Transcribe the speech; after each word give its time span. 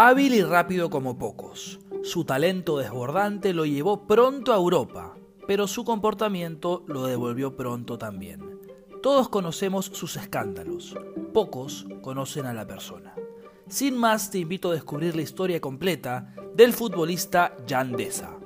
Hábil 0.00 0.32
y 0.32 0.44
rápido 0.44 0.90
como 0.90 1.18
pocos, 1.18 1.80
su 2.04 2.24
talento 2.24 2.78
desbordante 2.78 3.52
lo 3.52 3.66
llevó 3.66 4.06
pronto 4.06 4.52
a 4.52 4.56
Europa, 4.56 5.16
pero 5.48 5.66
su 5.66 5.84
comportamiento 5.84 6.84
lo 6.86 7.06
devolvió 7.06 7.56
pronto 7.56 7.98
también. 7.98 8.60
Todos 9.02 9.28
conocemos 9.28 9.86
sus 9.86 10.14
escándalos, 10.14 10.94
pocos 11.34 11.84
conocen 12.00 12.46
a 12.46 12.54
la 12.54 12.64
persona. 12.64 13.12
Sin 13.66 13.98
más, 13.98 14.30
te 14.30 14.38
invito 14.38 14.70
a 14.70 14.74
descubrir 14.74 15.16
la 15.16 15.22
historia 15.22 15.60
completa 15.60 16.32
del 16.54 16.72
futbolista 16.72 17.56
Jan 17.68 17.90
Deza. 17.96 18.38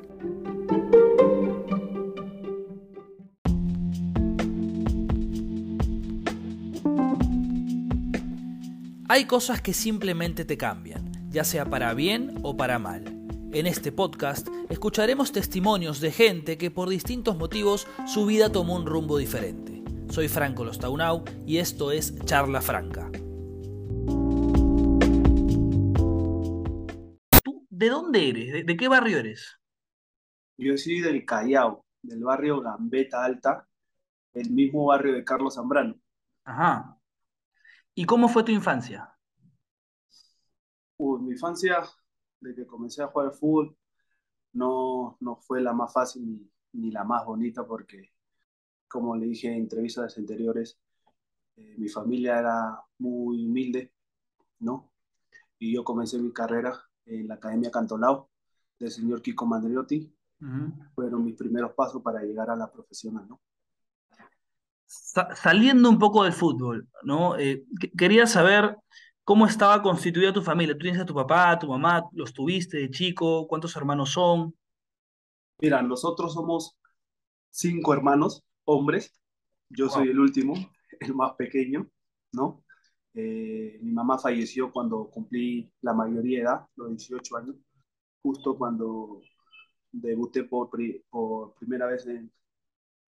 Hay 9.06 9.26
cosas 9.26 9.60
que 9.60 9.74
simplemente 9.74 10.46
te 10.46 10.56
cambian, 10.56 11.01
ya 11.32 11.44
sea 11.44 11.64
para 11.64 11.94
bien 11.94 12.38
o 12.42 12.56
para 12.56 12.78
mal. 12.78 13.04
En 13.52 13.66
este 13.66 13.90
podcast 13.90 14.48
escucharemos 14.68 15.32
testimonios 15.32 16.00
de 16.00 16.12
gente 16.12 16.58
que 16.58 16.70
por 16.70 16.88
distintos 16.88 17.36
motivos 17.36 17.88
su 18.06 18.26
vida 18.26 18.52
tomó 18.52 18.76
un 18.76 18.86
rumbo 18.86 19.16
diferente. 19.16 19.82
Soy 20.10 20.28
Franco 20.28 20.64
Lostaunau 20.64 21.24
y 21.46 21.56
esto 21.56 21.90
es 21.90 22.14
Charla 22.26 22.60
Franca. 22.60 23.10
¿Tú 27.42 27.66
de 27.70 27.88
dónde 27.88 28.28
eres? 28.28 28.52
¿De, 28.52 28.64
de 28.64 28.76
qué 28.76 28.88
barrio 28.88 29.18
eres? 29.18 29.58
Yo 30.58 30.76
soy 30.76 31.00
del 31.00 31.24
Callao, 31.24 31.86
del 32.02 32.22
barrio 32.22 32.60
Gambeta 32.60 33.24
Alta, 33.24 33.66
el 34.34 34.50
mismo 34.50 34.86
barrio 34.86 35.14
de 35.14 35.24
Carlos 35.24 35.54
Zambrano. 35.54 35.94
Ajá. 36.44 36.98
¿Y 37.94 38.04
cómo 38.04 38.28
fue 38.28 38.44
tu 38.44 38.52
infancia? 38.52 39.11
Uy, 41.04 41.20
mi 41.20 41.32
infancia, 41.32 41.82
de 42.40 42.54
que 42.54 42.64
comencé 42.64 43.02
a 43.02 43.08
jugar 43.08 43.26
al 43.30 43.34
fútbol, 43.34 43.76
no, 44.52 45.16
no 45.18 45.34
fue 45.34 45.60
la 45.60 45.72
más 45.72 45.92
fácil 45.92 46.22
ni, 46.24 46.48
ni 46.74 46.92
la 46.92 47.02
más 47.02 47.24
bonita 47.24 47.66
porque, 47.66 48.12
como 48.86 49.16
le 49.16 49.26
dije 49.26 49.48
en 49.48 49.54
entrevistas 49.62 50.16
anteriores, 50.16 50.78
eh, 51.56 51.74
mi 51.76 51.88
familia 51.88 52.38
era 52.38 52.80
muy 52.98 53.44
humilde, 53.44 53.92
¿no? 54.60 54.92
Y 55.58 55.74
yo 55.74 55.82
comencé 55.82 56.18
mi 56.18 56.32
carrera 56.32 56.80
en 57.06 57.26
la 57.26 57.34
Academia 57.34 57.72
Cantolao 57.72 58.30
del 58.78 58.92
señor 58.92 59.22
Kiko 59.22 59.44
Mandriotti. 59.44 60.14
Fueron 60.94 61.24
mis 61.24 61.34
primeros 61.36 61.72
pasos 61.72 62.00
para 62.00 62.22
llegar 62.22 62.48
a 62.48 62.54
la 62.54 62.70
profesional, 62.70 63.26
¿no? 63.28 63.40
Sa- 64.86 65.34
saliendo 65.34 65.90
un 65.90 65.98
poco 65.98 66.22
del 66.22 66.32
fútbol, 66.32 66.88
¿no? 67.02 67.36
Eh, 67.38 67.64
que- 67.80 67.90
quería 67.90 68.26
saber 68.28 68.76
cómo 69.32 69.46
estaba 69.46 69.80
constituida 69.80 70.30
tu 70.30 70.42
familia. 70.42 70.74
¿Tú 70.74 70.80
tienes 70.80 71.00
a 71.00 71.06
tu 71.06 71.14
papá, 71.14 71.50
a 71.52 71.58
tu 71.58 71.66
mamá? 71.66 72.04
¿Los 72.12 72.34
tuviste 72.34 72.76
de 72.76 72.90
chico? 72.90 73.46
¿Cuántos 73.48 73.74
hermanos 73.76 74.10
son? 74.10 74.54
Mira, 75.58 75.80
nosotros 75.80 76.34
somos 76.34 76.76
cinco 77.50 77.94
hermanos, 77.94 78.42
hombres. 78.64 79.14
Yo 79.70 79.88
soy 79.88 80.08
Wow. 80.08 80.12
el 80.12 80.20
último, 80.20 80.54
el 81.00 81.14
más 81.14 81.32
pequeño, 81.36 81.88
¿no? 82.32 82.62
Eh, 83.14 83.78
mi 83.82 83.92
mamá 83.92 84.18
falleció 84.18 84.70
cuando 84.70 85.08
cumplí 85.08 85.72
la 85.80 85.94
mayoría 85.94 86.38
de 86.40 86.44
edad, 86.44 86.66
los 86.76 86.90
18 86.90 87.36
años, 87.38 87.56
justo 88.22 88.58
cuando 88.58 89.22
debuté 89.92 90.44
por, 90.44 90.70
pri- 90.70 91.02
por 91.10 91.54
primera 91.54 91.86
vez 91.86 92.06
en, 92.06 92.30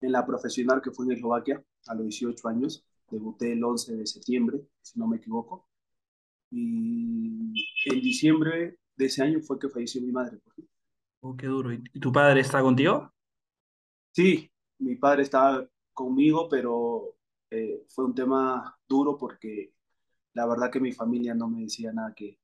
en 0.02 0.12
la 0.12 0.26
profesional 0.26 0.82
que 0.84 0.92
fue 0.92 1.06
en 1.08 1.14
Eslovaquia, 1.14 1.64
a 1.88 1.96
los 1.96 2.04
18 2.06 2.48
años. 2.48 2.86
Debuté 3.10 3.54
el 3.54 3.64
11 3.64 3.96
de 3.98 4.06
septiembre, 4.08 4.62
si 4.84 5.00
no 5.00 5.08
me 5.08 5.18
equivoco. 5.18 5.68
Y 6.52 7.54
en 7.86 8.02
diciembre 8.02 8.78
de 8.96 9.06
ese 9.06 9.24
año 9.24 9.40
fue 9.40 9.58
que 9.58 9.70
falleció 9.70 10.02
mi 10.02 10.12
madre. 10.12 10.40
Oh, 11.22 11.36
qué 11.36 11.48
duro. 11.48 11.72
¿Y 11.72 12.00
tu 12.00 12.12
padre 12.12 12.42
está 12.42 12.62
contigo? 12.62 13.12
Sí, 14.12 14.52
mi 14.80 14.96
padre 14.96 15.24
estaba 15.24 15.66
conmigo, 15.94 16.50
pero 16.50 17.16
eh, 17.50 17.86
fue 17.88 18.06
un 18.06 18.16
tema 18.16 18.78
duro 18.88 19.18
porque 19.18 19.74
la 20.34 20.46
verdad 20.46 20.72
que 20.72 20.80
mi 20.80 20.92
familia 20.92 21.34
no 21.34 21.48
me 21.50 21.62
decía 21.62 21.94
nada 21.94 22.14
que, 22.14 22.40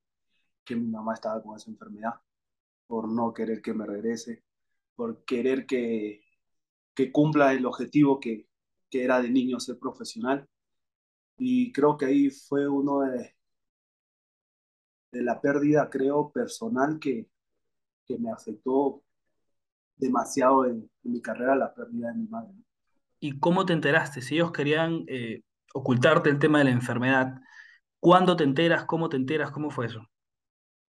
que 0.64 0.76
mi 0.76 0.86
mamá 0.86 1.14
estaba 1.14 1.42
con 1.42 1.56
esa 1.56 1.70
enfermedad, 1.70 2.14
por 2.86 3.10
no 3.10 3.34
querer 3.34 3.60
que 3.60 3.74
me 3.74 3.86
regrese, 3.86 4.44
por 4.94 5.24
querer 5.24 5.66
que, 5.66 6.22
que 6.94 7.12
cumpla 7.12 7.52
el 7.52 7.66
objetivo 7.66 8.20
que, 8.20 8.48
que 8.90 9.04
era 9.04 9.20
de 9.20 9.30
niño 9.30 9.60
ser 9.60 9.78
profesional. 9.78 10.48
Y 11.36 11.72
creo 11.72 11.96
que 11.96 12.06
ahí 12.06 12.30
fue 12.30 12.68
uno 12.68 13.00
de, 13.00 13.37
de 15.10 15.22
la 15.22 15.40
pérdida, 15.40 15.88
creo, 15.90 16.30
personal 16.30 16.98
que, 16.98 17.28
que 18.04 18.18
me 18.18 18.30
afectó 18.30 19.02
demasiado 19.96 20.66
en, 20.66 20.90
en 21.04 21.12
mi 21.12 21.20
carrera, 21.20 21.56
la 21.56 21.74
pérdida 21.74 22.08
de 22.08 22.18
mi 22.18 22.26
madre. 22.28 22.52
¿Y 23.20 23.38
cómo 23.40 23.66
te 23.66 23.72
enteraste? 23.72 24.20
Si 24.20 24.36
ellos 24.36 24.52
querían 24.52 25.04
eh, 25.08 25.42
ocultarte 25.74 26.30
el 26.30 26.38
tema 26.38 26.58
de 26.58 26.64
la 26.64 26.70
enfermedad, 26.70 27.40
¿cuándo 28.00 28.36
te 28.36 28.44
enteras? 28.44 28.84
¿Cómo 28.84 29.08
te 29.08 29.16
enteras? 29.16 29.50
¿Cómo 29.50 29.70
fue 29.70 29.86
eso? 29.86 30.06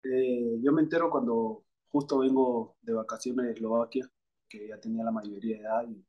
Eh, 0.03 0.59
yo 0.62 0.72
me 0.72 0.81
entero 0.81 1.09
cuando 1.09 1.63
justo 1.90 2.19
vengo 2.19 2.75
de 2.81 2.94
vacaciones 2.94 3.46
de 3.46 3.51
Eslovaquia, 3.53 4.07
que 4.47 4.68
ya 4.68 4.80
tenía 4.80 5.03
la 5.03 5.12
mayoría 5.12 5.57
de 5.57 5.63
edad, 5.63 5.84
y 5.88 6.06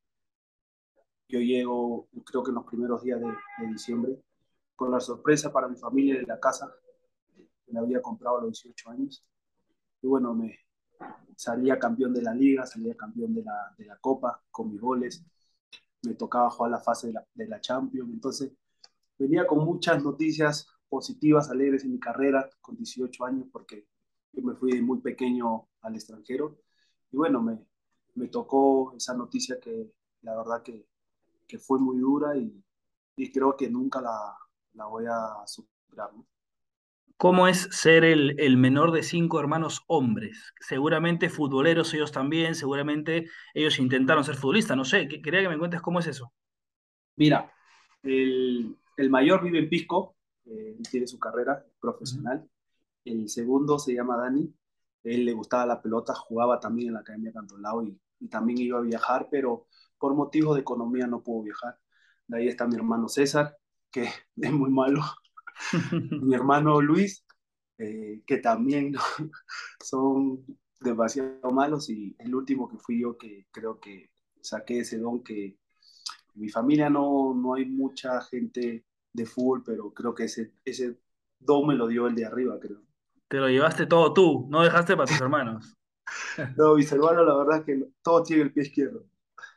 yo 1.29 1.41
llego, 1.41 2.09
creo 2.25 2.43
que 2.43 2.51
en 2.51 2.57
los 2.57 2.67
primeros 2.67 3.03
días 3.03 3.21
de, 3.21 3.27
de 3.27 3.73
diciembre, 3.73 4.21
con 4.77 4.91
la 4.91 5.01
sorpresa 5.01 5.53
para 5.53 5.69
mi 5.69 5.77
familia 5.77 6.19
de 6.19 6.27
la 6.27 6.39
casa, 6.39 6.71
la 7.73 7.81
había 7.81 8.03
comprado 8.03 8.39
a 8.39 8.43
los 8.43 8.53
18 8.63 8.91
años. 8.91 9.25
Y 10.03 10.07
bueno, 10.07 10.35
me 10.35 10.59
salía 11.37 11.79
campeón 11.79 12.13
de 12.13 12.23
la 12.23 12.35
liga, 12.35 12.67
salía 12.67 12.97
campeón 12.97 13.35
de 13.35 13.43
la, 13.43 13.75
de 13.79 13.87
la 13.87 13.97
copa 13.99 14.43
con 14.51 14.71
mis 14.71 14.81
goles, 14.81 15.25
me 16.03 16.15
tocaba 16.15 16.51
jugar 16.51 16.73
la 16.73 16.81
fase 16.81 17.09
de 17.09 17.13
la, 17.15 17.27
de 17.35 17.47
la 17.47 17.61
Champions, 17.61 18.11
entonces 18.11 18.53
venía 19.19 19.47
con 19.47 19.65
muchas 19.65 20.03
noticias 20.03 20.67
positivas, 20.89 21.51
alegres 21.51 21.85
en 21.85 21.93
mi 21.93 22.01
carrera, 22.01 22.49
con 22.61 22.77
18 22.77 23.25
años, 23.25 23.47
porque 23.53 23.87
yo 24.33 24.43
me 24.43 24.55
fui 24.55 24.81
muy 24.83 25.01
pequeño 25.01 25.69
al 25.83 25.95
extranjero. 25.95 26.59
Y 27.11 27.17
bueno, 27.17 27.43
me, 27.43 27.59
me 28.15 28.29
tocó 28.29 28.95
esa 28.97 29.15
noticia 29.15 29.59
que 29.61 29.93
la 30.23 30.37
verdad 30.37 30.63
que, 30.63 30.87
que 31.47 31.59
fue 31.59 31.79
muy 31.79 31.99
dura 31.99 32.37
y, 32.37 32.63
y 33.17 33.33
creo 33.33 33.57
que 33.57 33.69
nunca 33.69 34.01
la, 34.01 34.37
la 34.75 34.87
voy 34.87 35.05
a 35.07 35.47
superar. 35.47 36.11
¿Cómo 37.21 37.47
es 37.49 37.69
ser 37.71 38.05
el, 38.05 38.35
el 38.41 38.57
menor 38.57 38.93
de 38.93 39.03
cinco 39.03 39.41
hermanos 39.41 39.83
hombres? 39.87 40.53
Seguramente 40.61 41.29
futboleros 41.29 41.93
ellos 41.95 42.13
también, 42.13 42.55
seguramente 42.55 43.29
ellos 43.55 43.79
intentaron 43.79 44.25
ser 44.25 44.37
futbolistas, 44.37 44.77
no 44.77 44.85
sé, 44.87 45.07
que- 45.09 45.21
quería 45.23 45.43
que 45.43 45.49
me 45.51 45.59
cuentes 45.59 45.83
cómo 45.83 46.01
es 46.01 46.07
eso. 46.07 46.33
Mira, 47.17 47.53
el, 48.03 48.77
el 48.97 49.11
mayor 49.11 49.43
vive 49.43 49.59
en 49.59 49.69
Pisco, 49.69 50.17
eh, 50.47 50.77
tiene 50.91 51.07
su 51.07 51.19
carrera 51.19 51.65
profesional. 51.81 52.49
El 53.05 53.29
segundo 53.29 53.79
se 53.79 53.95
llama 53.95 54.17
Dani, 54.19 54.55
él 55.05 55.25
le 55.27 55.33
gustaba 55.35 55.67
la 55.67 55.83
pelota, 55.83 56.15
jugaba 56.15 56.61
también 56.61 56.89
en 56.91 56.95
la 56.95 57.01
Academia 57.01 57.33
Cantolao 57.33 57.85
y, 57.85 58.01
y 58.21 58.29
también 58.29 58.59
iba 58.61 58.79
a 58.79 58.83
viajar, 58.83 59.29
pero 59.31 59.67
por 59.99 60.15
motivos 60.15 60.55
de 60.57 60.63
economía 60.63 61.07
no 61.07 61.23
pudo 61.23 61.45
viajar. 61.45 61.79
De 62.29 62.39
ahí 62.39 62.49
está 62.49 62.67
mi 62.67 62.77
hermano 62.77 63.09
César, 63.09 63.57
que 63.91 64.05
es 64.37 64.53
muy 64.53 64.71
malo. 64.71 65.03
Mi 66.23 66.35
hermano 66.35 66.81
Luis, 66.81 67.25
eh, 67.79 68.23
que 68.27 68.39
también 68.39 68.95
son 69.81 70.45
demasiado 70.81 71.51
malos. 71.51 71.91
Y 71.91 72.15
el 72.19 72.35
último 72.35 72.69
que 72.69 72.79
fui 72.79 73.01
yo, 73.01 73.17
que 73.17 73.47
creo 73.51 73.79
que 73.81 74.11
saqué 74.41 74.81
ese 74.81 74.99
don, 74.99 75.23
que 75.23 75.45
en 75.47 76.41
mi 76.41 76.49
familia 76.49 76.91
no, 76.91 77.35
no 77.35 77.55
hay 77.55 77.67
mucha 77.67 78.21
gente 78.23 78.85
de 79.13 79.27
fútbol, 79.27 79.63
pero 79.65 79.93
creo 79.93 80.15
que 80.15 80.25
ese, 80.25 80.53
ese 80.65 80.99
don 81.39 81.67
me 81.67 81.75
lo 81.75 81.89
dio 81.89 82.07
el 82.07 82.15
de 82.15 82.27
arriba, 82.27 82.59
creo. 82.61 82.83
Te 83.29 83.39
lo 83.39 83.49
llevaste 83.49 83.87
todo 83.87 84.13
tú, 84.13 84.47
no 84.51 84.63
dejaste 84.63 84.97
para 84.97 85.07
tus 85.07 85.21
hermanos. 85.21 85.77
No, 86.57 86.75
mis 86.75 86.91
hermanos, 86.91 87.25
la 87.25 87.37
verdad 87.37 87.59
es 87.59 87.65
que 87.65 87.85
todos 88.03 88.27
tienen 88.27 88.49
el 88.49 88.53
pie 88.53 88.65
izquierdo. 88.65 89.05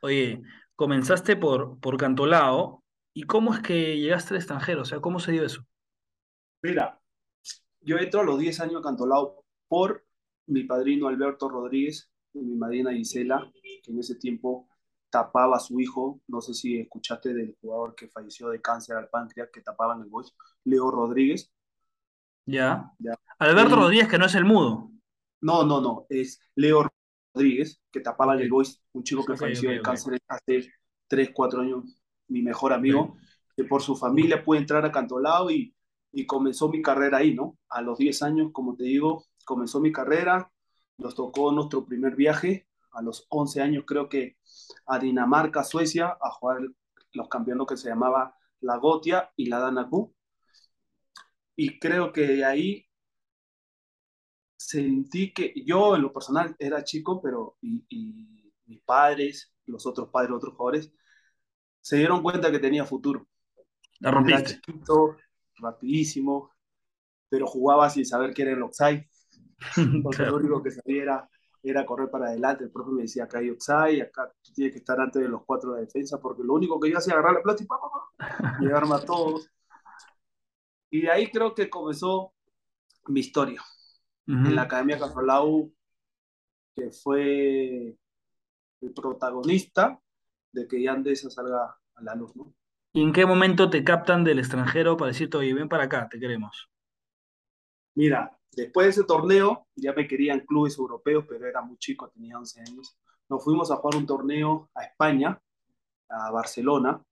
Oye, 0.04 0.44
comenzaste 0.76 1.36
por, 1.36 1.80
por 1.80 1.98
Cantolao, 1.98 2.84
¿y 3.16 3.24
cómo 3.24 3.56
es 3.56 3.62
que 3.62 3.98
llegaste 3.98 4.36
al 4.36 4.40
extranjero? 4.40 4.84
O 4.84 4.86
sea, 4.86 5.00
¿cómo 5.00 5.20
se 5.20 5.32
dio 5.32 5.44
eso? 5.44 5.66
Mira, 6.64 6.98
yo 7.82 7.98
entro 7.98 8.22
a 8.22 8.24
los 8.24 8.40
10 8.40 8.62
años 8.62 8.80
a 8.80 8.84
Cantolao 8.84 9.44
por 9.68 10.06
mi 10.48 10.64
padrino 10.64 11.10
Alberto 11.10 11.50
Rodríguez 11.50 12.10
y 12.34 12.40
mi 12.40 12.56
madrina 12.56 12.94
Gisela, 12.94 13.52
que 13.84 13.92
en 13.92 14.00
ese 14.00 14.16
tiempo 14.16 14.70
tapaba 15.10 15.58
a 15.58 15.60
su 15.60 15.78
hijo. 15.82 16.22
No 16.26 16.40
sé 16.40 16.54
si 16.54 16.80
escuchaste 16.80 17.34
del 17.34 17.58
jugador 17.60 17.96
que 17.96 18.08
falleció 18.08 18.48
de 18.48 18.62
cáncer 18.62 18.96
al 18.96 19.10
páncreas 19.10 19.50
que 19.52 19.62
tapaba 19.62 19.96
en 19.96 20.04
el 20.04 20.10
Boys, 20.10 20.34
Leo 20.64 20.90
Rodríguez. 20.90 21.52
¿Ya? 22.46 22.92
Ya. 22.98 23.14
Alberto 23.40 23.76
Rodríguez, 23.76 24.08
que 24.08 24.18
no 24.18 24.26
es 24.26 24.36
el 24.36 24.46
mudo. 24.46 24.90
No, 25.42 25.66
no, 25.66 25.82
no, 25.82 26.06
es 26.08 26.40
Leo 26.56 26.90
Rodríguez, 27.34 27.82
que 27.92 28.00
tapaba 28.00 28.36
el. 28.36 28.50
Boys, 28.50 28.82
un 28.94 29.04
chico 29.04 29.26
que 29.26 29.36
falleció 29.36 29.70
de 29.70 29.82
cáncer 29.82 30.18
hace 30.30 30.72
3, 31.08 31.32
4 31.34 31.62
años, 31.62 32.02
mi 32.30 32.42
mejor 32.42 32.72
amigo, 32.72 33.18
que 33.54 33.66
por 33.66 33.82
su 33.82 33.98
familia 33.98 34.42
pude 34.42 34.60
entrar 34.60 34.86
a 34.86 34.92
Cantolao 34.92 35.52
y, 35.52 35.76
y 36.14 36.28
comenzó 36.28 36.70
mi 36.70 36.82
carrera 36.82 37.18
ahí, 37.18 37.34
¿no? 37.34 37.58
A 37.70 37.82
los 37.82 37.98
10 37.98 38.22
años, 38.22 38.52
como 38.54 38.76
te 38.76 38.84
digo, 38.84 39.26
comenzó 39.46 39.82
mi 39.82 39.92
carrera, 39.92 40.52
nos 40.98 41.16
tocó 41.16 41.52
nuestro 41.52 41.86
primer 41.86 42.16
viaje 42.16 42.68
a 42.92 43.02
los 43.02 43.26
11 43.30 43.62
años, 43.62 43.84
creo 43.88 44.08
que 44.08 44.38
a 44.86 45.00
Dinamarca, 45.00 45.64
Suecia, 45.64 46.16
a 46.22 46.30
jugar 46.30 46.60
los 47.14 47.28
campeonatos 47.28 47.68
que 47.68 47.78
se 47.78 47.90
llamaba 47.90 48.36
la 48.62 48.78
Gotia 48.78 49.32
y 49.36 49.48
la 49.48 49.60
Danaku. 49.60 50.14
Y 51.56 51.80
creo 51.80 52.14
que 52.14 52.28
de 52.28 52.46
ahí 52.46 52.86
sentí 54.56 55.34
que 55.34 55.54
yo 55.66 55.96
en 55.96 56.04
lo 56.04 56.14
personal 56.14 56.56
era 56.60 56.84
chico, 56.84 57.20
pero 57.22 57.58
y, 57.62 58.52
mis 58.66 58.82
padres, 58.82 59.52
los 59.66 59.86
otros 59.88 60.10
padres, 60.10 60.32
otros 60.32 60.56
jugadores, 60.56 60.94
se 61.82 61.98
dieron 61.98 62.22
cuenta 62.22 62.52
que 62.52 62.60
tenía 62.60 62.86
futuro. 62.86 63.28
La 64.00 64.12
rompiste. 64.12 64.40
Era 64.40 64.50
chiquito, 64.50 65.18
rapidísimo, 65.64 66.52
pero 67.30 67.48
jugaba 67.48 67.90
sin 67.90 68.06
saber 68.06 68.34
qué 68.34 68.44
era 68.44 68.52
el 68.52 68.64
offside. 68.64 69.08
Porque 70.04 70.24
lo 70.24 70.36
único 70.38 70.62
que 70.62 70.72
sabía 70.72 71.30
era, 71.64 71.86
correr 71.86 72.10
para 72.10 72.28
adelante. 72.28 72.66
El 72.66 72.72
propio 72.72 72.94
me 72.94 73.04
decía, 73.04 73.24
acá 73.24 73.40
hay 73.40 73.50
offside, 73.50 74.02
acá 74.02 74.32
tú 74.42 74.52
tienes 74.54 74.74
que 74.74 74.80
estar 74.80 75.00
antes 75.00 75.22
de 75.22 75.30
los 75.30 75.44
cuatro 75.46 75.74
de 75.74 75.82
defensa, 75.82 76.20
porque 76.20 76.44
lo 76.44 76.54
único 76.54 76.80
que 76.80 76.92
yo 76.92 76.98
hacía 76.98 77.14
era 77.14 77.22
agarrar 77.22 77.38
la 77.38 77.44
plata 77.44 77.64
y, 77.64 77.66
pa, 77.66 77.80
pa, 77.80 78.58
llevarme 78.60 78.96
a 78.96 79.06
todos. 79.06 79.50
Y 80.90 81.02
de 81.02 81.12
ahí 81.12 81.32
creo 81.32 81.56
que 81.56 81.70
comenzó 81.70 82.34
mi 83.08 83.22
historia. 83.22 83.62
En 84.26 84.56
la 84.56 84.62
Academia 84.64 84.98
Casolau, 84.98 85.74
que 86.76 86.92
fue 86.92 87.98
el 88.80 88.94
protagonista 88.94 90.00
de 90.52 90.68
que 90.68 90.82
Yandesa 90.82 91.30
salga 91.30 91.78
a 91.96 92.02
la 92.02 92.16
luz, 92.16 92.36
¿no? 92.36 92.54
¿Y 92.96 93.02
en 93.02 93.12
qué 93.12 93.26
momento 93.26 93.72
te 93.72 93.84
captan 93.84 94.24
del 94.24 94.38
extranjero 94.38 94.96
para 94.96 95.10
decirte, 95.10 95.38
oye, 95.38 95.54
ven 95.56 95.68
para 95.68 95.86
acá, 95.86 96.08
te 96.08 96.20
queremos? 96.20 96.70
Mira, 97.96 98.38
después 98.52 98.86
de 98.86 98.92
ese 98.92 99.04
torneo, 99.04 99.68
ya 99.76 99.94
me 99.94 100.08
querían 100.08 100.42
clubes 100.42 100.78
europeos, 100.78 101.26
pero 101.28 101.48
era 101.48 101.64
muy 101.64 101.78
chico, 101.78 102.10
tenía 102.10 102.38
11 102.38 102.62
años. 102.62 102.96
Nos 103.30 103.44
fuimos 103.44 103.72
a 103.72 103.78
jugar 103.78 103.98
un 103.98 104.06
torneo 104.06 104.70
a 104.76 104.84
España, 104.84 105.42
a 106.10 106.32
Barcelona, 106.32 107.04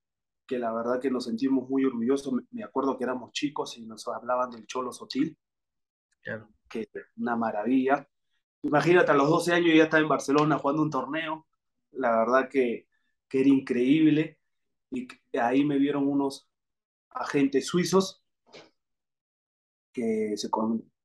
que 0.45 0.59
la 0.59 0.71
verdad 0.71 0.99
que 0.99 1.09
nos 1.09 1.25
sentimos 1.25 1.67
muy 1.67 1.83
orgullosos. 1.83 2.33
Me 2.51 2.63
acuerdo 2.63 2.95
que 2.95 3.03
éramos 3.03 3.31
chicos 3.31 3.75
y 3.77 3.83
nos 3.83 4.07
hablaban 4.07 4.51
del 4.51 4.67
Cholo 4.67 4.91
Sotil, 4.91 5.35
claro. 6.21 6.47
que 6.69 6.89
una 7.17 7.35
maravilla. 7.35 8.07
Imagínate, 8.61 9.11
a 9.11 9.15
los 9.15 9.29
12 9.29 9.53
años 9.53 9.75
ya 9.75 9.85
estaba 9.85 10.03
en 10.03 10.09
Barcelona 10.09 10.59
jugando 10.59 10.83
un 10.83 10.91
torneo. 10.91 11.47
La 11.91 12.19
verdad 12.19 12.49
que, 12.49 12.87
que 13.27 13.39
era 13.39 13.49
increíble. 13.49 14.40
Y 14.91 15.07
ahí 15.38 15.65
me 15.65 15.77
vieron 15.77 16.07
unos 16.07 16.49
agentes 17.09 17.67
suizos 17.67 18.23
que 19.93 20.35
se, 20.38 20.49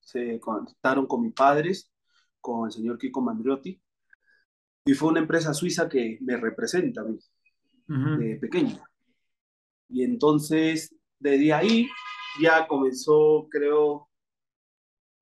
se 0.01 0.41
contactaron 0.41 1.07
con 1.07 1.23
mis 1.23 1.33
padres, 1.33 1.93
con 2.41 2.67
el 2.67 2.73
señor 2.73 2.99
Kiko 2.99 3.21
Mandriotti, 3.21 3.81
y 4.85 4.95
fue 4.95 5.09
una 5.09 5.21
empresa 5.21 5.53
suiza 5.53 5.89
que 5.89 6.19
me 6.21 6.37
representa 6.37 7.01
a 7.01 7.05
mí, 7.05 7.19
de 7.89 8.37
pequeño. 8.37 8.81
Y 9.89 10.05
entonces, 10.05 10.95
desde 11.19 11.53
ahí 11.53 11.89
ya 12.41 12.67
comenzó, 12.69 13.49
creo, 13.51 14.09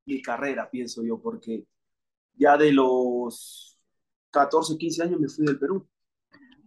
mi 0.07 0.21
carrera, 0.21 0.71
pienso 0.71 1.03
yo, 1.03 1.21
porque 1.21 1.67
ya 2.35 2.59
de 2.59 2.73
los 2.73 3.79
14, 4.31 4.77
15 4.77 5.03
años 5.03 5.21
me 5.21 5.29
fui 5.29 5.47
del 5.47 5.59
Perú. 5.59 5.89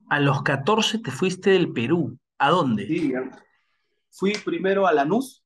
A 0.09 0.19
los 0.19 0.41
14 0.43 0.99
te 0.99 1.11
fuiste 1.11 1.51
del 1.51 1.73
Perú. 1.73 2.17
¿A 2.37 2.49
dónde? 2.49 2.87
Sí, 2.87 3.13
fui 4.11 4.33
primero 4.45 4.87
a 4.87 4.93
Lanús. 4.93 5.43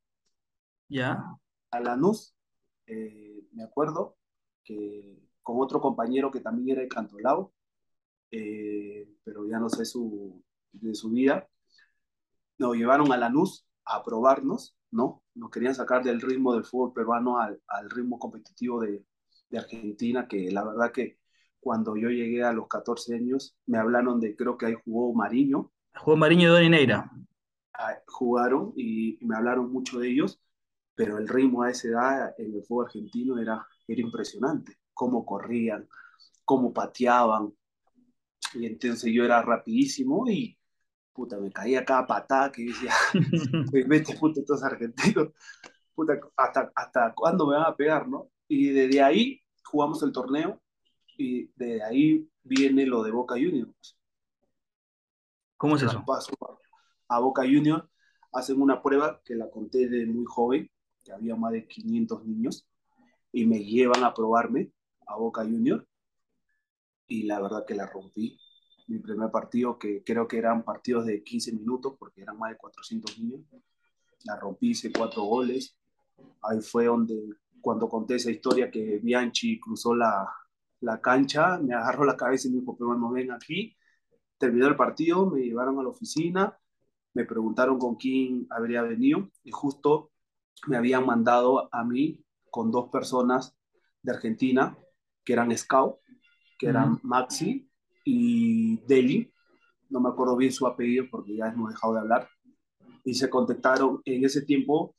Ya. 0.88 1.24
A 1.72 1.80
Lanús, 1.80 2.36
eh, 2.86 3.44
me 3.54 3.64
acuerdo 3.64 4.18
que 4.64 5.18
con 5.42 5.60
otro 5.60 5.82
compañero 5.82 6.30
que 6.30 6.42
también 6.42 6.70
era 6.70 6.82
de 6.82 6.88
Cantolao, 6.88 7.54
eh, 8.30 9.10
pero 9.24 9.48
ya 9.48 9.58
no 9.58 9.70
sé 9.70 9.86
su, 9.86 10.44
de 10.72 10.94
su 10.94 11.10
vida, 11.10 11.48
nos 12.58 12.76
llevaron 12.76 13.12
a 13.12 13.18
Lanús 13.18 13.66
a 13.86 14.04
probarnos, 14.04 14.76
¿no? 14.92 15.24
Nos 15.34 15.50
querían 15.50 15.74
sacar 15.74 16.04
del 16.04 16.22
ritmo 16.22 16.54
del 16.54 16.66
fútbol 16.66 16.94
peruano 16.94 17.40
al, 17.40 17.62
al 17.68 17.90
ritmo 17.90 18.20
competitivo 18.20 18.82
de, 18.82 19.04
de 19.50 19.58
Argentina, 19.58 20.28
que 20.28 20.52
la 20.52 20.64
verdad 20.64 20.92
que 20.92 21.18
cuando 21.62 21.96
yo 21.96 22.10
llegué 22.10 22.44
a 22.44 22.52
los 22.52 22.68
14 22.68 23.16
años, 23.16 23.56
me 23.68 23.78
hablaron 23.78 24.20
de, 24.20 24.36
creo 24.36 24.58
que 24.58 24.66
ahí 24.66 24.76
jugó 24.84 25.14
Mariño. 25.14 25.72
Jugó 25.96 26.18
Mariño 26.18 26.50
y 26.50 26.52
Donineira. 26.52 27.10
Ah, 27.74 27.96
jugaron 28.08 28.74
y, 28.76 29.18
me 29.22 29.38
hablaron 29.38 29.72
mucho 29.72 30.00
de 30.00 30.10
ellos, 30.10 30.42
pero 30.96 31.20
el 31.20 31.28
ritmo 31.28 31.64
a 31.64 31.70
esa 31.70 31.88
edad 31.88 32.36
en 32.38 32.56
el 32.56 32.64
fútbol 32.64 32.88
argentino 32.88 33.38
era, 33.38 33.66
era 33.88 34.02
impresionante. 34.02 34.78
Cómo 34.94 35.24
corrían, 35.24 35.88
cómo 36.44 36.74
pateaban. 36.74 37.54
Y 38.56 38.66
entonces 38.66 39.14
yo 39.14 39.24
era 39.24 39.42
rapidísimo 39.44 40.28
y 40.28 40.58
puta, 41.14 41.40
me 41.40 41.52
caía 41.52 41.86
cada 41.86 42.08
patada 42.08 42.52
que 42.52 42.66
decía, 42.66 42.92
vete 43.88 44.18
puta, 44.18 44.40
estos 44.40 44.64
argentinos, 44.64 45.30
puta, 45.94 46.20
hasta, 46.36 46.72
hasta 46.76 47.14
cuándo 47.14 47.48
me 47.48 47.56
van 47.56 47.68
a 47.68 47.76
pegar, 47.76 48.08
¿no? 48.08 48.32
Y 48.48 48.70
desde 48.70 49.02
ahí 49.04 49.42
jugamos 49.64 50.02
el 50.02 50.12
torneo 50.12 50.60
y 51.22 51.52
de 51.56 51.84
ahí 51.84 52.28
viene 52.44 52.86
lo 52.86 53.04
de 53.04 53.12
Boca 53.12 53.36
Juniors. 53.36 53.98
¿Cómo 55.58 55.76
es 55.76 55.84
eso? 55.84 56.04
Paso 56.06 56.34
a 57.08 57.20
Boca 57.20 57.44
Juniors, 57.44 57.84
hacen 58.32 58.60
una 58.60 58.82
prueba 58.82 59.22
que 59.24 59.36
la 59.36 59.50
conté 59.50 59.88
de 59.88 60.06
muy 60.08 60.26
joven, 60.26 60.70
que 61.04 61.12
había 61.12 61.36
más 61.36 61.52
de 61.52 61.68
500 61.68 62.26
niños, 62.26 62.68
y 63.32 63.46
me 63.46 63.64
llevan 63.64 64.04
a 64.04 64.14
probarme 64.14 64.72
a 65.06 65.16
Boca 65.16 65.44
Juniors, 65.44 65.86
y 67.08 67.24
la 67.24 67.40
verdad 67.40 67.66
que 67.68 67.76
la 67.76 67.86
rompí. 67.86 68.40
Mi 68.88 68.98
primer 69.00 69.30
partido, 69.30 69.78
que 69.78 70.04
creo 70.04 70.28
que 70.28 70.38
eran 70.38 70.64
partidos 70.64 71.06
de 71.06 71.22
15 71.22 71.54
minutos, 71.54 71.96
porque 72.00 72.22
eran 72.22 72.40
más 72.40 72.52
de 72.52 72.58
400 72.58 73.20
niños, 73.20 73.42
la 74.24 74.36
rompí, 74.38 74.72
hice 74.72 74.92
cuatro 74.92 75.24
goles. 75.24 75.78
Ahí 76.42 76.62
fue 76.62 76.86
donde, 76.86 77.16
cuando 77.62 77.88
conté 77.88 78.16
esa 78.16 78.32
historia 78.32 78.72
que 78.72 79.00
Bianchi 79.00 79.60
cruzó 79.60 79.94
la, 79.96 80.28
la 80.82 81.00
cancha, 81.00 81.58
me 81.60 81.74
agarró 81.74 82.04
la 82.06 82.18
cabeza 82.18 82.48
y 82.48 82.52
me 82.52 82.60
dijo, 82.60 82.76
pero 82.78 82.96
no 82.96 83.12
ven 83.12 83.32
aquí. 83.32 83.76
Terminó 84.38 84.68
el 84.68 84.76
partido, 84.76 85.30
me 85.30 85.42
llevaron 85.42 85.80
a 85.80 85.84
la 85.84 85.90
oficina, 85.90 86.58
me 87.14 87.26
preguntaron 87.26 87.78
con 87.78 87.96
quién 87.96 88.48
habría 88.50 88.82
venido 88.82 89.30
y 89.44 89.52
justo 89.52 90.12
me 90.68 90.78
habían 90.78 91.06
mandado 91.06 91.74
a 91.74 91.84
mí 91.84 92.24
con 92.50 92.72
dos 92.72 92.90
personas 92.90 93.56
de 94.02 94.12
Argentina 94.12 94.78
que 95.24 95.34
eran 95.34 95.56
scout, 95.56 95.98
que 96.58 96.68
eran 96.68 97.00
Maxi 97.04 97.70
y 98.04 98.78
Deli, 98.88 99.32
no 99.90 100.00
me 100.00 100.10
acuerdo 100.10 100.36
bien 100.36 100.52
su 100.52 100.66
apellido 100.66 101.06
porque 101.12 101.36
ya 101.36 101.48
hemos 101.48 101.72
dejado 101.72 101.94
de 101.94 102.00
hablar, 102.00 102.30
y 103.04 103.14
se 103.14 103.30
contactaron 103.30 104.02
en 104.06 104.26
ese 104.26 104.44
tiempo, 104.44 104.96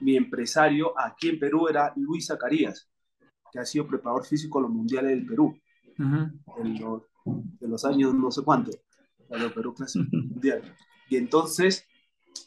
mi 0.00 0.16
empresario 0.16 0.98
aquí 0.98 1.28
en 1.30 1.38
Perú 1.38 1.68
era 1.68 1.92
Luis 1.96 2.26
Zacarías, 2.26 2.88
que 3.50 3.58
ha 3.58 3.64
sido 3.64 3.86
preparador 3.86 4.24
físico 4.24 4.58
en 4.58 4.62
los 4.62 4.72
mundiales 4.72 5.10
del 5.10 5.26
Perú, 5.26 5.58
de 7.60 7.68
los 7.68 7.84
años 7.84 8.14
no 8.14 8.30
sé 8.30 8.42
cuánto, 8.42 8.70
de 8.70 9.50
Perú 9.50 9.74
Clásico 9.74 10.06
Mundial. 10.12 10.62
Y 11.08 11.16
entonces, 11.16 11.86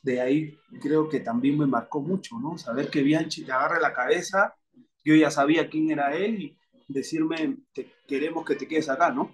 de 0.03 0.21
ahí 0.21 0.57
creo 0.81 1.09
que 1.09 1.19
también 1.19 1.57
me 1.57 1.65
marcó 1.65 2.01
mucho, 2.01 2.39
¿no? 2.39 2.57
Saber 2.57 2.89
que 2.89 3.01
Bianchi 3.01 3.43
te 3.43 3.51
agarre 3.51 3.81
la 3.81 3.93
cabeza, 3.93 4.55
yo 5.03 5.15
ya 5.15 5.31
sabía 5.31 5.69
quién 5.69 5.91
era 5.91 6.15
él 6.15 6.41
y 6.41 6.57
decirme, 6.87 7.57
te, 7.73 7.91
queremos 8.07 8.45
que 8.45 8.55
te 8.55 8.67
quedes 8.67 8.89
acá, 8.89 9.11
¿no? 9.11 9.33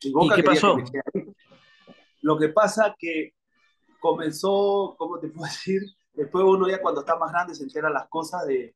¿Y, 0.00 0.12
qué 0.34 0.42
pasó? 0.42 0.76
Lo 2.22 2.38
que 2.38 2.48
pasa 2.48 2.94
que 2.98 3.32
comenzó, 4.00 4.94
¿cómo 4.98 5.18
te 5.18 5.28
puedo 5.28 5.46
decir? 5.50 5.82
Después 6.12 6.44
uno 6.44 6.68
ya 6.68 6.80
cuando 6.80 7.00
está 7.00 7.16
más 7.16 7.30
grande 7.30 7.54
se 7.54 7.62
entera 7.62 7.90
las 7.90 8.08
cosas 8.08 8.46
de, 8.46 8.74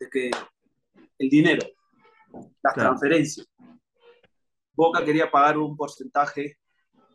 de 0.00 0.10
que 0.10 0.30
el 1.18 1.28
dinero, 1.28 1.66
las 2.62 2.74
transferencias. 2.74 3.46
Boca 4.72 5.04
quería 5.04 5.30
pagar 5.30 5.56
un 5.58 5.76
porcentaje 5.76 6.58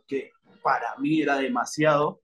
que 0.08 0.32
para 0.62 0.96
mí 0.98 1.22
era 1.22 1.38
demasiado. 1.38 2.22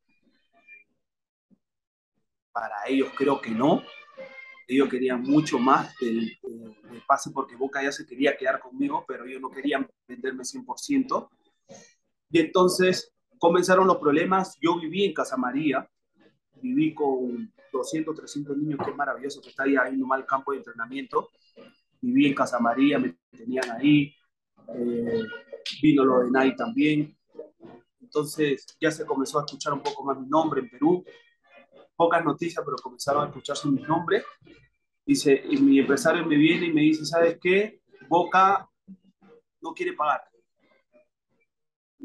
Para 2.52 2.88
ellos 2.88 3.10
creo 3.16 3.42
que 3.42 3.52
no. 3.52 3.84
Ellos 4.68 4.90
querían 4.90 5.22
mucho 5.22 5.60
más 5.60 5.96
del, 6.00 6.40
pase 7.06 7.30
porque 7.32 7.56
Boca 7.56 7.84
ya 7.84 7.92
se 7.92 8.06
quería 8.06 8.36
quedar 8.36 8.60
conmigo, 8.60 9.06
pero 9.08 9.26
ellos 9.26 9.42
no 9.42 9.52
querían 9.52 9.88
venderme 10.08 10.44
100%. 10.44 11.30
Y 12.32 12.40
entonces 12.40 13.14
comenzaron 13.38 13.88
los 13.88 13.98
problemas. 13.98 14.58
Yo 14.62 14.80
viví 14.80 15.06
en 15.06 15.14
Casa 15.14 15.38
María, 15.38 15.88
viví 16.62 16.94
con 16.94 17.52
200, 17.72 18.16
300 18.16 18.58
niños, 18.58 18.80
que 18.84 18.92
es 18.92 18.96
maravilloso 18.96 19.42
que 19.42 19.50
está 19.50 19.64
ahí, 19.64 19.76
ahí 19.76 19.96
nomás 19.98 20.20
el 20.20 20.26
campo 20.26 20.52
de 20.52 20.60
entrenamiento. 20.60 21.30
Viví 22.02 22.28
en 22.28 22.34
Casa 22.34 22.60
María, 22.60 23.00
me 23.00 23.18
tenían 23.32 23.70
ahí. 23.72 24.14
Eh, 24.70 25.24
vino 25.82 26.06
lo 26.06 26.20
de 26.20 26.32
Nai 26.32 26.56
también. 26.56 27.16
Entonces 28.00 28.66
ya 28.80 28.92
se 28.92 29.06
comenzó 29.06 29.40
a 29.40 29.46
escuchar 29.46 29.74
un 29.74 29.82
poco 29.82 30.04
más 30.04 30.20
mi 30.20 30.28
nombre 30.28 30.62
en 30.62 30.70
Perú. 30.70 31.04
Pocas 31.96 32.24
noticias, 32.24 32.64
pero 32.64 32.78
comenzaron 32.78 33.24
a 33.24 33.28
escucharse 33.28 33.68
mi 33.68 33.82
nombre. 33.82 34.24
Dice, 35.06 35.44
y 35.50 35.58
mi 35.58 35.80
empresario 35.80 36.26
me 36.26 36.36
viene 36.36 36.68
y 36.68 36.74
me 36.74 36.82
dice, 36.82 37.06
¿sabes 37.06 37.38
qué? 37.42 37.82
Boca 38.08 38.70
no 39.62 39.74
quiere 39.74 39.94
pagar. 39.94 40.22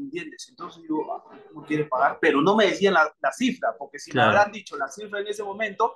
¿Entiendes? 0.01 0.47
Entonces 0.49 0.83
yo, 0.89 1.13
ah, 1.13 1.23
no 1.53 1.63
quiere 1.63 1.85
pagar, 1.85 2.17
pero 2.19 2.41
no 2.41 2.55
me 2.55 2.65
decían 2.65 2.93
la, 2.95 3.13
la 3.21 3.31
cifra, 3.31 3.75
porque 3.77 3.99
si 3.99 4.11
Claro. 4.11 4.31
me 4.31 4.37
habrán 4.37 4.51
dicho 4.51 4.75
la 4.77 4.87
cifra 4.87 5.19
en 5.19 5.27
ese 5.27 5.43
momento, 5.43 5.95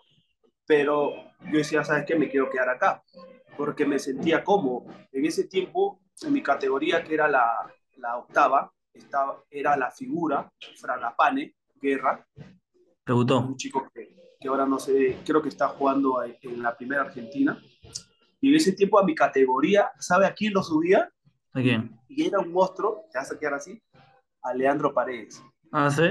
pero 0.66 1.12
yo 1.52 1.58
decía, 1.58 1.84
¿sabes 1.84 2.06
qué? 2.08 2.16
Me 2.16 2.30
quiero 2.30 2.50
quedar 2.50 2.70
acá, 2.70 3.04
porque 3.58 3.86
me 3.86 3.98
sentía 4.00 4.44
cómodo. 4.44 4.86
En 5.12 5.26
ese 5.26 5.46
tiempo, 5.48 6.02
en 6.22 6.34
mi 6.34 6.42
categoría, 6.44 7.04
que 7.04 7.14
era 7.16 7.28
la, 7.28 7.46
la 7.98 8.18
octava, 8.18 8.72
estaba, 8.94 9.44
era 9.50 9.76
la 9.76 9.92
figura, 9.92 10.50
Fragapane, 10.80 11.56
Guerra, 11.82 12.26
¿Te 13.04 13.14
gustó? 13.14 13.40
un 13.40 13.56
chico 13.58 13.88
que, 13.94 14.16
que 14.40 14.48
ahora 14.48 14.66
no 14.66 14.80
sé, 14.80 15.20
creo 15.26 15.42
que 15.42 15.50
está 15.50 15.68
jugando 15.70 16.24
en, 16.24 16.38
en 16.42 16.62
la 16.64 16.76
primera 16.78 17.02
Argentina. 17.04 17.60
Y 18.42 18.50
en 18.50 18.56
ese 18.56 18.74
tiempo 18.74 19.00
a 19.00 19.04
mi 19.04 19.16
categoría, 19.16 19.92
¿sabe 20.00 20.26
a 20.28 20.34
quién 20.34 20.54
lo 20.54 20.62
subía? 20.64 21.12
¿A 21.54 21.62
quién? 21.62 22.00
Y 22.08 22.26
era 22.28 22.40
un 22.40 22.52
monstruo, 22.52 23.06
te 23.12 23.18
vas 23.18 23.32
a 23.32 23.38
quedar 23.40 23.56
así, 23.56 23.82
a 24.46 24.54
Leandro 24.54 24.94
Paredes. 24.94 25.44
Ah, 25.72 25.90
¿sí? 25.90 26.04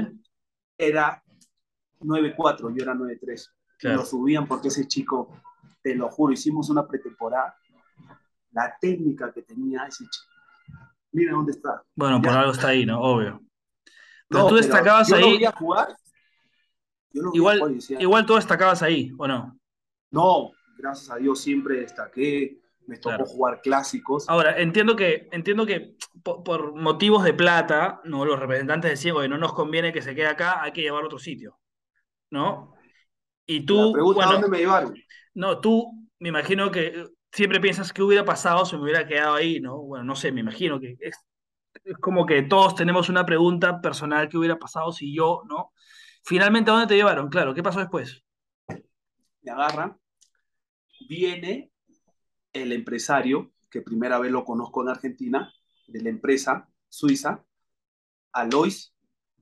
Era 0.76 1.22
9-4, 2.00 2.74
yo 2.76 2.82
era 2.82 2.94
9-3. 2.94 3.50
Claro. 3.78 3.98
Lo 3.98 4.04
subían 4.04 4.46
porque 4.46 4.68
ese 4.68 4.86
chico, 4.86 5.40
te 5.82 5.94
lo 5.94 6.10
juro, 6.10 6.32
hicimos 6.32 6.68
una 6.68 6.86
pretemporada. 6.86 7.56
La 8.52 8.76
técnica 8.80 9.32
que 9.32 9.42
tenía 9.42 9.86
ese 9.86 10.04
chico. 10.04 10.32
Mira 11.12 11.32
dónde 11.32 11.52
está. 11.52 11.82
Bueno, 11.94 12.20
por 12.20 12.32
algo 12.32 12.52
está 12.52 12.68
ahí, 12.68 12.84
¿no? 12.84 13.00
Obvio. 13.00 13.40
Pero 14.28 14.42
No, 14.42 14.48
tú 14.48 14.56
destacabas 14.56 15.08
yo 15.08 15.16
lo 15.16 15.26
ahí, 15.26 15.38
vi 15.38 15.44
a 15.44 15.52
jugar. 15.52 15.96
Yo 17.12 17.22
lo 17.22 17.30
vi 17.30 17.36
a 17.36 17.38
igual, 17.38 17.58
jugar 17.58 17.70
y 17.70 17.74
decía, 17.76 18.00
igual 18.00 18.26
tú 18.26 18.34
destacabas 18.34 18.82
ahí, 18.82 19.12
¿o 19.16 19.28
no? 19.28 19.58
No, 20.10 20.50
gracias 20.76 21.10
a 21.10 21.16
Dios 21.16 21.40
siempre 21.40 21.80
destaqué. 21.80 22.60
Me 22.86 22.96
tocó 22.96 23.10
Claro. 23.10 23.26
jugar 23.26 23.60
clásicos. 23.62 24.26
Ahora, 24.28 24.58
entiendo 24.60 24.96
que, 24.96 25.28
entiendo 25.32 25.66
que 25.66 25.96
po- 26.22 26.42
por, 26.44 26.74
motivos 26.74 27.24
de 27.24 27.34
plata, 27.34 28.00
¿no? 28.04 28.24
Los 28.24 28.38
representantes 28.40 28.90
decían, 28.92 29.16
oye, 29.16 29.28
no 29.28 29.38
nos 29.38 29.52
conviene 29.54 29.92
que 29.92 30.02
se 30.02 30.14
quede 30.14 30.26
acá, 30.28 30.62
hay 30.62 30.72
que 30.72 30.80
llevarlo 30.82 31.06
a 31.06 31.08
otro 31.08 31.18
sitio, 31.18 31.58
¿no? 32.30 32.74
Y 33.46 33.66
la 33.68 33.90
tú, 33.90 33.92
pregunta, 33.92 34.24
¿a 34.26 34.26
bueno, 34.26 34.32
dónde 34.32 34.48
me 34.48 34.58
llevaron? 34.58 34.94
no, 35.34 35.60
tú 35.60 35.92
me 36.20 36.28
imagino 36.30 36.70
que 36.70 37.06
siempre 37.32 37.60
piensas 37.60 37.92
qué 37.92 38.02
hubiera 38.02 38.24
pasado 38.24 38.64
si 38.66 38.76
me 38.76 38.82
hubiera 38.84 39.06
quedado 39.06 39.34
ahí, 39.34 39.60
¿no? 39.60 39.78
Bueno, 39.82 40.04
no 40.04 40.16
sé, 40.16 40.32
me 40.32 40.40
imagino 40.40 40.80
que 40.80 40.96
es, 41.00 41.16
es 41.84 41.98
como 41.98 42.26
que 42.26 42.42
todos 42.42 42.74
tenemos 42.76 43.08
una 43.10 43.26
pregunta 43.26 43.80
personal, 43.80 44.28
¿qué 44.28 44.38
hubiera 44.38 44.58
pasado 44.58 44.92
si 44.92 45.14
yo, 45.14 45.42
¿no? 45.48 45.72
Finalmente, 46.24 46.70
¿a 46.70 46.74
dónde 46.74 46.88
te 46.88 46.96
llevaron? 46.96 47.28
Claro, 47.30 47.54
¿qué 47.54 47.62
pasó 47.62 47.80
después? 47.80 48.24
Me 49.44 49.52
agarran. 49.52 49.96
Viene 51.08 51.70
el 52.54 52.72
empresario, 52.72 53.52
que 53.70 53.82
primera 53.82 54.18
vez 54.18 54.32
lo 54.32 54.44
conozco 54.44 54.82
en 54.82 54.88
Argentina, 54.88 55.52
de 55.88 56.00
la 56.02 56.08
empresa 56.08 56.68
suiza, 56.88 57.44
Alois, 58.32 58.94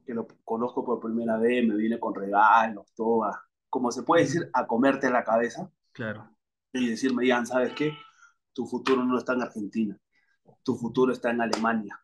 que 0.04 0.14
lo 0.14 0.26
conozco 0.44 0.84
por 0.84 1.00
primera 1.00 1.38
vez, 1.38 1.66
me 1.66 1.76
viene 1.76 2.00
con 2.00 2.14
regalos, 2.14 2.92
todo, 2.94 3.24
a- 3.24 3.42
como 3.70 3.92
se 3.92 4.02
puede 4.02 4.24
decir, 4.24 4.50
a 4.52 4.66
comerte 4.66 5.08
la 5.10 5.24
cabeza 5.24 5.70
Claro, 5.92 6.28
y 6.72 6.88
decirme, 6.90 7.26
Ian, 7.26 7.46
¿sabes 7.46 7.72
qué? 7.74 7.92
Tu 8.52 8.66
futuro 8.66 9.04
no 9.04 9.16
está 9.18 9.34
en 9.34 9.42
Argentina, 9.42 9.98
tu 10.62 10.76
futuro 10.76 11.12
está 11.12 11.30
en 11.30 11.40
Alemania. 11.42 12.00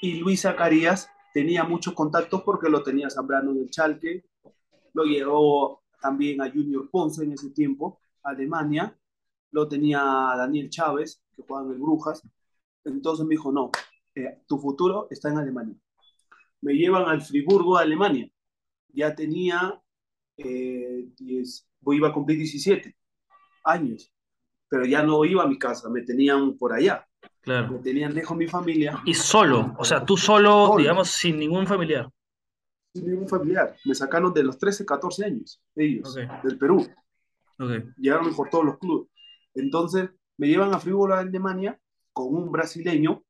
Y 0.00 0.18
Luis 0.20 0.42
Zacarías 0.42 1.08
tenía 1.32 1.64
muchos 1.64 1.94
contactos 1.94 2.42
porque 2.42 2.68
lo 2.70 2.82
tenía 2.82 3.10
Zambrano 3.10 3.50
en 3.52 3.58
el 3.58 3.70
Chalque, 3.70 4.24
lo 4.94 5.04
llevó 5.04 5.82
también 6.00 6.40
a 6.40 6.50
Junior 6.50 6.88
Ponce 6.90 7.24
en 7.24 7.32
ese 7.32 7.50
tiempo, 7.50 8.00
a 8.22 8.30
Alemania, 8.30 8.96
lo 9.56 9.66
tenía 9.66 10.00
Daniel 10.36 10.68
Chávez, 10.68 11.22
que 11.34 11.42
jugaba 11.42 11.64
en 11.66 11.72
el 11.72 11.78
Brujas. 11.78 12.20
Entonces 12.84 13.24
me 13.24 13.30
dijo, 13.30 13.50
no, 13.50 13.70
eh, 14.14 14.42
tu 14.46 14.58
futuro 14.58 15.08
está 15.10 15.30
en 15.30 15.38
Alemania. 15.38 15.74
Me 16.60 16.74
llevan 16.74 17.08
al 17.08 17.22
Friburgo, 17.22 17.78
a 17.78 17.80
Alemania. 17.80 18.28
Ya 18.92 19.14
tenía, 19.14 19.80
eh, 20.36 21.08
10, 21.16 21.68
iba 21.92 22.08
a 22.08 22.12
cumplir 22.12 22.36
17 22.36 22.94
años, 23.64 24.12
pero 24.68 24.84
ya 24.84 25.02
no 25.02 25.24
iba 25.24 25.42
a 25.42 25.46
mi 25.48 25.58
casa, 25.58 25.88
me 25.88 26.02
tenían 26.02 26.56
por 26.58 26.74
allá, 26.74 27.06
me 27.22 27.28
claro. 27.40 27.80
tenían 27.82 28.12
lejos 28.14 28.36
mi 28.36 28.46
familia, 28.48 29.00
Y 29.06 29.14
solo, 29.14 29.74
o 29.78 29.84
sea, 29.84 30.04
tú 30.04 30.16
solo, 30.18 30.66
Solo. 30.66 30.78
digamos, 30.78 31.08
sin 31.08 31.38
ningún 31.38 31.66
familiar. 31.66 32.10
sin 32.92 33.06
ningún 33.10 33.26
familiar. 33.28 33.74
Me 33.86 33.94
sacaron 33.94 34.32
de 34.34 34.42
los 34.42 34.58
13, 34.58 34.84
14 34.84 35.24
años, 35.24 35.62
ellos, 35.74 36.14
Ok. 36.14 36.42
del 36.44 36.58
Perú. 36.58 36.86
Ok, 37.58 37.70
llegaron 37.96 38.34
por 38.34 38.50
todos 38.50 38.64
los 38.66 38.78
clubes. 38.78 39.08
Entonces 39.56 40.10
me 40.36 40.48
llevan 40.48 40.72
a 40.74 40.78
Friburgo, 40.78 41.14
a 41.14 41.20
Alemania, 41.20 41.78
con 42.12 42.34
un 42.34 42.52
brasileño 42.52 43.24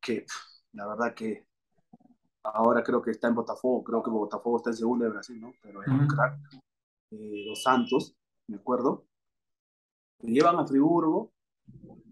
que, 0.00 0.26
la 0.72 0.86
verdad 0.86 1.14
que 1.14 1.46
ahora 2.42 2.82
creo 2.82 3.02
que 3.02 3.12
está 3.12 3.28
en 3.28 3.34
Botafogo, 3.34 3.84
creo 3.84 4.02
que 4.02 4.10
Botafogo 4.10 4.58
está 4.58 4.70
en 4.70 4.76
segunda 4.76 5.06
de 5.06 5.12
Brasil, 5.12 5.40
¿no? 5.40 5.52
Pero 5.62 5.82
era 5.82 5.92
un 5.92 6.06
crack. 6.06 6.38
Eh, 7.10 7.44
Los 7.46 7.62
Santos, 7.62 8.14
me 8.48 8.56
acuerdo. 8.56 9.06
Me 10.20 10.32
llevan 10.32 10.56
a 10.56 10.66
Friburgo, 10.66 11.32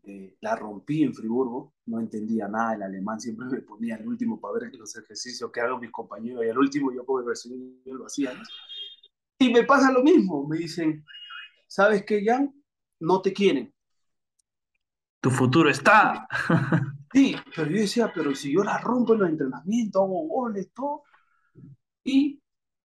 eh, 0.04 0.36
la 0.40 0.54
rompí 0.54 1.02
en 1.02 1.12
Friburgo, 1.12 1.74
no 1.86 1.98
entendía 1.98 2.46
nada 2.46 2.74
el 2.74 2.82
alemán, 2.82 3.20
siempre 3.20 3.46
me 3.46 3.60
ponía 3.60 3.96
al 3.96 4.06
último 4.06 4.40
para 4.40 4.54
ver 4.54 4.74
los 4.76 4.96
ejercicios 4.96 5.50
que 5.50 5.60
hagan 5.60 5.80
mis 5.80 5.90
compañeros 5.90 6.44
y 6.44 6.48
al 6.48 6.58
último 6.58 6.92
yo 6.92 7.04
como 7.04 7.24
brasileño 7.24 7.94
lo 7.94 8.06
hacía. 8.06 8.32
¿no? 8.32 8.42
Y 9.38 9.52
me 9.52 9.64
pasa 9.64 9.90
lo 9.90 10.04
mismo, 10.04 10.46
me 10.46 10.58
dicen, 10.58 11.04
¿sabes 11.66 12.04
qué, 12.04 12.24
Jan? 12.24 12.54
No 13.00 13.20
te 13.22 13.32
quieren. 13.32 13.72
tu 15.20 15.30
futuro 15.30 15.70
está. 15.70 16.28
Sí, 17.12 17.34
pero 17.54 17.70
yo 17.70 17.78
decía, 17.78 18.12
pero 18.14 18.34
si 18.34 18.52
yo 18.52 18.62
la 18.62 18.76
rompo 18.78 19.14
en 19.14 19.20
los 19.20 19.30
entrenamientos, 19.30 20.02
hago 20.02 20.26
goles, 20.28 20.70
todo. 20.74 21.04
Y 22.04 22.42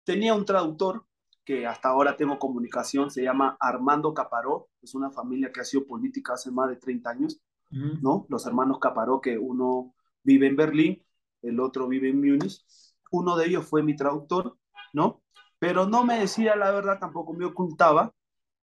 tenía 0.04 0.34
un 0.34 0.44
traductor 0.44 1.06
que 1.46 1.66
hasta 1.66 1.90
ahora 1.90 2.18
tengo 2.18 2.38
comunicación, 2.38 3.10
se 3.10 3.24
llama 3.24 3.56
Armando 3.58 4.14
Caparó, 4.14 4.70
es 4.82 4.94
una 4.96 5.12
familia 5.12 5.50
que 5.54 5.62
ha 5.62 5.64
sido 5.64 5.86
política 5.86 6.34
hace 6.34 6.52
más 6.52 6.68
de 6.68 6.76
30 6.76 7.10
años. 7.10 7.40
¿no? 7.70 8.26
Los 8.30 8.46
hermanos 8.46 8.80
Caparó, 8.80 9.22
que 9.22 9.38
uno 9.38 9.94
vive 10.24 10.48
en 10.48 10.56
Berlín, 10.58 11.06
el 11.42 11.60
otro 11.62 11.88
vive 11.88 12.10
en 12.10 12.20
Múnich. 12.20 12.66
Uno 13.12 13.38
de 13.38 13.46
ellos 13.46 13.66
fue 13.66 13.82
mi 13.84 13.96
traductor, 13.96 14.58
¿no? 14.92 15.22
Pero 15.60 15.88
no 15.88 16.04
me 16.04 16.20
decía 16.20 16.56
la 16.58 16.72
verdad, 16.72 17.00
tampoco 17.00 17.34
me 17.34 17.46
ocultaba. 17.46 18.14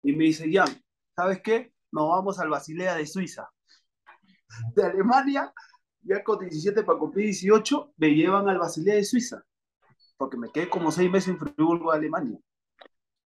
Y 0.03 0.13
me 0.13 0.25
dice, 0.25 0.49
Jan, 0.51 0.69
¿sabes 1.21 1.41
qué? 1.43 1.71
Nos 1.91 2.09
vamos 2.09 2.39
al 2.39 2.49
Basilea 2.49 2.95
de 2.95 3.05
Suiza. 3.05 3.47
De 4.75 4.83
Alemania, 4.83 5.53
ya 6.03 6.23
con 6.23 6.39
17 6.39 6.83
para 6.83 6.97
cumplir 6.99 7.25
18, 7.25 7.93
me 7.97 8.09
llevan 8.09 8.49
al 8.49 8.57
Basilea 8.57 8.95
de 8.95 9.03
Suiza. 9.03 9.43
Porque 10.17 10.37
me 10.37 10.51
quedé 10.51 10.69
como 10.69 10.91
seis 10.91 11.11
meses 11.11 11.29
en 11.29 11.39
Friburgo, 11.39 11.91
Alemania. 11.91 12.39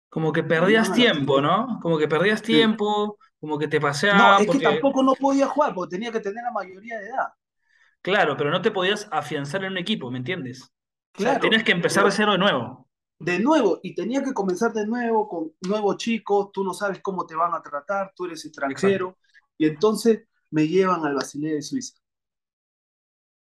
Como 0.09 0.33
que 0.33 0.43
perdías 0.43 0.89
No, 0.89 0.95
tiempo, 0.95 1.41
¿no? 1.41 1.79
Como 1.81 1.97
que 1.97 2.07
perdías 2.07 2.41
Sí. 2.41 2.53
tiempo, 2.53 3.17
como 3.39 3.57
que 3.57 3.67
te 3.67 3.79
No, 3.79 3.87
paseaban, 3.87 4.39
es 4.39 4.47
que 4.49 4.59
tampoco 4.59 5.03
no 5.03 5.13
podía 5.15 5.47
jugar, 5.47 5.73
porque 5.73 5.95
tenía 5.95 6.11
que 6.11 6.19
tener 6.19 6.43
la 6.43 6.51
mayoría 6.51 6.99
de 6.99 7.07
edad. 7.07 7.27
Claro, 8.01 8.35
pero 8.37 8.49
no 8.51 8.61
te 8.61 8.71
podías 8.71 9.07
afianzar 9.11 9.63
en 9.63 9.73
un 9.73 9.77
equipo, 9.77 10.09
¿me 10.11 10.17
entiendes? 10.19 10.63
O 10.63 11.19
sea, 11.19 11.33
Claro. 11.33 11.39
tienes 11.39 11.63
que 11.63 11.71
empezar 11.71 12.05
de 12.05 12.11
cero 12.11 12.33
de 12.33 12.37
nuevo. 12.39 12.87
De 13.23 13.39
nuevo, 13.39 13.79
y 13.83 13.93
tenía 13.93 14.23
que 14.23 14.33
comenzar 14.33 14.73
de 14.73 14.87
nuevo 14.87 15.27
con 15.27 15.53
nuevos 15.61 15.97
chicos, 15.97 16.51
tú 16.51 16.63
no 16.63 16.73
sabes 16.73 17.01
cómo 17.01 17.25
te 17.25 17.35
van 17.35 17.53
a 17.53 17.61
tratar, 17.61 18.13
tú 18.15 18.25
eres 18.25 18.43
extranjero, 18.45 19.17
y 19.57 19.67
entonces 19.67 20.23
me 20.49 20.67
llevan 20.67 21.05
al 21.05 21.13
Basilea 21.13 21.53
de 21.53 21.61
Suiza. 21.61 21.95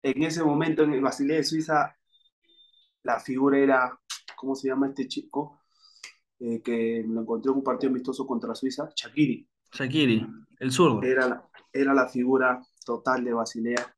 En 0.03 0.21
ese 0.23 0.43
momento, 0.43 0.83
en 0.83 0.93
el 0.93 1.01
Basilea 1.01 1.37
de 1.37 1.43
Suiza, 1.43 1.95
la 3.03 3.19
figura 3.19 3.57
era, 3.57 3.99
¿cómo 4.35 4.53
se 4.53 4.67
llama 4.67 4.87
este 4.87 5.07
chico? 5.07 5.61
Eh, 6.39 6.61
que 6.61 7.03
lo 7.07 7.21
encontré 7.21 7.51
en 7.51 7.57
un 7.57 7.63
partido 7.63 7.89
amistoso 7.89 8.27
contra 8.27 8.55
Suiza, 8.55 8.89
Shakiri. 8.93 9.47
Shakiri, 9.71 10.27
el 10.59 10.71
zurdo. 10.71 11.01
Era 11.03 11.27
la, 11.27 11.49
era 11.71 11.93
la 11.93 12.07
figura 12.07 12.61
total 12.85 13.23
de 13.23 13.33
Basilea. 13.33 13.95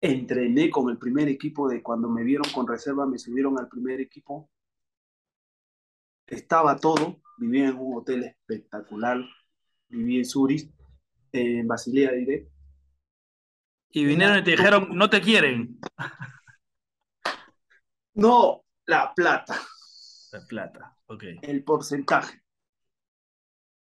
Entrené 0.00 0.70
con 0.70 0.88
el 0.88 0.98
primer 0.98 1.28
equipo 1.28 1.68
de 1.68 1.82
cuando 1.82 2.08
me 2.08 2.24
vieron 2.24 2.50
con 2.54 2.66
reserva, 2.66 3.06
me 3.06 3.18
subieron 3.18 3.58
al 3.58 3.68
primer 3.68 4.00
equipo. 4.00 4.50
Estaba 6.26 6.76
todo, 6.76 7.20
vivía 7.38 7.68
en 7.68 7.76
un 7.76 7.98
hotel 7.98 8.24
espectacular, 8.24 9.18
vivía 9.88 10.18
en 10.18 10.24
Zurich, 10.24 10.70
en 11.32 11.66
Basilea 11.66 12.12
diré. 12.12 12.48
Y 13.90 14.04
vinieron 14.04 14.38
y 14.38 14.44
te 14.44 14.52
dijeron, 14.52 14.88
no 14.92 15.10
te 15.10 15.20
quieren. 15.20 15.78
No, 18.14 18.64
la 18.86 19.12
plata, 19.14 19.58
La 20.32 20.40
plata, 20.46 20.96
ok. 21.06 21.24
el 21.42 21.64
porcentaje. 21.64 22.42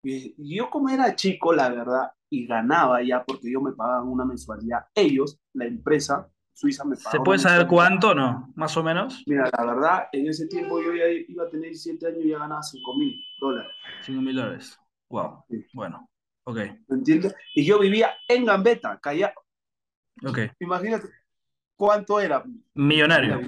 Y 0.03 0.57
yo 0.57 0.71
como 0.71 0.89
era 0.89 1.15
chico, 1.15 1.53
la 1.53 1.69
verdad, 1.69 2.13
y 2.31 2.47
ganaba 2.47 3.03
ya 3.03 3.25
porque 3.25 3.51
yo 3.51 3.61
me 3.61 3.73
pagaban 3.73 4.09
una 4.09 4.25
mensualidad. 4.25 4.87
Ellos, 4.95 5.39
la 5.55 5.67
empresa 5.67 6.31
suiza, 6.59 6.85
me 6.85 6.97
pagaba 6.97 7.13
¿Se 7.13 7.21
puede 7.21 7.39
saber 7.39 7.69
cuánto 7.69 8.15
no? 8.15 8.53
Más 8.57 8.77
o 8.77 8.83
menos. 8.83 9.23
Mira, 9.27 9.49
la 9.57 9.65
verdad, 9.65 10.09
en 10.11 10.27
ese 10.27 10.49
tiempo 10.49 10.83
yo 10.83 10.93
ya 10.93 11.05
iba 11.07 11.45
a 11.45 11.49
tener 11.49 11.71
17 11.71 12.05
años 12.05 12.25
y 12.25 12.31
ya 12.31 12.39
ganaba 12.39 12.63
5 12.63 12.97
mil 12.97 13.25
dólares. 13.41 13.73
5 14.03 14.21
mil 14.21 14.35
dólares. 14.35 14.79
Wow. 15.09 15.45
Bueno, 15.73 16.11
ok. 16.45 16.57
¿Me 16.89 16.97
entiendes? 16.97 17.35
Y 17.55 17.65
yo 17.65 17.79
vivía 17.79 18.11
en 18.27 18.45
Gambetta, 18.45 18.99
Callao. 18.99 19.33
Ok. 20.27 20.39
Imagínate 20.59 21.09
cuánto 21.77 22.19
era. 22.19 22.43
Millonario. 22.75 23.41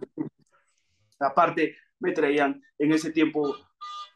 Aparte, 1.19 1.77
me 1.99 2.13
traían, 2.13 2.63
en 2.79 2.93
ese 2.93 3.11
tiempo 3.11 3.57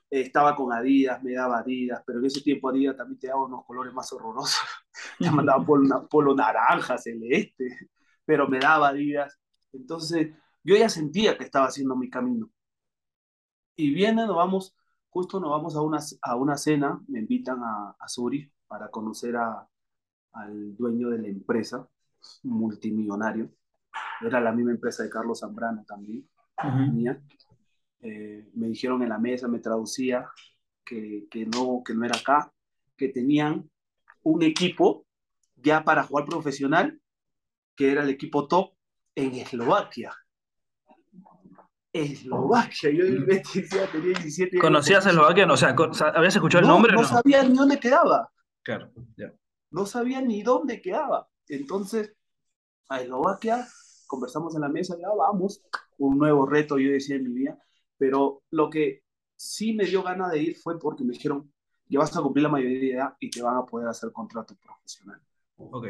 eh, 0.08 0.20
estaba 0.20 0.54
con 0.54 0.72
Adidas, 0.72 1.20
me 1.20 1.32
daba 1.32 1.58
Adidas, 1.58 2.00
pero 2.06 2.20
en 2.20 2.26
ese 2.26 2.42
tiempo 2.42 2.68
Adidas 2.68 2.96
también 2.96 3.18
te 3.18 3.26
daba 3.26 3.44
unos 3.44 3.64
colores 3.64 3.92
más 3.92 4.10
horrorosos. 4.12 4.62
te 5.18 5.30
mandaba 5.32 5.62
polo, 5.66 6.06
polo 6.08 6.32
naranja, 6.32 6.96
celeste, 6.96 7.90
pero 8.24 8.48
me 8.48 8.58
daba 8.58 8.88
Adidas. 8.88 9.38
Entonces, 9.72 10.34
yo 10.62 10.76
ya 10.76 10.88
sentía 10.88 11.36
que 11.36 11.44
estaba 11.44 11.66
haciendo 11.66 11.96
mi 11.96 12.08
camino. 12.08 12.50
Y 13.76 13.92
viene, 13.92 14.26
nos 14.26 14.36
vamos, 14.36 14.76
justo 15.10 15.40
nos 15.40 15.50
vamos 15.50 15.76
a 15.76 15.80
una, 15.80 15.98
a 16.22 16.36
una 16.36 16.56
cena, 16.56 17.00
me 17.08 17.20
invitan 17.20 17.62
a, 17.62 17.96
a 17.98 18.08
Zurich 18.08 18.50
para 18.66 18.88
conocer 18.88 19.36
a, 19.36 19.68
al 20.32 20.76
dueño 20.76 21.10
de 21.10 21.18
la 21.18 21.28
empresa, 21.28 21.88
multimillonario. 22.42 23.50
Era 24.20 24.40
la 24.40 24.52
misma 24.52 24.72
empresa 24.72 25.02
de 25.02 25.10
Carlos 25.10 25.40
Zambrano 25.40 25.84
también. 25.84 26.28
Uh 26.62 27.14
eh, 28.06 28.50
me 28.54 28.68
dijeron 28.68 29.02
en 29.02 29.08
la 29.08 29.18
mesa, 29.18 29.48
me 29.48 29.60
traducía 29.60 30.28
que, 30.84 31.26
que, 31.30 31.46
no, 31.46 31.82
que 31.82 31.94
no 31.94 32.04
era 32.04 32.18
acá, 32.18 32.52
que 32.98 33.08
tenían 33.08 33.70
un 34.22 34.42
equipo 34.42 35.06
ya 35.56 35.84
para 35.84 36.02
jugar 36.02 36.26
profesional, 36.26 37.00
que 37.76 37.92
era 37.92 38.02
el 38.02 38.10
equipo 38.10 38.46
top 38.48 38.74
en 39.14 39.34
Eslovaquia. 39.34 40.14
Eslovaquia, 41.92 42.90
yo 42.90 43.04
decía, 43.24 43.86
tenía 43.90 44.18
17 44.18 44.58
¿Conocías 44.58 45.06
Eslovaquia? 45.06 45.46
O 45.46 45.56
sea, 45.56 45.74
¿habías 46.14 46.34
escuchado 46.34 46.62
el 46.62 46.68
nombre? 46.68 46.92
No, 46.92 47.02
no 47.02 47.06
sabía 47.06 47.42
ni 47.44 47.54
dónde 47.54 47.78
quedaba. 47.78 48.30
Claro, 48.62 48.90
ya. 49.16 49.32
No 49.70 49.86
sabía 49.86 50.20
ni 50.20 50.42
dónde 50.42 50.80
quedaba. 50.80 51.28
Entonces, 51.48 52.16
a 52.88 53.00
Eslovaquia, 53.00 53.66
conversamos 54.06 54.54
en 54.54 54.62
la 54.62 54.68
mesa, 54.68 54.96
ya 55.00 55.08
vamos, 55.16 55.62
un 55.98 56.18
nuevo 56.18 56.46
reto, 56.46 56.78
yo 56.78 56.90
decía 56.90 57.16
en 57.16 57.24
mi 57.24 57.32
vida, 57.32 57.58
pero 57.96 58.42
lo 58.50 58.70
que 58.70 59.04
sí 59.36 59.74
me 59.74 59.84
dio 59.84 60.02
ganas 60.02 60.32
de 60.32 60.42
ir 60.42 60.56
fue 60.56 60.78
porque 60.78 61.04
me 61.04 61.12
dijeron, 61.12 61.52
ya 61.86 61.98
vas 62.00 62.16
a 62.16 62.22
cumplir 62.22 62.42
la 62.42 62.48
mayoría 62.48 62.80
de 62.80 62.92
edad 62.92 63.16
y 63.20 63.30
te 63.30 63.42
van 63.42 63.56
a 63.56 63.64
poder 63.64 63.88
hacer 63.88 64.10
contrato 64.12 64.56
profesional. 64.56 65.20
Ok. 65.56 65.86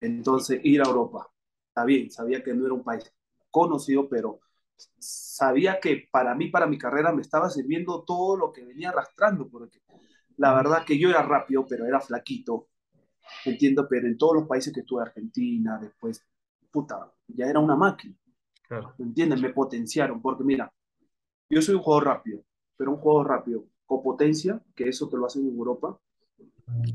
Entonces, 0.00 0.60
ir 0.64 0.82
a 0.82 0.86
Europa. 0.86 1.30
Está 1.68 1.84
bien, 1.84 2.10
sabía 2.10 2.42
que 2.42 2.54
no 2.54 2.66
era 2.66 2.74
un 2.74 2.84
país 2.84 3.12
conocido, 3.50 4.08
pero 4.08 4.40
sabía 4.98 5.78
que 5.80 6.08
para 6.10 6.34
mí, 6.34 6.48
para 6.48 6.66
mi 6.66 6.78
carrera, 6.78 7.12
me 7.12 7.22
estaba 7.22 7.48
sirviendo 7.50 8.02
todo 8.04 8.36
lo 8.36 8.52
que 8.52 8.64
venía 8.64 8.90
arrastrando, 8.90 9.48
porque 9.48 9.80
la 10.36 10.54
verdad 10.54 10.84
que 10.84 10.98
yo 10.98 11.08
era 11.10 11.22
rápido, 11.22 11.66
pero 11.66 11.86
era 11.86 12.00
flaquito, 12.00 12.68
entiendo, 13.44 13.86
pero 13.88 14.06
en 14.06 14.18
todos 14.18 14.34
los 14.34 14.48
países 14.48 14.72
que 14.72 14.80
estuve, 14.80 15.02
Argentina, 15.02 15.78
después, 15.80 16.24
puta, 16.70 17.12
ya 17.28 17.46
era 17.46 17.60
una 17.60 17.76
máquina. 17.76 18.16
Claro. 18.66 18.94
¿Me 18.98 19.06
entiendes? 19.06 19.40
Me 19.40 19.50
potenciaron, 19.50 20.20
porque 20.20 20.42
mira, 20.42 20.72
yo 21.48 21.62
soy 21.62 21.74
un 21.74 21.82
jugador 21.82 22.06
rápido, 22.06 22.44
pero 22.76 22.92
un 22.92 22.98
jugador 22.98 23.28
rápido 23.28 23.66
con 23.86 24.02
potencia, 24.02 24.60
que 24.74 24.88
eso 24.88 25.08
te 25.08 25.16
lo 25.16 25.26
hacen 25.26 25.46
en 25.46 25.56
Europa. 25.56 25.98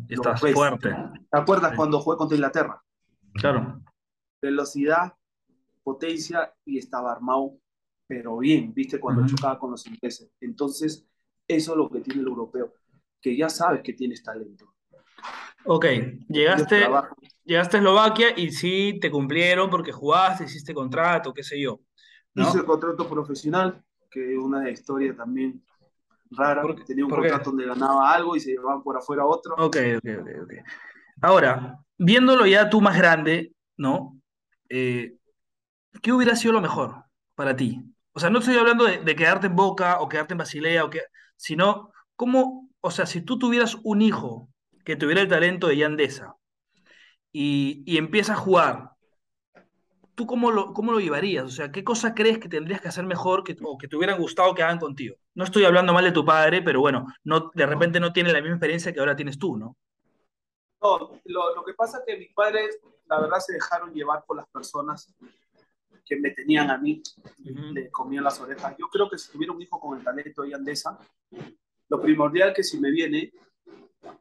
Estás 0.08 0.42
fuerte. 0.42 0.90
¿Te 1.30 1.38
acuerdas 1.38 1.76
cuando 1.76 2.00
jugué 2.00 2.18
contra 2.18 2.36
Inglaterra? 2.36 2.84
Claro. 3.34 3.82
Velocidad, 4.42 5.14
potencia 5.84 6.54
y 6.66 6.78
estaba 6.78 7.12
armado, 7.12 7.58
pero 8.08 8.38
bien, 8.38 8.74
viste, 8.74 9.00
cuando 9.00 9.26
chocaba 9.28 9.60
con 9.60 9.72
los 9.72 9.86
ingleses. 9.88 10.32
Entonces, 10.40 11.06
eso 11.48 11.72
es 11.72 11.78
lo 11.78 11.90
que 11.90 12.00
tiene 12.00 12.22
el 12.22 12.28
europeo, 12.28 12.74
que 13.22 13.36
ya 13.36 13.50
sabes 13.50 13.82
que 13.82 13.94
tienes 13.94 14.24
talento. 14.24 14.74
Ok, 15.66 15.86
llegaste, 16.30 16.88
llegaste 17.44 17.78
a 17.78 17.80
Eslovaquia 17.80 18.28
y 18.38 18.52
sí 18.52 18.98
te 19.02 19.12
cumplieron 19.12 19.70
porque 19.70 19.92
jugaste, 19.92 20.46
hiciste 20.46 20.74
contrato, 20.74 21.34
qué 21.34 21.44
sé 21.44 21.60
yo. 21.60 21.82
Hice 22.34 22.60
el 22.60 22.66
contrato 22.66 23.10
profesional, 23.10 23.84
que 24.10 24.34
es 24.34 24.40
una 24.40 24.70
historia 24.70 25.16
también 25.16 25.64
rara, 26.32 26.62
porque 26.62 26.84
tenía 26.84 27.04
un 27.06 27.12
contrato 27.12 27.50
donde 27.50 27.66
ganaba 27.66 28.14
algo 28.14 28.36
y 28.36 28.40
se 28.40 28.52
llevaban 28.52 28.82
por 28.82 28.96
afuera 28.98 29.26
otro. 29.26 29.56
Ok, 29.56 29.78
ok, 29.98 30.10
ok, 30.22 30.30
ok. 30.44 30.54
Ahora, 31.22 31.80
viéndolo 31.98 32.46
ya 32.46 32.70
tú 32.70 32.82
más 32.82 32.98
grande, 32.98 33.54
¿no? 33.78 34.20
Eh, 34.70 35.16
¿Qué 36.02 36.12
hubiera 36.14 36.36
sido 36.36 36.54
lo 36.54 36.62
mejor 36.62 37.04
para 37.36 37.56
ti? 37.56 37.82
O 38.14 38.20
sea, 38.20 38.30
no 38.30 38.40
estoy 38.40 38.58
hablando 38.58 38.86
de, 38.86 39.16
quedarte 39.16 39.48
en 39.48 39.56
Boca 39.56 40.00
o 40.00 40.10
quedarte 40.10 40.34
en 40.34 40.40
Basilea, 40.40 40.86
o 40.86 40.90
que, 40.90 41.02
sino, 41.36 41.92
¿cómo, 42.16 42.70
o 42.82 42.92
sea, 42.92 43.06
si 43.06 43.22
tú 43.22 43.38
tuvieras 43.40 43.78
un 43.84 44.02
hijo 44.02 44.50
que 44.86 44.96
tuviera 44.96 45.22
el 45.22 45.28
talento 45.28 45.68
de 45.68 45.78
Yandesa 45.78 46.36
y, 47.32 47.84
y 47.86 47.98
empieza 47.98 48.34
a 48.34 48.38
jugar, 48.38 48.92
¿tú 50.16 50.26
cómo 50.26 50.52
lo, 50.52 50.74
cómo 50.74 50.92
lo 50.92 51.00
llevarías? 51.00 51.46
O 51.46 51.50
sea, 51.50 51.72
¿qué 51.72 51.84
cosa 51.84 52.14
crees 52.14 52.40
que 52.40 52.50
tendrías 52.50 52.82
que 52.82 52.90
hacer 52.90 53.06
mejor 53.06 53.44
que, 53.44 53.56
o 53.64 53.78
que 53.78 53.88
te 53.88 53.96
hubieran 53.96 54.20
gustado 54.20 54.54
que 54.54 54.64
hagan 54.64 54.80
contigo? 54.80 55.16
No 55.34 55.46
estoy 55.46 55.64
hablando 55.64 55.94
mal 55.94 56.04
de 56.04 56.12
tu 56.12 56.26
padre, 56.26 56.62
pero 56.62 56.82
bueno, 56.82 57.08
no, 57.24 57.52
de 57.54 57.66
repente 57.66 58.00
no 58.02 58.12
tiene 58.12 58.34
la 58.34 58.42
misma 58.42 58.56
experiencia 58.56 58.92
que 58.92 59.00
ahora 59.00 59.16
tienes 59.16 59.40
tú, 59.40 59.58
¿no? 59.58 59.78
No, 60.82 61.20
lo, 61.26 61.56
lo 61.56 61.64
que 61.64 61.74
pasa 61.74 62.00
es 62.00 62.04
que 62.06 62.18
mis 62.18 62.34
padres, 62.34 62.80
la 63.06 63.20
verdad, 63.20 63.40
se 63.40 63.54
dejaron 63.54 63.94
llevar 63.94 64.24
por 64.26 64.38
las 64.38 64.48
personas 64.48 65.14
que 66.10 66.16
me 66.16 66.32
tenían 66.32 66.72
a 66.72 66.78
mí, 66.78 67.04
le 67.38 67.92
comían 67.92 68.24
las 68.24 68.40
orejas. 68.40 68.76
Yo 68.78 68.88
creo 68.88 69.10
que 69.10 69.18
si 69.18 69.32
tuviera 69.32 69.54
un 69.54 69.62
hijo 69.62 69.80
con 69.80 69.98
el 69.98 70.04
talento 70.04 70.42
de 70.42 70.56
Andesa, 70.56 70.98
lo 71.88 72.02
primordial 72.02 72.54
que 72.54 72.64
si 72.64 72.80
me 72.80 72.90
viene 72.90 73.32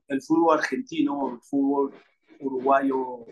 el 0.06 0.22
fútbol 0.22 0.58
argentino, 0.58 1.30
el 1.32 1.40
fútbol 1.40 1.94
uruguayo, 2.40 3.24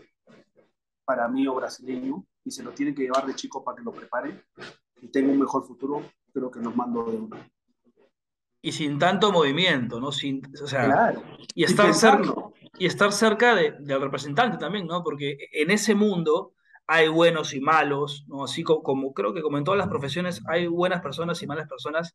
para 1.05 1.29
mí 1.29 1.47
o 1.47 1.55
brasileño, 1.55 2.25
y 2.45 2.51
se 2.51 2.63
lo 2.63 2.73
tienen 2.73 2.95
que 2.95 3.03
llevar 3.03 3.27
de 3.27 3.35
chico 3.35 3.63
para 3.63 3.77
que 3.77 3.85
lo 3.85 3.93
prepare 3.93 4.45
y 5.01 5.09
tenga 5.09 5.33
un 5.33 5.39
mejor 5.39 5.67
futuro, 5.67 6.03
creo 6.33 6.51
que 6.51 6.61
nos 6.61 6.75
mando 6.75 7.05
de 7.05 7.17
uno. 7.17 7.37
Y 8.63 8.73
sin 8.73 8.99
tanto 8.99 9.31
movimiento, 9.31 10.01
¿no? 10.01 10.11
Sin, 10.11 10.43
o 10.63 10.67
sea, 10.67 10.87
claro. 10.87 11.23
y, 11.55 11.65
estar 11.65 11.93
cerca, 11.95 12.35
y 12.79 12.87
estar 12.87 13.13
cerca 13.13 13.55
de, 13.55 13.75
del 13.81 14.01
representante 14.01 14.59
también, 14.59 14.87
¿no? 14.87 15.03
Porque 15.03 15.37
en 15.53 15.71
ese 15.71 15.95
mundo 15.95 16.53
hay 16.87 17.09
buenos 17.09 17.53
y 17.55 17.61
malos, 17.61 18.25
¿no? 18.29 18.45
Así 18.45 18.63
como, 18.63 18.83
como, 18.83 19.13
creo 19.13 19.35
que 19.35 19.43
como 19.43 19.59
en 19.59 19.65
todas 19.65 19.79
las 19.79 19.89
profesiones 19.89 20.43
hay 20.49 20.67
buenas 20.67 21.03
personas 21.03 21.43
y 21.43 21.47
malas 21.47 21.69
personas 21.69 22.15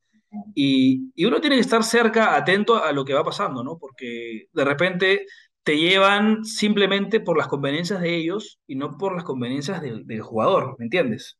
y, 0.56 1.12
y, 1.14 1.26
uno 1.26 1.42
tiene 1.42 1.58
que 1.58 1.62
estar 1.62 1.84
cerca, 1.84 2.36
atento 2.36 2.82
a 2.82 2.92
lo 2.94 3.04
que 3.04 3.14
va 3.14 3.24
pasando, 3.24 3.64
¿no? 3.64 3.78
Porque 3.78 4.48
de 4.54 4.66
repente 4.66 5.26
te 5.64 5.78
llevan 5.78 6.46
simplemente 6.46 7.20
por 7.20 7.38
las 7.38 7.48
conveniencias 7.48 8.02
de 8.02 8.16
ellos 8.16 8.60
y 8.66 8.76
no 8.76 8.98
por 8.98 9.14
las 9.14 9.26
conveniencias 9.26 9.82
del, 9.82 10.08
del 10.08 10.22
jugador, 10.22 10.76
¿me 10.80 10.86
entiendes? 10.86 11.38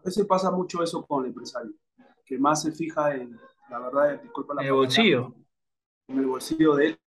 A 0.00 0.04
veces 0.04 0.26
pasa 0.26 0.50
mucho 0.50 0.82
eso 0.82 1.04
con 1.06 1.24
el 1.24 1.28
empresario, 1.28 1.72
que 2.24 2.38
más 2.38 2.62
se 2.62 2.72
fija 2.72 3.14
en, 3.14 3.38
la 3.70 3.78
verdad, 3.78 4.20
disculpa 4.22 4.54
la 4.54 4.62
En 4.62 4.68
el 4.68 4.74
bolsillo. 4.74 5.34
En 6.08 6.18
el 6.18 6.26
bolsillo 6.26 6.74
de 6.74 6.86
él, 6.88 7.00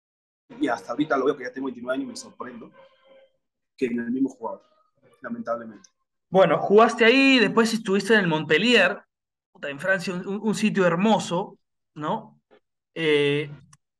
y 0.60 0.68
hasta 0.68 0.92
ahorita 0.92 1.18
lo 1.18 1.26
veo 1.26 1.38
que 1.38 1.44
ya 1.44 1.52
tengo 1.52 1.66
29 1.66 1.94
años 1.94 2.06
y 2.06 2.10
me 2.10 2.16
sorprendo, 2.16 2.72
que 3.78 3.88
en 3.88 4.00
el 4.00 4.12
mismo 4.12 4.30
jugador, 4.30 4.64
lamentablemente. 5.22 5.90
Bueno, 6.30 6.58
jugaste 6.60 7.06
ahí, 7.06 7.40
después 7.40 7.74
estuviste 7.74 8.14
en 8.14 8.22
el 8.22 8.28
Montpellier, 8.28 9.02
en 9.62 9.80
Francia, 9.80 10.14
un, 10.14 10.56
sitio 10.56 10.86
hermoso, 10.86 11.58
¿no? 11.94 12.40
Eh, 12.94 13.50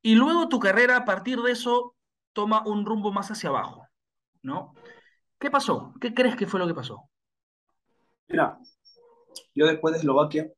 y 0.02 0.14
luego 0.14 0.48
tu 0.48 0.58
carrera 0.58 0.98
a 0.98 1.04
partir 1.04 1.40
de 1.40 1.52
eso 1.52 1.94
toma 2.32 2.66
un 2.66 2.84
rumbo 2.84 3.12
más 3.12 3.30
hacia 3.30 3.48
abajo, 3.48 3.86
¿no? 4.42 4.74
¿Qué 5.38 5.50
pasó? 5.50 5.94
¿Qué 6.00 6.14
crees 6.14 6.36
que 6.36 6.46
fue 6.46 6.60
lo 6.60 6.66
que 6.66 6.74
pasó? 6.74 7.08
Mira, 8.28 8.58
yo 9.54 9.66
después 9.66 9.92
de 9.92 10.00
Eslovaquia, 10.00 10.50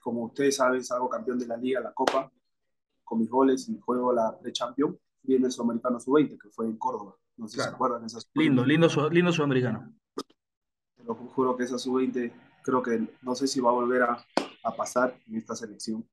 como 0.00 0.24
ustedes 0.24 0.56
saben, 0.56 0.82
salgo 0.84 1.08
campeón 1.08 1.38
de 1.38 1.46
la 1.46 1.56
Liga, 1.56 1.80
la 1.80 1.92
Copa, 1.92 2.30
con 3.06 3.20
mis 3.20 3.30
goles 3.30 3.66
y 3.70 3.78
juego 3.80 4.12
la 4.12 4.36
pre-champion, 4.38 4.98
viene 5.22 5.46
el 5.46 5.52
Sudamericano 5.52 5.98
Sub-20, 5.98 6.38
que 6.38 6.50
fue 6.50 6.66
en 6.66 6.76
Córdoba. 6.76 7.16
No 7.36 7.48
sé 7.48 7.56
si 7.56 7.62
se 7.62 7.68
acuerdan 7.68 8.04
esas. 8.04 8.28
Lindo, 8.34 8.64
lindo, 8.64 8.88
lindo 9.10 9.32
sudamericano. 9.32 9.92
Te 10.96 11.04
lo 11.04 11.14
juro 11.14 11.56
que 11.56 11.64
esa 11.64 11.78
sub-20 11.78 12.32
creo 12.62 12.82
que 12.82 13.08
no 13.22 13.34
sé 13.34 13.46
si 13.46 13.60
va 13.60 13.70
a 13.70 13.74
volver 13.74 14.02
a, 14.02 14.24
a 14.64 14.72
pasar 14.74 15.16
en 15.28 15.36
esta 15.36 15.54
selección. 15.54 16.06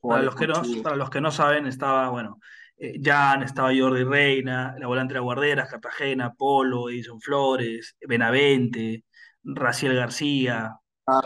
Para 0.00 0.22
los, 0.22 0.34
que 0.36 0.46
no, 0.46 0.62
para 0.82 0.96
los 0.96 1.10
que 1.10 1.20
no 1.20 1.30
saben, 1.30 1.66
estaba, 1.66 2.10
bueno, 2.10 2.38
eh, 2.76 3.00
Jan, 3.02 3.42
estaba 3.42 3.70
Jordi 3.76 4.04
Reina, 4.04 4.76
la 4.78 4.86
volante 4.86 5.14
de 5.14 5.20
la 5.20 5.24
Guarderas, 5.24 5.70
Cartagena, 5.70 6.34
Polo, 6.34 6.90
Edison 6.90 7.20
Flores, 7.20 7.96
Benavente, 8.06 9.04
Raciel 9.42 9.94
García, 9.94 10.78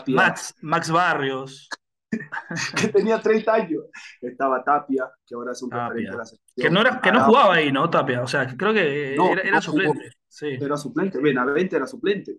Max, 0.07 0.55
Max 0.61 0.89
Barrios. 0.89 1.69
que 2.81 2.87
tenía 2.89 3.21
30 3.21 3.53
años. 3.53 3.83
Estaba 4.19 4.63
Tapia, 4.63 5.09
que 5.25 5.35
ahora 5.35 5.53
es 5.53 5.61
un 5.61 5.71
referente 5.71 6.11
de 6.11 6.17
la 6.17 6.25
selección. 6.25 6.63
Que 6.63 6.69
no, 6.69 6.81
era, 6.81 7.01
que 7.01 7.11
no 7.11 7.23
jugaba 7.23 7.55
ahí, 7.55 7.71
¿no? 7.71 7.89
Tapia. 7.89 8.21
O 8.21 8.27
sea, 8.27 8.47
que 8.47 8.57
creo 8.57 8.73
que 8.73 9.15
era, 9.15 9.41
era 9.41 9.61
suplente. 9.61 10.11
Sí. 10.27 10.57
Era 10.59 10.77
suplente. 10.77 11.19
Benavente 11.19 11.75
era 11.75 11.87
suplente. 11.87 12.37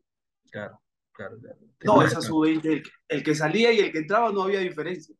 Claro, 0.51 0.81
claro. 1.13 1.39
claro. 1.41 1.59
No, 1.85 2.03
esa 2.03 2.21
sub-20, 2.21 2.65
el, 2.65 2.83
el, 3.09 3.23
que 3.23 3.35
salía 3.35 3.73
y 3.73 3.81
el 3.81 3.91
que 3.91 3.99
entraba 3.99 4.31
no 4.31 4.43
había 4.43 4.61
diferencia. 4.61 5.17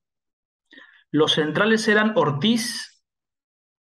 Los 1.11 1.33
centrales 1.33 1.87
eran 1.89 2.13
Ortiz. 2.17 3.05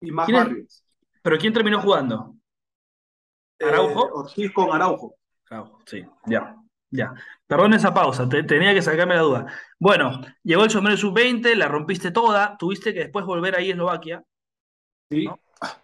Y 0.01 0.13
más 0.13 0.31
Barrios. 0.31 0.85
¿Pero 1.23 1.39
quién 1.39 1.53
terminó 1.53 1.81
jugando? 1.81 2.37
Eh, 3.59 3.67
¿Araujo? 3.67 4.09
Ortiz 4.13 4.53
con 4.53 4.73
Araujo. 4.73 5.17
Araujo, 5.51 5.81
sí, 5.87 6.05
ya. 6.27 6.57
Ya, 6.91 7.13
perdón 7.47 7.75
esa 7.75 7.93
pausa, 7.93 8.29
tenía 8.29 8.73
que 8.73 8.81
sacarme 8.81 9.15
la 9.15 9.21
duda. 9.21 9.47
Bueno, 9.79 10.23
llegó 10.43 10.65
el 10.65 10.71
sombrero 10.71 10.97
sub-20, 10.97 11.55
la 11.55 11.69
rompiste 11.69 12.11
toda, 12.11 12.57
tuviste 12.57 12.95
que 12.95 13.01
después 13.01 13.27
volver 13.27 13.57
ahí 13.57 13.69
a 13.69 13.73
Eslovaquia. 13.73 14.25
Sí, 15.11 15.29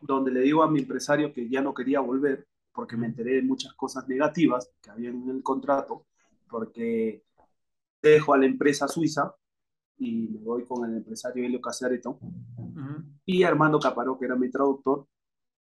donde 0.00 0.30
le 0.30 0.40
digo 0.40 0.62
a 0.62 0.70
mi 0.70 0.80
empresario 0.80 1.32
que 1.32 1.48
ya 1.48 1.60
no 1.60 1.74
quería 1.74 2.00
volver 2.00 2.46
porque 2.72 2.96
me 2.96 3.06
enteré 3.06 3.34
de 3.34 3.42
muchas 3.42 3.72
cosas 3.74 4.08
negativas 4.08 4.70
que 4.82 4.90
había 4.90 5.10
en 5.10 5.28
el 5.28 5.42
contrato, 5.42 6.06
porque 6.48 7.22
dejo 8.02 8.34
a 8.34 8.38
la 8.38 8.46
empresa 8.46 8.88
suiza 8.88 9.34
y 9.98 10.28
me 10.28 10.40
voy 10.40 10.64
con 10.64 10.88
el 10.88 10.96
empresario 10.96 11.44
Helio 11.44 11.60
Casareto 11.60 12.18
y 13.24 13.44
Armando 13.44 13.78
Caparó, 13.78 14.18
que 14.18 14.24
era 14.24 14.36
mi 14.36 14.50
traductor, 14.50 15.06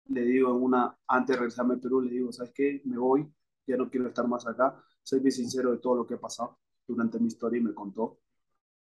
le 0.08 0.22
digo 0.22 0.54
en 0.54 0.62
una, 0.62 0.96
antes 1.08 1.34
de 1.34 1.40
regresarme 1.40 1.74
a 1.74 1.78
Perú, 1.78 2.02
le 2.02 2.12
digo, 2.12 2.32
¿sabes 2.32 2.52
qué? 2.54 2.82
Me 2.84 2.98
voy, 2.98 3.28
ya 3.66 3.76
no 3.76 3.90
quiero 3.90 4.06
estar 4.08 4.28
más 4.28 4.46
acá 4.46 4.82
soy 5.02 5.20
bien 5.20 5.32
sincero 5.32 5.72
de 5.72 5.78
todo 5.78 5.96
lo 5.96 6.06
que 6.06 6.14
ha 6.14 6.20
pasado 6.20 6.58
durante 6.86 7.18
mi 7.18 7.28
historia 7.28 7.60
y 7.60 7.64
me 7.64 7.74
contó. 7.74 8.18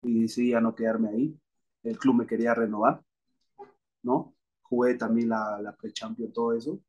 Y 0.03 0.21
decidí 0.21 0.53
a 0.53 0.62
no 0.62 0.75
quedarme 0.75 1.10
ahí. 1.10 1.39
El 1.84 1.97
club 1.97 2.15
me 2.15 2.27
quería 2.27 2.53
renovar, 2.53 3.03
¿no? 4.03 4.36
Jugué 4.62 4.95
también 4.95 5.29
la, 5.29 5.60
la 5.62 5.75
pre-champion, 5.75 6.31
todo 6.31 6.53
eso. 6.53 6.79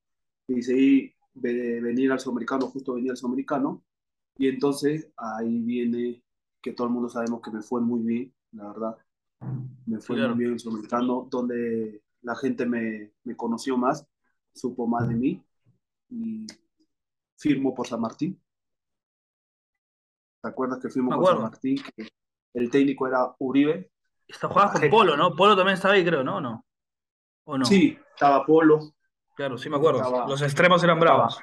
Y 0.46 0.56
decidí 0.56 1.14
venir 1.34 2.12
al 2.12 2.20
sudamericano, 2.20 2.66
justo 2.66 2.94
venir 2.94 3.10
al 3.10 3.16
sudamericano. 3.16 3.84
Y 4.36 4.48
entonces 4.48 5.10
ahí 5.16 5.60
viene 5.60 6.22
que 6.60 6.72
todo 6.72 6.86
el 6.86 6.92
mundo 6.92 7.08
sabemos 7.08 7.40
que 7.42 7.50
me 7.50 7.62
fue 7.62 7.80
muy 7.80 8.02
bien, 8.02 8.34
la 8.52 8.68
verdad. 8.68 8.96
Me 9.86 10.00
fue 10.00 10.16
muy 10.28 10.38
bien 10.38 10.52
el 10.52 10.60
sudamericano, 10.60 11.26
donde 11.30 12.02
la 12.22 12.36
gente 12.36 12.64
me, 12.64 13.12
me 13.24 13.36
conoció 13.36 13.76
más, 13.76 14.06
supo 14.54 14.86
más 14.86 15.08
de 15.08 15.14
mí 15.16 15.44
y 16.08 16.46
firmo 17.36 17.74
por 17.74 17.86
San 17.86 18.00
Martín. 18.00 18.40
¿Te 20.42 20.48
acuerdas 20.48 20.80
que 20.80 20.88
fuimos 20.88 21.14
con 21.14 21.24
San 21.24 21.42
Martín? 21.42 21.78
Que 21.96 22.08
el 22.54 22.68
técnico 22.68 23.06
era 23.06 23.32
Uribe. 23.38 23.92
Está 24.26 24.48
jugando 24.48 24.80
con 24.80 24.90
Polo, 24.90 25.16
¿no? 25.16 25.36
Polo 25.36 25.54
también 25.54 25.74
estaba 25.74 25.94
ahí, 25.94 26.04
creo, 26.04 26.24
¿no? 26.24 26.40
¿no? 26.40 26.64
¿O 27.44 27.58
no? 27.58 27.64
Sí, 27.64 27.96
estaba 28.12 28.44
Polo. 28.44 28.80
Claro, 29.36 29.56
sí 29.56 29.70
me 29.70 29.76
acuerdo. 29.76 30.26
Los 30.26 30.42
extremos 30.42 30.82
eran 30.82 30.98
bravos. 30.98 31.38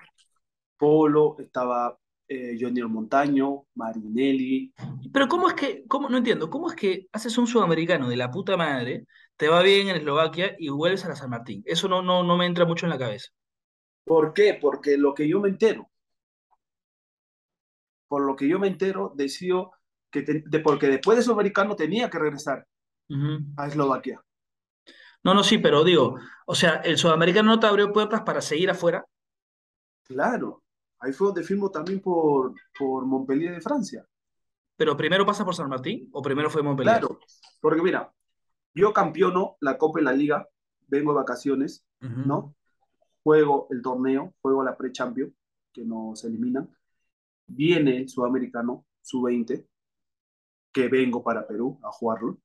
Polo, 0.78 1.38
estaba 1.40 1.98
eh, 2.28 2.58
Johnny 2.60 2.82
Montaño, 2.84 3.68
Marinelli. 3.76 4.74
Pero 5.14 5.28
¿cómo 5.28 5.48
es 5.48 5.54
que, 5.54 5.86
cómo, 5.88 6.10
no 6.10 6.18
entiendo, 6.18 6.50
cómo 6.50 6.70
es 6.70 6.76
que 6.76 7.08
haces 7.14 7.38
un 7.38 7.48
sudamericano 7.48 8.10
de 8.10 8.18
la 8.18 8.30
puta 8.30 8.58
madre, 8.58 9.06
te 9.38 9.48
va 9.48 9.62
bien 9.62 9.88
en 9.88 9.96
Eslovaquia 9.96 10.56
y 10.60 10.70
vuelves 10.70 11.06
a 11.06 11.10
la 11.10 11.16
San 11.16 11.30
Martín? 11.30 11.64
Eso 11.66 11.88
no, 11.88 12.02
no, 12.02 12.24
no 12.24 12.38
me 12.38 12.46
entra 12.46 12.66
mucho 12.66 12.86
en 12.86 12.92
la 12.92 13.00
cabeza. 13.00 13.30
¿Por 14.04 14.34
qué? 14.34 14.58
Porque 14.60 14.98
lo 14.98 15.14
que 15.14 15.28
yo 15.28 15.40
me 15.40 15.50
entero, 15.50 15.90
por 18.10 18.26
lo 18.26 18.36
que 18.36 18.50
yo 18.50 18.60
me 18.60 18.68
entero, 18.68 19.14
decido 19.16 19.72
que 20.12 20.44
porque 20.64 20.88
después 20.88 21.18
de 21.18 21.24
Sudamericano 21.24 21.76
tenía 21.76 22.10
que 22.10 22.20
regresar 22.20 22.68
a 23.56 23.68
Eslovaquia. 23.68 24.22
No, 25.24 25.34
no, 25.34 25.44
sí, 25.44 25.60
pero 25.60 25.84
digo, 25.84 26.18
o 26.46 26.56
sea, 26.56 26.78
¿el 26.78 26.98
sudamericano 26.98 27.52
no 27.52 27.60
te 27.60 27.68
abrió 27.68 27.92
puertas 27.92 28.22
para 28.22 28.42
seguir 28.42 28.70
afuera? 28.70 29.06
Claro, 30.04 30.64
ahí 31.00 31.12
fue 31.12 31.28
donde 31.28 31.44
firmo 31.44 31.70
también 31.70 32.00
por, 32.00 32.54
por 32.78 33.06
Montpellier 33.06 33.54
de 33.54 33.62
Francia. 33.62 34.06
¿Pero 34.76 34.96
primero 34.96 35.26
pasa 35.26 35.46
por 35.46 35.54
San 35.54 35.70
Martín 35.70 36.10
o 36.14 36.22
primero 36.22 36.50
fue 36.50 36.64
Montpellier? 36.64 37.00
Claro, 37.00 37.20
porque 37.60 37.82
mira, 37.82 38.12
yo 38.74 38.94
campeono 38.94 39.58
la 39.60 39.78
Copa 39.78 40.00
en 40.00 40.06
la 40.06 40.14
Liga, 40.14 40.48
vengo 40.88 41.12
de 41.12 41.20
vacaciones, 41.20 41.86
¿no? 42.00 42.56
Juego 43.22 43.68
el 43.72 43.82
torneo, 43.82 44.34
juego 44.42 44.64
la 44.64 44.78
pre-champion, 44.78 45.36
que 45.74 45.84
nos 45.84 46.24
eliminan 46.24 46.70
viene 47.50 47.98
el 47.98 48.10
sudamericano 48.10 48.86
sub-20, 49.02 49.66
que 50.72 50.88
vengo 50.88 51.24
para 51.24 51.48
Perú 51.48 51.80
a 51.84 51.92
jugarlo, 51.92 52.38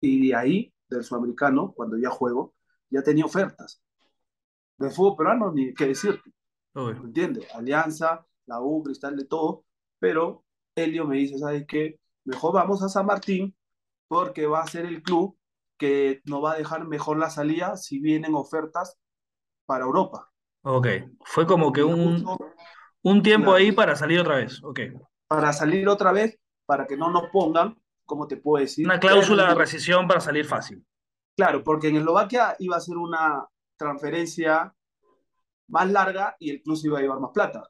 y 0.00 0.28
de 0.28 0.34
ahí, 0.34 0.74
del 0.88 1.04
sudamericano, 1.04 1.72
cuando 1.72 1.96
ya 1.96 2.10
juego, 2.10 2.54
ya 2.90 3.02
tenía 3.02 3.24
ofertas. 3.24 3.82
De 4.76 4.90
fútbol 4.90 5.16
peruano, 5.16 5.52
ni 5.52 5.72
qué 5.72 5.86
decirte. 5.86 6.30
¿Me 6.74 6.90
entiendes? 6.90 7.46
Alianza, 7.54 8.26
la 8.46 8.60
U, 8.60 8.82
Cristal, 8.82 9.16
de 9.16 9.24
todo, 9.24 9.64
pero 9.98 10.44
Helio 10.74 11.06
me 11.06 11.16
dice, 11.18 11.38
¿sabes 11.38 11.64
qué? 11.66 12.00
Mejor 12.24 12.54
vamos 12.54 12.82
a 12.82 12.88
San 12.88 13.06
Martín, 13.06 13.56
porque 14.08 14.46
va 14.46 14.62
a 14.62 14.66
ser 14.66 14.84
el 14.84 15.02
club 15.02 15.38
que 15.78 16.20
nos 16.24 16.42
va 16.42 16.52
a 16.52 16.58
dejar 16.58 16.86
mejor 16.86 17.18
la 17.18 17.30
salida 17.30 17.76
si 17.76 18.00
vienen 18.00 18.34
ofertas 18.34 18.98
para 19.66 19.84
Europa. 19.84 20.30
Ok, 20.62 20.86
fue 21.24 21.46
como 21.46 21.72
que 21.72 21.84
un, 21.84 22.24
un 23.04 23.22
tiempo 23.22 23.52
ahí 23.52 23.70
para 23.70 23.94
salir 23.96 24.18
otra 24.18 24.36
vez, 24.36 24.62
ok. 24.62 24.80
Para 25.28 25.52
salir 25.52 25.88
otra 25.88 26.10
vez, 26.12 26.38
para 26.66 26.86
que 26.86 26.96
no 26.96 27.10
nos 27.10 27.28
pongan, 27.30 27.76
como 28.04 28.26
te 28.26 28.36
puedo 28.36 28.62
decir? 28.62 28.86
Una 28.86 28.98
cláusula 28.98 29.48
de 29.48 29.54
rescisión 29.54 30.08
para 30.08 30.20
salir 30.20 30.44
fácil. 30.44 30.84
Claro, 31.36 31.62
porque 31.62 31.88
en 31.88 31.96
Eslovaquia 31.96 32.56
iba 32.58 32.76
a 32.76 32.80
ser 32.80 32.96
una 32.96 33.46
transferencia 33.76 34.74
más 35.68 35.90
larga 35.90 36.36
y 36.38 36.50
el 36.50 36.62
club 36.62 36.76
se 36.76 36.86
iba 36.86 36.98
a 36.98 37.02
llevar 37.02 37.20
más 37.20 37.30
plata. 37.32 37.68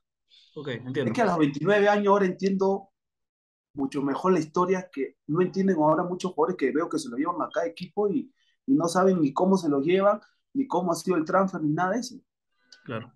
Ok, 0.55 0.69
entiendo. 0.69 1.11
Es 1.11 1.13
que 1.13 1.23
a 1.23 1.27
los 1.27 1.39
29 1.39 1.89
años 1.89 2.09
ahora 2.09 2.27
entiendo 2.27 2.91
mucho 3.75 4.03
mejor 4.03 4.33
la 4.33 4.39
historia 4.39 4.89
que 4.93 5.17
no 5.27 5.43
entienden 5.43 5.77
ahora 5.77 6.05
muchos 6.05 6.33
jugadores 6.33 6.57
que 6.57 6.71
veo 6.71 6.89
que 6.89 6.99
se 6.99 7.09
lo 7.09 7.17
llevan 7.17 7.43
a 7.43 7.49
cada 7.53 7.67
equipo 7.67 8.09
y, 8.09 8.33
y 8.67 8.75
no 8.75 8.87
saben 8.87 9.21
ni 9.21 9.33
cómo 9.33 9.57
se 9.57 9.69
lo 9.69 9.81
llevan, 9.81 10.21
ni 10.53 10.69
cómo 10.69 10.93
ha 10.93 10.95
sido 10.95 11.17
el 11.17 11.25
transfer, 11.25 11.61
ni 11.61 11.71
nada 11.71 11.93
de 11.93 11.99
eso. 11.99 12.15
Claro. 12.85 13.13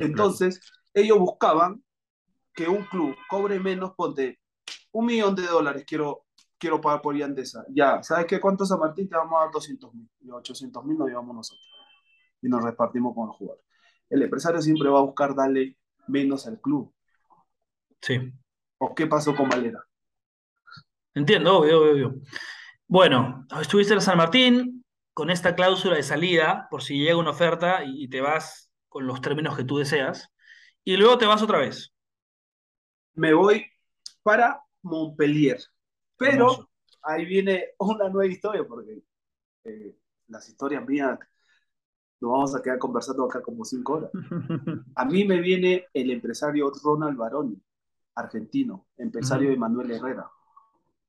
Entonces, 0.00 0.60
ellos 0.94 1.18
buscaban 1.18 1.82
que 2.54 2.68
un 2.68 2.84
club 2.84 3.16
cobre 3.28 3.58
menos, 3.58 3.92
ponte 3.94 4.38
un 4.92 5.06
millón 5.06 5.34
de 5.34 5.46
dólares, 5.46 5.84
quiero, 5.86 6.26
quiero 6.58 6.80
pagar 6.80 7.02
por 7.02 7.16
Yandesa. 7.16 7.64
Ya, 7.70 8.02
¿sabes 8.02 8.26
qué? 8.26 8.40
¿Cuánto 8.40 8.64
San 8.64 8.78
Martín? 8.78 9.08
Te 9.08 9.16
vamos 9.16 9.38
a 9.38 9.44
dar 9.44 9.52
200 9.52 9.94
mil. 9.94 10.08
Y 10.20 10.30
800 10.30 10.84
mil 10.84 10.98
nos 10.98 11.08
llevamos 11.08 11.34
nosotros. 11.34 11.66
Y 12.42 12.48
nos 12.48 12.62
repartimos 12.62 13.14
con 13.14 13.28
el 13.28 13.34
jugador. 13.34 13.62
El 14.10 14.22
empresario 14.22 14.60
siempre 14.60 14.88
va 14.88 14.98
a 14.98 15.02
buscar 15.02 15.34
darle 15.34 15.76
menos 16.08 16.46
al 16.46 16.60
club. 16.60 16.92
Sí. 18.00 18.32
¿O 18.78 18.94
qué 18.94 19.06
pasó 19.06 19.34
con 19.34 19.48
Valera? 19.48 19.82
Entiendo, 21.14 21.58
obvio, 21.58 21.80
obvio, 21.80 21.92
obvio. 21.92 22.14
Bueno, 22.86 23.46
estuviste 23.60 23.94
en 23.94 24.00
San 24.00 24.18
Martín 24.18 24.84
con 25.14 25.30
esta 25.30 25.54
cláusula 25.54 25.96
de 25.96 26.02
salida, 26.02 26.66
por 26.70 26.82
si 26.82 26.98
llega 26.98 27.16
una 27.16 27.30
oferta 27.30 27.84
y 27.84 28.08
te 28.08 28.20
vas 28.20 28.70
con 28.88 29.06
los 29.06 29.20
términos 29.20 29.56
que 29.56 29.64
tú 29.64 29.78
deseas 29.78 30.31
y 30.84 30.96
luego 30.96 31.18
te 31.18 31.26
vas 31.26 31.42
otra 31.42 31.58
vez. 31.58 31.92
Me 33.14 33.34
voy 33.34 33.66
para 34.22 34.62
Montpellier. 34.82 35.60
Pero 36.16 36.68
ahí 37.02 37.24
viene 37.24 37.70
una 37.78 38.08
nueva 38.08 38.30
historia, 38.32 38.64
porque 38.66 39.02
eh, 39.64 39.96
las 40.28 40.48
historias 40.48 40.86
mías 40.86 41.18
nos 42.20 42.30
vamos 42.30 42.54
a 42.54 42.62
quedar 42.62 42.78
conversando 42.78 43.24
acá 43.24 43.42
como 43.42 43.64
cinco 43.64 43.94
horas. 43.94 44.10
A 44.94 45.04
mí 45.04 45.24
me 45.24 45.40
viene 45.40 45.86
el 45.92 46.10
empresario 46.10 46.72
Ronald 46.82 47.16
Baroni, 47.16 47.60
argentino, 48.14 48.86
empresario 48.96 49.50
de 49.50 49.56
Manuel 49.56 49.90
Herrera. 49.90 50.30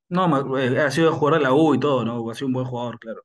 No, 0.09 0.57
eh, 0.57 0.79
ha 0.79 0.91
sido 0.91 1.13
jugador 1.13 1.39
de 1.39 1.43
la 1.43 1.53
U 1.53 1.73
y 1.73 1.79
todo, 1.79 2.03
¿no? 2.03 2.29
Ha 2.29 2.35
sido 2.35 2.47
un 2.47 2.53
buen 2.53 2.65
jugador, 2.65 2.99
claro. 2.99 3.23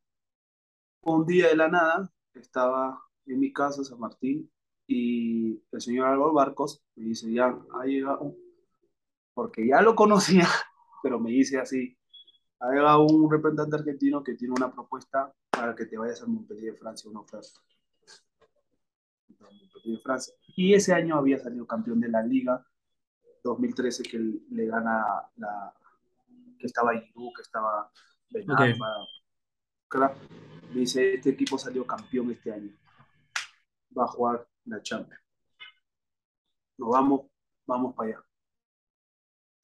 Un 1.03 1.27
día 1.27 1.49
de 1.49 1.57
la 1.57 1.69
nada, 1.69 2.11
estaba 2.35 3.03
en 3.27 3.41
mi 3.41 3.53
casa, 3.53 3.83
San 3.85 3.99
Martín, 3.99 4.51
y 4.89 5.63
el 5.71 5.81
señor 5.81 6.09
Álvaro 6.09 6.33
Barcos 6.33 6.83
me 6.97 7.05
dice, 7.05 7.31
ya 7.31 7.57
ha 7.75 7.85
llegado, 7.85 8.35
porque 9.35 9.69
ya 9.69 9.83
lo 9.83 9.95
conocía, 9.95 10.49
pero 11.03 11.21
me 11.21 11.31
dice 11.31 11.61
así, 11.61 11.97
ha 12.61 12.71
llegado 12.71 13.05
un 13.05 13.31
representante 13.31 13.77
argentino 13.77 14.25
que 14.25 14.35
tiene 14.35 14.55
una 14.57 14.73
propuesta 14.73 15.33
para 15.51 15.75
que 15.77 15.85
te 15.85 15.99
vayas 15.99 16.23
a 16.23 16.27
Montpellier 16.27 16.73
de 16.73 16.79
Francia, 16.79 17.11
una 17.11 17.21
oferta. 17.21 17.61
de 19.85 19.99
Francia. 20.03 20.35
Y 20.57 20.75
ese 20.75 20.95
año 20.95 21.17
había 21.17 21.39
salido 21.39 21.67
campeón 21.67 22.01
de 22.01 22.09
la 22.09 22.23
Liga, 22.23 22.67
2013 23.45 24.03
que 24.03 24.19
le 24.19 24.67
gana 24.67 25.05
la 25.37 25.73
que 26.59 26.67
estaba 26.67 26.99
Giroud, 26.99 27.33
que 27.37 27.43
estaba 27.43 27.91
Benalma, 28.31 29.07
Me 30.73 30.81
dice, 30.81 31.15
este 31.15 31.31
equipo 31.31 31.59
salió 31.59 31.87
campeón 31.87 32.31
este 32.31 32.53
año. 32.53 32.73
Va 33.97 34.05
a 34.05 34.09
jugar 34.09 34.49
la 34.69 34.83
Champions. 34.83 35.23
Nos 36.79 36.91
vamos, 36.91 37.23
vamos 37.67 37.95
para 37.95 38.11
allá. 38.11 38.25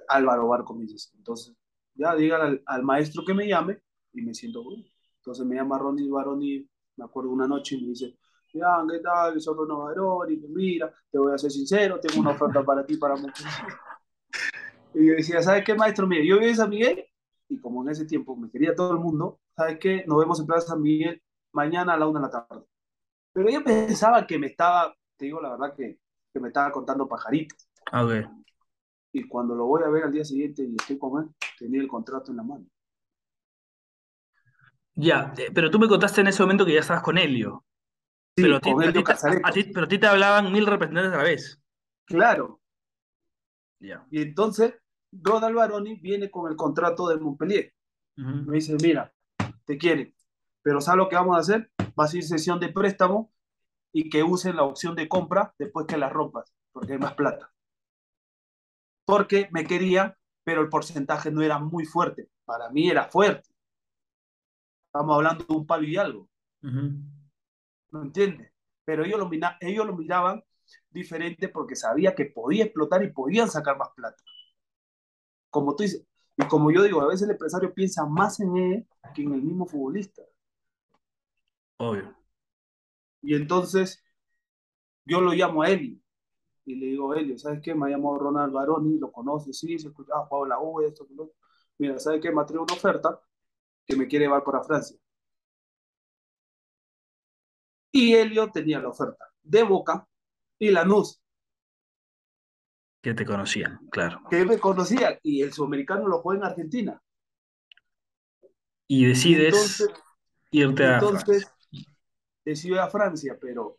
Álvaro 0.08 0.48
Barco 0.48 0.74
me 0.74 0.84
dice, 0.84 1.10
entonces, 1.16 1.54
ya 1.94 2.14
diga 2.14 2.58
al, 2.66 2.82
maestro 2.82 3.24
que 3.24 3.34
me 3.34 3.46
llame 3.46 3.80
y 4.12 4.22
me 4.22 4.34
siento 4.34 4.62
bueno. 4.62 4.84
Entonces 5.18 5.46
me 5.46 5.56
llama 5.56 5.78
Ronnie 5.78 6.10
Baroni, 6.10 6.68
me 6.96 7.04
acuerdo 7.04 7.30
una 7.30 7.46
noche 7.46 7.76
y 7.76 7.82
me 7.82 7.88
dice, 7.88 8.18
ya, 8.52 8.84
¿qué 8.90 8.98
tal? 8.98 9.40
Soy 9.40 9.56
Ronnie 9.56 9.76
Baroni, 9.76 10.36
mira, 10.48 10.92
te 11.10 11.18
voy 11.18 11.32
a 11.32 11.38
ser 11.38 11.50
sincero, 11.50 11.98
tengo 12.00 12.20
una 12.20 12.30
oferta 12.30 12.62
para 12.64 12.84
ti, 12.84 12.96
para 12.96 13.16
muchos. 13.16 13.46
Y 14.94 15.06
yo 15.06 15.14
decía, 15.14 15.42
¿sabes 15.42 15.64
qué, 15.64 15.74
maestro? 15.74 16.06
Mire, 16.06 16.26
yo 16.26 16.38
vivo 16.38 16.48
en 16.48 16.56
San 16.56 16.70
Miguel 16.70 17.04
y 17.48 17.58
como 17.58 17.82
en 17.82 17.90
ese 17.90 18.04
tiempo 18.04 18.36
me 18.36 18.50
quería 18.50 18.74
todo 18.74 18.92
el 18.92 18.98
mundo, 18.98 19.40
¿sabes 19.56 19.78
qué? 19.78 20.04
Nos 20.06 20.18
vemos 20.18 20.40
en 20.40 20.46
Plaza 20.46 20.68
San 20.68 20.82
Miguel 20.82 21.22
mañana 21.52 21.94
a 21.94 21.96
la 21.96 22.06
una 22.06 22.20
de 22.20 22.26
la 22.26 22.46
tarde. 22.46 22.66
Pero 23.34 23.50
yo 23.50 23.62
pensaba 23.64 24.26
que 24.26 24.38
me 24.38 24.46
estaba, 24.46 24.94
te 25.16 25.26
digo 25.26 25.40
la 25.42 25.50
verdad, 25.50 25.74
que, 25.76 25.98
que 26.32 26.40
me 26.40 26.48
estaba 26.48 26.70
contando 26.70 27.08
pajaritos. 27.08 27.68
A 27.92 28.04
ver. 28.04 28.28
Y 29.12 29.26
cuando 29.28 29.54
lo 29.54 29.66
voy 29.66 29.82
a 29.82 29.88
ver 29.88 30.04
al 30.04 30.12
día 30.12 30.24
siguiente 30.24 30.62
y 30.62 30.74
estoy 30.78 30.98
con 30.98 31.22
él, 31.22 31.30
tenía 31.58 31.80
el 31.80 31.88
contrato 31.88 32.30
en 32.30 32.36
la 32.38 32.42
mano. 32.44 32.64
Ya, 34.94 35.34
eh, 35.36 35.50
pero 35.52 35.70
tú 35.70 35.80
me 35.80 35.88
contaste 35.88 36.20
en 36.20 36.28
ese 36.28 36.42
momento 36.42 36.64
que 36.64 36.74
ya 36.74 36.80
estabas 36.80 37.02
con 37.02 37.18
Helio. 37.18 37.64
Sí, 38.36 38.42
pero, 38.42 38.60
ti, 38.60 38.72
con 38.72 38.82
a 38.82 38.86
Helio 38.86 39.02
ti 39.04 39.12
a- 39.42 39.50
ti- 39.52 39.64
pero 39.72 39.86
a 39.86 39.88
ti 39.88 39.98
te 39.98 40.06
hablaban 40.06 40.52
mil 40.52 40.66
representantes 40.66 41.12
a 41.12 41.16
la 41.16 41.22
vez. 41.24 41.60
Claro. 42.04 42.60
Ya. 43.80 44.06
Y 44.10 44.22
entonces, 44.22 44.74
Ronald 45.10 45.56
Baroni 45.56 45.96
viene 45.96 46.30
con 46.30 46.48
el 46.50 46.56
contrato 46.56 47.08
de 47.08 47.16
Montpellier. 47.18 47.72
Ujú. 48.16 48.50
Me 48.50 48.56
dice, 48.56 48.76
mira, 48.80 49.12
te 49.64 49.76
quieren, 49.76 50.14
pero 50.62 50.80
¿sabes 50.80 50.98
lo 50.98 51.08
que 51.08 51.16
vamos 51.16 51.36
a 51.36 51.40
hacer? 51.40 51.70
Va 51.98 52.04
a 52.04 52.08
ser 52.08 52.22
sesión 52.22 52.60
de 52.60 52.68
préstamo 52.68 53.32
y 53.92 54.10
que 54.10 54.22
usen 54.24 54.56
la 54.56 54.64
opción 54.64 54.96
de 54.96 55.08
compra 55.08 55.54
después 55.58 55.86
que 55.86 55.98
la 55.98 56.08
rompas, 56.08 56.54
porque 56.72 56.94
hay 56.94 56.98
más 56.98 57.14
plata. 57.14 57.52
Porque 59.06 59.48
me 59.50 59.64
querían, 59.64 60.14
pero 60.44 60.60
el 60.60 60.68
porcentaje 60.68 61.30
no 61.30 61.40
era 61.42 61.58
muy 61.58 61.86
fuerte. 61.86 62.28
Para 62.44 62.68
mí 62.70 62.90
era 62.90 63.08
fuerte. 63.08 63.48
Estamos 64.86 65.16
hablando 65.16 65.44
de 65.44 65.54
un 65.54 65.66
palo 65.66 65.84
y 65.84 65.96
algo, 65.98 66.26
Ujú. 66.62 66.90
¿no 67.90 68.02
entiendes? 68.02 68.52
Pero 68.84 69.04
ellos 69.04 69.18
lo, 69.18 69.30
ellos 69.60 69.86
lo 69.86 69.96
miraban 69.96 70.42
diferente 70.90 71.48
porque 71.48 71.76
sabía 71.76 72.14
que 72.14 72.26
podía 72.26 72.64
explotar 72.64 73.02
y 73.02 73.12
podían 73.12 73.50
sacar 73.50 73.78
más 73.78 73.90
plata. 73.94 74.22
Como 75.50 75.74
tú 75.74 75.84
dices, 75.84 76.04
y 76.36 76.46
como 76.48 76.70
yo 76.70 76.82
digo, 76.82 77.00
a 77.00 77.06
veces 77.06 77.22
el 77.22 77.30
empresario 77.30 77.72
piensa 77.72 78.04
más 78.06 78.40
en 78.40 78.56
él 78.56 78.86
que 79.14 79.22
en 79.22 79.32
el 79.34 79.42
mismo 79.42 79.66
futbolista. 79.66 80.22
Obvio. 81.78 82.14
Y 83.22 83.34
entonces 83.34 84.04
yo 85.04 85.20
lo 85.20 85.32
llamo 85.32 85.62
a 85.62 85.68
Eli 85.70 86.00
y 86.66 86.76
le 86.76 86.86
digo, 86.88 87.14
Eli, 87.14 87.38
¿sabes 87.38 87.60
qué? 87.62 87.74
Me 87.74 87.86
ha 87.88 87.90
llamado 87.90 88.18
Ronald 88.18 88.52
Baroni, 88.52 88.98
lo 88.98 89.12
conoce, 89.12 89.52
sí, 89.52 89.78
se 89.78 89.88
escucha, 89.88 90.12
ah, 90.16 90.26
jugado 90.28 90.44
en 90.46 90.50
la 90.50 90.60
U, 90.60 90.80
esto, 90.82 91.06
lo 91.16 91.24
otro. 91.24 91.36
Mira, 91.78 91.98
¿sabes 91.98 92.20
qué? 92.22 92.32
Me 92.32 92.42
ha 92.42 92.46
traído 92.46 92.64
una 92.64 92.74
oferta 92.74 93.20
que 93.86 93.96
me 93.96 94.08
quiere 94.08 94.26
llevar 94.26 94.44
para 94.44 94.62
Francia. 94.64 94.98
Y 97.92 98.14
Elio 98.14 98.50
tenía 98.50 98.78
la 98.78 98.88
oferta 98.90 99.24
de 99.42 99.62
Boca 99.62 100.06
y 100.58 100.70
Lanús, 100.70 101.22
Que 103.02 103.14
te 103.14 103.24
conocían, 103.24 103.78
claro. 103.88 104.20
que 104.28 104.44
me 104.44 104.58
conocía, 104.58 105.18
y 105.22 105.40
el 105.40 105.54
sudamericano 105.54 106.08
lo 106.08 106.20
juega 106.20 106.40
en 106.42 106.46
Argentina. 106.50 107.02
Y 108.88 109.04
Y 109.06 109.06
decides 109.06 109.44
entonces, 109.44 109.88
irte 110.50 110.84
a 110.86 110.98
entonces 111.00 111.53
decido 112.44 112.74
ir 112.76 112.80
a 112.80 112.88
Francia, 112.88 113.36
pero 113.40 113.78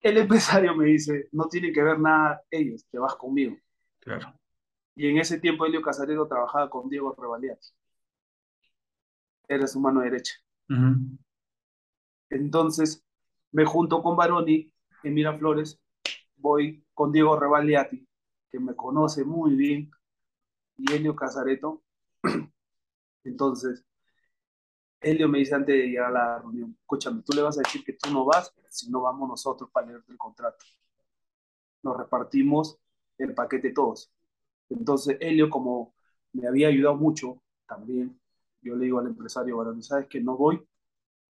el 0.00 0.18
empresario 0.18 0.74
me 0.74 0.86
dice, 0.86 1.28
no 1.32 1.48
tiene 1.48 1.72
que 1.72 1.82
ver 1.82 1.98
nada 1.98 2.42
ellos, 2.50 2.84
te 2.90 2.98
vas 2.98 3.14
conmigo. 3.16 3.56
Claro. 4.00 4.32
Y 4.94 5.08
en 5.08 5.18
ese 5.18 5.40
tiempo 5.40 5.66
Helio 5.66 5.82
Casarero 5.82 6.28
trabajaba 6.28 6.70
con 6.70 6.88
Diego 6.88 7.14
Revaliati. 7.18 7.68
Era 9.48 9.66
su 9.66 9.80
mano 9.80 10.00
derecha. 10.00 10.34
Entonces 12.30 13.04
me 13.52 13.64
junto 13.64 14.02
con 14.02 14.16
Baroni 14.16 14.72
en 15.02 15.14
Miraflores, 15.14 15.80
voy 16.36 16.84
con 16.92 17.12
Diego 17.12 17.38
Revaliati, 17.38 18.06
que 18.50 18.58
me 18.58 18.74
conoce 18.74 19.24
muy 19.24 19.54
bien, 19.54 19.90
y 20.76 20.92
Helio 20.92 21.14
Casareto. 21.14 21.82
Entonces, 23.24 23.84
Helio 25.04 25.28
me 25.28 25.38
dice 25.38 25.54
antes 25.54 25.74
de 25.74 25.86
llegar 25.88 26.08
a 26.08 26.10
la 26.10 26.38
reunión, 26.38 26.76
escúchame, 26.80 27.22
tú 27.22 27.32
le 27.34 27.42
vas 27.42 27.58
a 27.58 27.62
decir 27.62 27.84
que 27.84 27.92
tú 27.94 28.10
no 28.10 28.24
vas, 28.24 28.52
si 28.70 28.90
no 28.90 29.02
vamos 29.02 29.28
nosotros 29.28 29.70
para 29.70 29.88
leerte 29.88 30.12
el 30.12 30.18
contrato. 30.18 30.64
Nos 31.82 31.96
repartimos 31.96 32.78
el 33.18 33.34
paquete 33.34 33.72
todos. 33.72 34.10
Entonces, 34.70 35.18
Helio, 35.20 35.50
como 35.50 35.94
me 36.32 36.48
había 36.48 36.68
ayudado 36.68 36.96
mucho 36.96 37.42
también, 37.66 38.18
yo 38.62 38.76
le 38.76 38.86
digo 38.86 38.98
al 38.98 39.06
empresario, 39.06 39.58
Baroni, 39.58 39.82
¿sabes 39.82 40.08
que 40.08 40.20
no 40.20 40.36
voy 40.36 40.66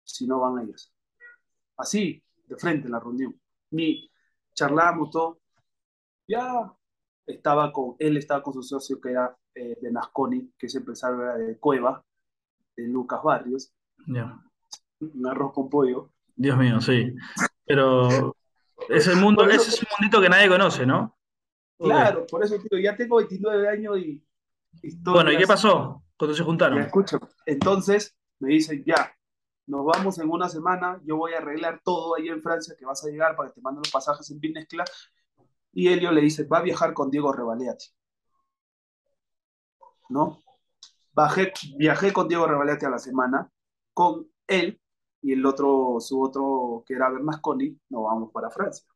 si 0.05 0.27
no 0.27 0.41
van 0.41 0.61
ellos? 0.65 0.93
Así, 1.77 2.23
de 2.47 2.57
frente 2.57 2.87
en 2.87 2.93
la 2.93 3.01
reunión. 3.01 3.39
Ni 3.71 4.11
charlamos 4.55 5.11
todo. 5.11 5.41
Ya 6.29 6.73
estaba 7.27 7.73
con, 7.73 7.97
él 7.99 8.17
estaba 8.17 8.43
con 8.43 8.55
su 8.55 8.63
socio 8.63 9.01
que 9.01 9.11
era 9.11 9.37
eh, 9.55 9.77
de 9.81 9.93
Nasconi, 9.93 10.53
que 10.59 10.67
es 10.67 10.75
empresario 10.77 11.19
de 11.35 11.59
Cueva, 11.59 12.05
de 12.77 12.87
Lucas 12.89 13.21
Barrios, 13.23 13.73
un 14.07 15.27
arroz 15.27 15.53
con 15.53 15.69
pollo. 15.69 16.11
Dios 16.35 16.57
mío, 16.59 16.81
sí. 16.81 17.15
Pero 17.65 18.37
ese 18.89 19.15
mundo, 19.15 19.43
Por 19.43 19.51
eso- 19.53 19.63
ese 19.63 19.71
es 19.77 19.83
un 19.83 19.89
mundito 19.99 20.21
que 20.21 20.29
nadie 20.29 20.49
conoce, 20.49 20.87
¿no? 20.87 21.17
Claro, 21.79 22.27
por 22.27 22.43
eso 22.43 22.57
digo, 22.59 22.79
ya 22.79 22.97
tengo 22.97 23.17
29 23.17 23.69
años 23.69 23.99
y 23.99 24.25
historias. 24.83 25.25
Bueno, 25.25 25.33
¿y 25.33 25.37
qué 25.39 25.47
pasó 25.47 26.03
cuando 26.19 26.35
se 26.35 26.43
juntaron? 26.43 26.79
escucho. 26.81 27.19
Entonces 27.45 28.17
me 28.39 28.51
dicen, 28.51 28.83
ya, 28.87 29.13
nos 29.67 29.85
vamos 29.85 30.19
en 30.19 30.31
una 30.31 30.49
semana, 30.49 31.01
yo 31.05 31.17
voy 31.17 31.33
a 31.35 31.39
arreglar 31.39 31.81
todo 31.85 32.15
ahí 32.17 32.29
en 32.29 32.43
Francia, 32.43 32.75
que 32.79 32.87
vas 32.87 33.05
a 33.05 33.09
llegar 33.09 33.37
para 33.37 33.49
que 33.51 33.57
te 33.57 33.61
manden 33.61 33.81
los 33.81 33.91
pasajes 33.91 34.31
en 34.31 34.39
business 34.41 34.67
class. 34.69 34.91
Y 35.73 35.89
Elio 35.89 36.11
le 36.13 36.23
dice, 36.23 36.45
va 36.45 36.59
a 36.59 36.63
viajar 36.63 36.95
con 36.95 37.11
Diego 37.11 37.33
Revaliati. 37.33 37.87
¿No? 40.09 40.43
Bajé, 41.17 41.51
viajé 41.79 42.13
con 42.13 42.29
Diego 42.29 42.47
Revaliati 42.47 42.85
a 42.85 42.91
la 42.91 42.99
semana, 42.99 43.51
con 43.95 44.29
él 44.47 44.79
y 45.23 45.33
el 45.33 45.47
otro, 45.47 45.97
su 45.99 46.21
otro, 46.21 46.85
que 46.87 46.93
era 46.93 47.09
Bernasconi, 47.09 47.75
nos 47.89 48.05
vamos 48.05 48.31
para 48.31 48.51
Francia. 48.51 48.87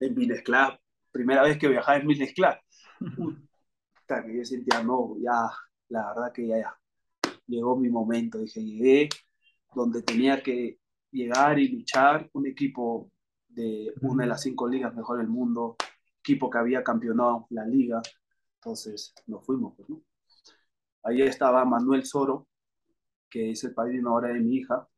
En 0.00 0.14
business 0.14 0.42
class, 0.42 0.78
primera 1.10 1.44
vez 1.44 1.56
que 1.56 1.68
viajaba 1.68 1.96
en 1.96 2.06
business 2.06 2.34
class. 2.34 2.58
Puta, 3.16 4.22
que 4.22 4.36
yo 4.36 4.44
sentía, 4.44 4.82
no, 4.82 5.16
ya, 5.18 5.50
la 5.88 6.08
verdad 6.08 6.30
que 6.30 6.46
ya, 6.46 6.58
ya 6.58 6.78
llegó 7.46 7.74
mi 7.74 7.88
momento, 7.88 8.36
dije, 8.36 8.62
llegué 8.62 9.08
donde 9.74 10.02
tenía 10.02 10.42
que 10.42 10.78
llegar 11.10 11.58
y 11.58 11.68
luchar, 11.68 12.28
un 12.34 12.46
equipo 12.46 13.10
de 13.48 13.94
una 14.02 14.24
de 14.24 14.28
las 14.28 14.42
cinco 14.42 14.68
ligas 14.68 14.94
mejor 14.94 15.16
del 15.16 15.28
mundo, 15.28 15.74
equipo 16.18 16.50
que 16.50 16.58
había 16.58 16.84
campeonado 16.84 17.46
la 17.48 17.64
liga, 17.64 18.02
entonces 18.56 19.14
nos 19.26 19.42
fuimos, 19.46 19.72
pues, 19.74 19.88
¿no? 19.88 20.02
Ahí 21.04 21.22
estaba 21.22 21.64
Manuel 21.64 22.04
Soro, 22.04 22.46
que 23.28 23.50
es 23.50 23.64
el 23.64 23.74
padrino 23.74 24.10
ahora 24.10 24.28
de 24.28 24.40
mi 24.40 24.56
hija, 24.56 24.88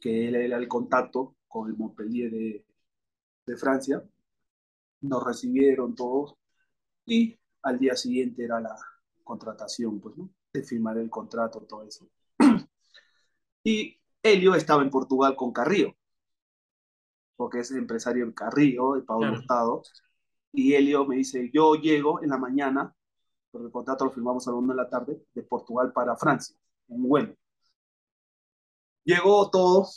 que 0.00 0.28
él 0.28 0.34
era 0.36 0.56
el 0.56 0.68
contacto 0.68 1.36
con 1.48 1.68
el 1.68 1.76
Montpellier 1.76 2.30
de, 2.30 2.64
de 3.46 3.56
Francia, 3.56 4.02
nos 5.02 5.24
recibieron 5.24 5.94
todos 5.94 6.36
y 7.06 7.38
al 7.62 7.78
día 7.78 7.96
siguiente 7.96 8.44
era 8.44 8.60
la 8.60 8.76
contratación, 9.24 10.00
pues, 10.00 10.16
¿no? 10.16 10.30
De 10.52 10.62
firmar 10.62 10.98
el 10.98 11.10
contrato, 11.10 11.60
todo 11.62 11.84
eso. 11.84 12.08
Y 13.62 14.00
Helio 14.22 14.54
estaba 14.54 14.82
en 14.82 14.90
Portugal 14.90 15.36
con 15.36 15.52
Carrillo, 15.52 15.94
porque 17.36 17.60
es 17.60 17.70
el 17.70 17.78
empresario 17.78 18.24
en 18.24 18.32
Carrillo, 18.32 18.94
de 18.94 19.02
Pablo 19.02 19.28
Claro. 19.28 19.38
Hurtado. 19.38 19.82
Y 20.52 20.74
Helio 20.74 21.06
me 21.06 21.16
dice, 21.16 21.50
yo 21.52 21.74
llego 21.74 22.22
en 22.22 22.30
la 22.30 22.38
mañana, 22.38 22.94
porque 23.50 23.66
el 23.66 23.72
contrato 23.72 24.04
lo 24.04 24.10
firmamos 24.10 24.46
a 24.46 24.50
la 24.50 24.56
una 24.56 24.74
de 24.74 24.82
la 24.82 24.88
tarde, 24.88 25.24
de 25.34 25.42
Portugal 25.42 25.92
para 25.92 26.16
Francia, 26.16 26.56
en 26.88 27.02
vuelo. 27.02 27.34
Llegó 29.04 29.50
todo, 29.50 29.88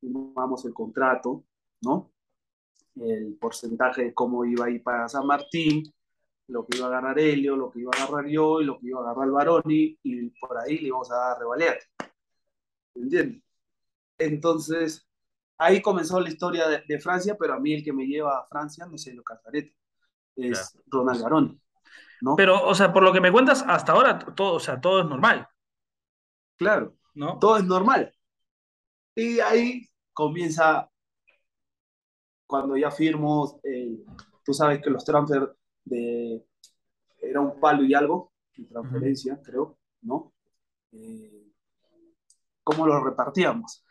firmamos 0.00 0.64
el 0.64 0.74
contrato, 0.74 1.44
¿no? 1.80 2.12
El 2.96 3.36
porcentaje 3.40 4.04
de 4.04 4.14
cómo 4.14 4.44
iba 4.44 4.66
a 4.66 4.70
ir 4.70 4.82
para 4.82 5.08
San 5.08 5.26
Martín, 5.26 5.82
lo 6.48 6.66
que 6.66 6.76
iba 6.76 6.86
a 6.86 6.90
agarrar 6.90 7.18
Helio, 7.18 7.56
lo 7.56 7.70
que 7.70 7.80
iba 7.80 7.90
a 7.94 8.02
agarrar 8.02 8.26
yo 8.28 8.60
y 8.60 8.64
lo 8.64 8.78
que 8.78 8.88
iba 8.88 9.00
a 9.00 9.02
agarrar 9.02 9.30
Baroni, 9.30 9.98
y 10.02 10.30
por 10.40 10.58
ahí 10.58 10.78
le 10.78 10.88
íbamos 10.88 11.10
a 11.10 11.16
dar 11.16 11.38
Revaliate. 11.38 11.86
¿Entiendes? 12.94 13.42
Entonces, 14.18 15.06
ahí 15.56 15.80
comenzó 15.80 16.20
la 16.20 16.28
historia 16.28 16.68
de, 16.68 16.82
de, 16.86 17.00
Francia, 17.00 17.36
pero 17.38 17.54
a 17.54 17.60
mí 17.60 17.72
el 17.72 17.82
que 17.82 17.92
me 17.92 18.06
lleva 18.06 18.38
a 18.38 18.46
Francia 18.46 18.84
no 18.86 18.96
es 18.96 19.06
Helio 19.06 19.24
Casareto, 19.24 19.74
es 20.36 20.70
claro. 20.70 20.84
Ronald 20.88 21.22
Baroni. 21.22 21.62
¿No? 22.22 22.36
Pero, 22.36 22.64
o 22.64 22.74
sea, 22.74 22.92
por 22.92 23.02
lo 23.02 23.12
que 23.12 23.20
me 23.20 23.32
cuentas, 23.32 23.64
hasta 23.66 23.92
ahora 23.92 24.18
todo, 24.18 24.54
o 24.54 24.60
sea, 24.60 24.80
todo 24.80 25.00
es 25.00 25.06
normal. 25.06 25.48
Claro, 26.56 26.94
¿no? 27.14 27.38
todo 27.40 27.56
es 27.56 27.64
normal. 27.64 28.14
Y 29.16 29.40
ahí 29.40 29.88
comienza 30.12 30.88
cuando 32.46 32.76
ya 32.76 32.90
firmo, 32.92 33.60
eh, 33.64 33.98
tú 34.44 34.54
sabes 34.54 34.80
que 34.80 34.90
los 34.90 35.04
transfer 35.04 35.52
de 35.84 36.46
era 37.20 37.40
un 37.40 37.58
palo 37.58 37.82
y 37.82 37.92
algo, 37.94 38.32
de 38.56 38.66
transferencia, 38.66 39.34
uh 39.34 39.36
-huh. 39.36 39.42
creo, 39.42 39.78
¿no? 40.02 40.32
Eh, 40.92 41.50
¿Cómo 42.62 42.86
lo 42.86 43.02
repartíamos? 43.02 43.84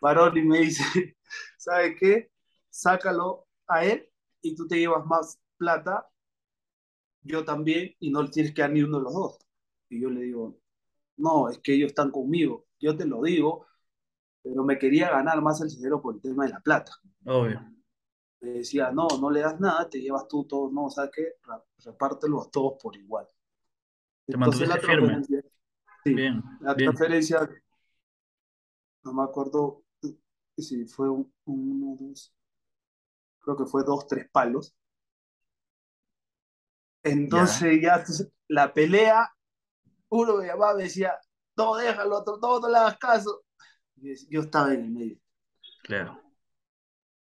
Baroni 0.00 0.42
me 0.42 0.58
dice, 0.60 0.84
¿sabes 1.58 1.96
qué? 1.98 2.30
Sácalo 2.70 3.48
a 3.66 3.84
él 3.84 4.08
y 4.42 4.54
tú 4.54 4.68
te 4.68 4.78
llevas 4.78 5.04
más 5.06 5.40
plata, 5.56 6.06
yo 7.24 7.44
también, 7.44 7.94
y 7.98 8.10
no 8.10 8.22
le 8.22 8.28
tienes 8.30 8.54
que 8.54 8.62
dar 8.62 8.70
ni 8.70 8.82
uno 8.82 8.98
de 8.98 9.04
los 9.04 9.14
dos. 9.14 9.38
Y 9.88 10.00
yo 10.00 10.10
le 10.10 10.22
digo, 10.22 10.58
no, 11.16 11.48
es 11.48 11.58
que 11.58 11.74
ellos 11.74 11.88
están 11.88 12.10
conmigo. 12.10 12.66
Yo 12.78 12.96
te 12.96 13.06
lo 13.06 13.22
digo, 13.22 13.66
pero 14.42 14.62
me 14.62 14.78
quería 14.78 15.10
ganar 15.10 15.42
más 15.42 15.60
el 15.60 15.68
dinero 15.68 16.00
por 16.00 16.14
el 16.14 16.20
tema 16.20 16.44
de 16.44 16.50
la 16.50 16.60
plata. 16.60 16.92
Obvio. 17.24 17.60
Me 18.40 18.50
decía, 18.50 18.92
no, 18.92 19.08
no 19.20 19.30
le 19.30 19.40
das 19.40 19.58
nada, 19.58 19.88
te 19.88 20.00
llevas 20.00 20.28
tú 20.28 20.44
todo, 20.44 20.70
no, 20.70 20.90
¿sabes 20.90 21.10
qué? 21.14 21.32
Repártelo 21.78 22.42
a 22.42 22.50
todos 22.50 22.74
por 22.80 22.94
igual. 22.96 23.26
Te 24.26 24.34
Entonces 24.34 24.68
la 24.68 24.76
firme. 24.76 25.22
Sí, 26.04 26.14
bien, 26.14 26.42
la 26.60 26.76
transferencia, 26.76 27.48
no 29.02 29.14
me 29.14 29.22
acuerdo 29.22 29.84
si 30.56 30.84
fue 30.86 31.08
uno, 31.08 31.96
dos, 31.98 32.34
creo 33.40 33.56
que 33.56 33.66
fue 33.66 33.82
dos, 33.84 34.06
tres 34.06 34.28
palos. 34.30 34.76
Entonces 37.04 37.80
ya, 37.82 38.02
la 38.48 38.72
pelea, 38.72 39.30
uno 40.08 40.38
me 40.38 40.46
llamaba 40.46 40.80
y 40.80 40.84
decía, 40.84 41.12
no, 41.56 41.76
déjalo, 41.76 42.18
otro, 42.18 42.38
no, 42.40 42.58
no 42.58 42.68
le 42.68 42.78
hagas 42.78 42.98
caso. 42.98 43.44
Yo 43.96 44.40
estaba 44.40 44.72
en 44.74 44.84
el 44.84 44.90
medio. 44.90 45.18
Claro. 45.82 46.20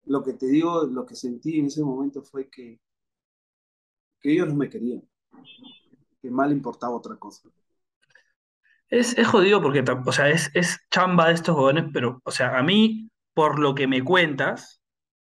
Lo 0.05 0.23
que 0.23 0.35
te 0.35 0.47
digo, 0.47 0.85
lo 0.85 1.07
que 1.07 1.15
sentí 1.15 1.59
en 1.59 1.67
ese 1.67 1.83
momento 1.83 2.23
fue 2.23 2.49
que, 2.49 2.79
que 4.21 4.33
ellos 4.33 4.49
no 4.49 4.55
me 4.55 4.69
querían, 4.69 5.03
que 6.21 6.31
mal 6.31 6.53
importaba 6.53 6.95
otra 6.95 7.17
cosa. 7.17 7.49
Es, 8.89 9.17
es 9.17 9.27
jodido 9.27 9.63
porque, 9.63 9.85
o 10.07 10.13
sea, 10.13 10.29
es, 10.29 10.51
es 10.55 10.79
chamba 10.91 11.29
de 11.29 11.35
estos 11.35 11.55
jóvenes, 11.55 11.87
pero, 11.93 12.21
o 12.25 12.31
sea, 12.31 12.59
a 12.59 12.63
mí, 12.63 13.09
por 13.33 13.59
lo 13.59 13.75
que 13.75 13.87
me 13.87 14.03
cuentas, 14.03 14.83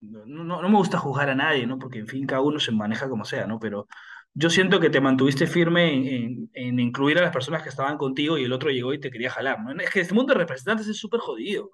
no, 0.01 0.25
no, 0.25 0.61
no 0.61 0.69
me 0.69 0.77
gusta 0.77 0.97
juzgar 0.97 1.29
a 1.29 1.35
nadie, 1.35 1.67
¿no? 1.67 1.77
Porque, 1.77 1.99
en 1.99 2.07
fin, 2.07 2.25
cada 2.25 2.41
uno 2.41 2.59
se 2.59 2.71
maneja 2.71 3.09
como 3.09 3.25
sea, 3.25 3.45
¿no? 3.45 3.59
Pero 3.59 3.87
yo 4.33 4.49
siento 4.49 4.79
que 4.79 4.89
te 4.89 5.01
mantuviste 5.01 5.47
firme 5.47 5.93
en, 5.93 6.49
en, 6.53 6.79
incluir 6.79 7.17
a 7.17 7.21
las 7.21 7.33
personas 7.33 7.63
que 7.63 7.69
estaban 7.69 7.97
contigo 7.97 8.37
y 8.37 8.43
el 8.43 8.53
otro 8.53 8.69
llegó 8.69 8.93
y 8.93 8.99
te 8.99 9.11
quería 9.11 9.31
jalar, 9.31 9.59
¿no? 9.61 9.71
Es 9.81 9.89
que 9.89 10.01
este 10.01 10.13
mundo 10.13 10.33
de 10.33 10.39
representantes 10.39 10.87
es 10.87 10.97
súper 10.97 11.19
jodido. 11.19 11.71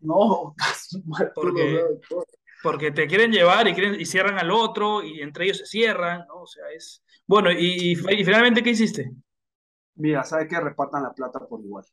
No, 0.00 0.54
porque, 1.34 1.84
porque 2.62 2.90
te 2.90 3.06
quieren 3.06 3.32
llevar 3.32 3.68
y, 3.68 3.74
quieren, 3.74 4.00
y 4.00 4.06
cierran 4.06 4.38
al 4.38 4.50
otro 4.50 5.02
y 5.02 5.20
entre 5.20 5.44
ellos 5.44 5.58
se 5.58 5.66
cierran, 5.66 6.26
¿no? 6.26 6.42
O 6.42 6.46
sea, 6.46 6.64
es... 6.74 7.02
Bueno, 7.26 7.50
y, 7.52 7.92
y, 7.92 7.96
finalmente, 7.96 8.62
¿qué 8.62 8.70
hiciste? 8.70 9.12
Mira, 9.94 10.24
¿sabes 10.24 10.48
qué? 10.48 10.58
Repartan 10.58 11.02
la 11.02 11.12
plata 11.12 11.46
por 11.46 11.60
igual. 11.60 11.84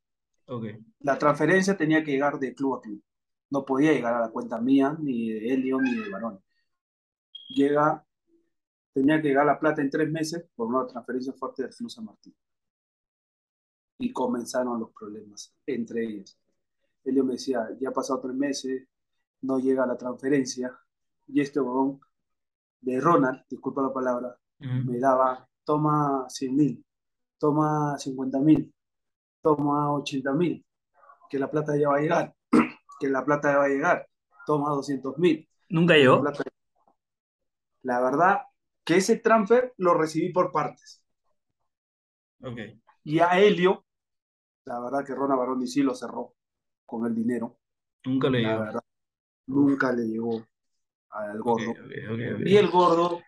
Okay. 0.47 0.77
La 1.01 1.17
transferencia 1.17 1.75
tenía 1.75 2.03
que 2.03 2.11
llegar 2.11 2.39
de 2.39 2.55
club 2.55 2.75
a 2.75 2.81
club. 2.81 3.03
No 3.49 3.65
podía 3.65 3.91
llegar 3.91 4.15
a 4.15 4.21
la 4.21 4.29
cuenta 4.29 4.59
mía, 4.59 4.95
ni 4.99 5.29
de 5.29 5.53
Elio, 5.53 5.79
ni 5.79 5.95
de 5.95 6.09
Barón. 6.09 6.41
Llega 7.49 8.06
tenía 8.97 9.21
que 9.21 9.27
llegar 9.27 9.45
la 9.45 9.59
plata 9.59 9.79
en 9.79 9.91
tres 9.91 10.09
meses 10.09 10.43
por 10.55 10.67
una 10.67 10.87
transferencia 10.87 11.31
fuerte 11.31 11.61
de 11.61 11.69
Flu 11.71 11.87
San 11.87 12.05
Martín. 12.05 12.35
Y 13.99 14.11
comenzaron 14.11 14.79
los 14.79 14.89
problemas 14.91 15.53
entre 15.67 16.03
ellos. 16.03 16.35
Elio 17.03 17.23
me 17.23 17.33
decía, 17.33 17.69
ya 17.79 17.89
ha 17.89 17.93
pasado 17.93 18.21
tres 18.21 18.33
meses, 18.33 18.87
no 19.41 19.59
llega 19.59 19.85
la 19.85 19.95
transferencia, 19.95 20.75
y 21.27 21.41
este 21.41 21.59
huevón 21.59 22.01
de 22.81 22.99
Ronald, 22.99 23.43
disculpa 23.47 23.83
la 23.83 23.93
palabra, 23.93 24.35
me 24.59 24.97
daba, 24.97 25.47
toma 25.63 26.25
100 26.27 26.55
mil, 26.55 26.85
toma 27.37 27.99
50 27.99 28.39
mil, 28.39 28.73
toma 29.43 29.93
80 29.93 30.33
mil, 30.33 30.65
que 31.29 31.37
la 31.37 31.51
plata 31.51 31.77
ya 31.77 31.89
va 31.89 31.97
a 31.97 32.01
llegar, 32.01 32.35
que 32.99 33.09
la 33.09 33.23
plata 33.23 33.51
ya 33.51 33.57
va 33.59 33.65
a 33.65 33.69
llegar, 33.69 34.09
toma 34.47 34.71
200 34.71 35.19
mil. 35.19 35.47
Nunca 35.69 35.93
llegó. 35.93 36.23
La 37.83 38.01
verdad, 38.01 38.41
que 38.87 38.95
ese 38.95 39.17
transfer 39.17 39.73
lo 39.77 39.93
recibí 39.95 40.31
por 40.31 40.49
partes. 40.49 41.03
Okay. 42.41 42.81
Y 43.03 43.19
a 43.19 43.37
Helio, 43.37 43.85
la 44.63 44.79
verdad 44.79 45.05
que 45.05 45.13
Rona 45.13 45.35
Baroni 45.35 45.67
sí 45.67 45.83
lo 45.83 45.93
cerró 45.93 46.35
con 46.85 47.05
el 47.05 47.13
dinero. 47.13 47.59
Nunca 48.05 48.29
le 48.29 48.43
llegó. 48.43 48.81
nunca 49.47 49.91
le 49.91 50.03
llegó 50.07 50.47
al 51.09 51.41
gordo. 51.41 51.73
y 52.45 52.55
el 52.55 52.69
gordo 52.69 53.21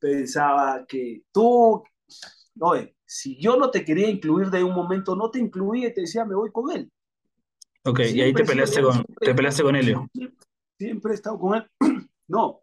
pensaba 0.00 0.84
que 0.84 1.22
tú, 1.30 1.84
oye, 2.58 2.96
si 3.04 3.40
yo 3.40 3.56
no 3.56 3.70
te 3.70 3.84
quería 3.84 4.10
incluir 4.10 4.50
de 4.50 4.64
un 4.64 4.74
momento, 4.74 5.14
no 5.14 5.30
te 5.30 5.38
incluí 5.38 5.86
y 5.86 5.94
te 5.94 6.00
decía, 6.00 6.24
me 6.24 6.34
voy 6.34 6.50
con 6.50 6.72
él. 6.72 6.90
Ok, 7.84 8.00
y 8.00 8.20
ahí 8.20 8.34
te 8.34 8.44
peleaste, 8.44 8.82
con, 8.82 9.04
te 9.20 9.32
peleaste 9.32 9.62
con 9.62 9.76
Helio. 9.76 10.08
Siempre, 10.76 11.12
he 11.12 11.14
estado 11.14 11.38
con 11.38 11.54
él. 11.54 11.70
no, 12.26 12.62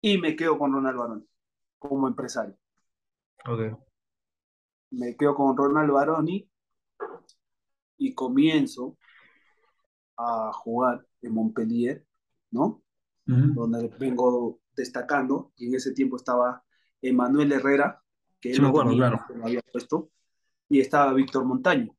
y 0.00 0.18
me 0.18 0.36
quedo 0.36 0.56
con 0.56 0.72
Ronald 0.72 0.96
Baroni 0.96 1.31
como 1.88 2.06
empresario. 2.08 2.56
Okay. 3.44 3.72
Me 4.90 5.16
quedo 5.16 5.34
con 5.34 5.56
Ronald 5.56 5.90
Baroni 5.90 6.48
y 7.98 8.14
comienzo 8.14 8.96
a 10.16 10.52
jugar 10.52 11.06
en 11.22 11.34
Montpellier, 11.34 12.06
¿no? 12.50 12.82
Donde 13.24 13.88
vengo 13.98 14.60
destacando 14.74 15.52
y 15.56 15.68
en 15.68 15.74
ese 15.74 15.92
tiempo 15.92 16.16
estaba 16.16 16.62
Emanuel 17.00 17.52
Herrera, 17.52 18.02
que 18.40 18.52
él 18.52 18.62
me 18.62 18.68
acuerdo, 18.68 18.92
claro. 18.92 19.24
había 19.42 19.60
puesto, 19.72 20.10
y 20.68 20.80
estaba 20.80 21.12
Víctor 21.12 21.44
Montaño, 21.44 21.96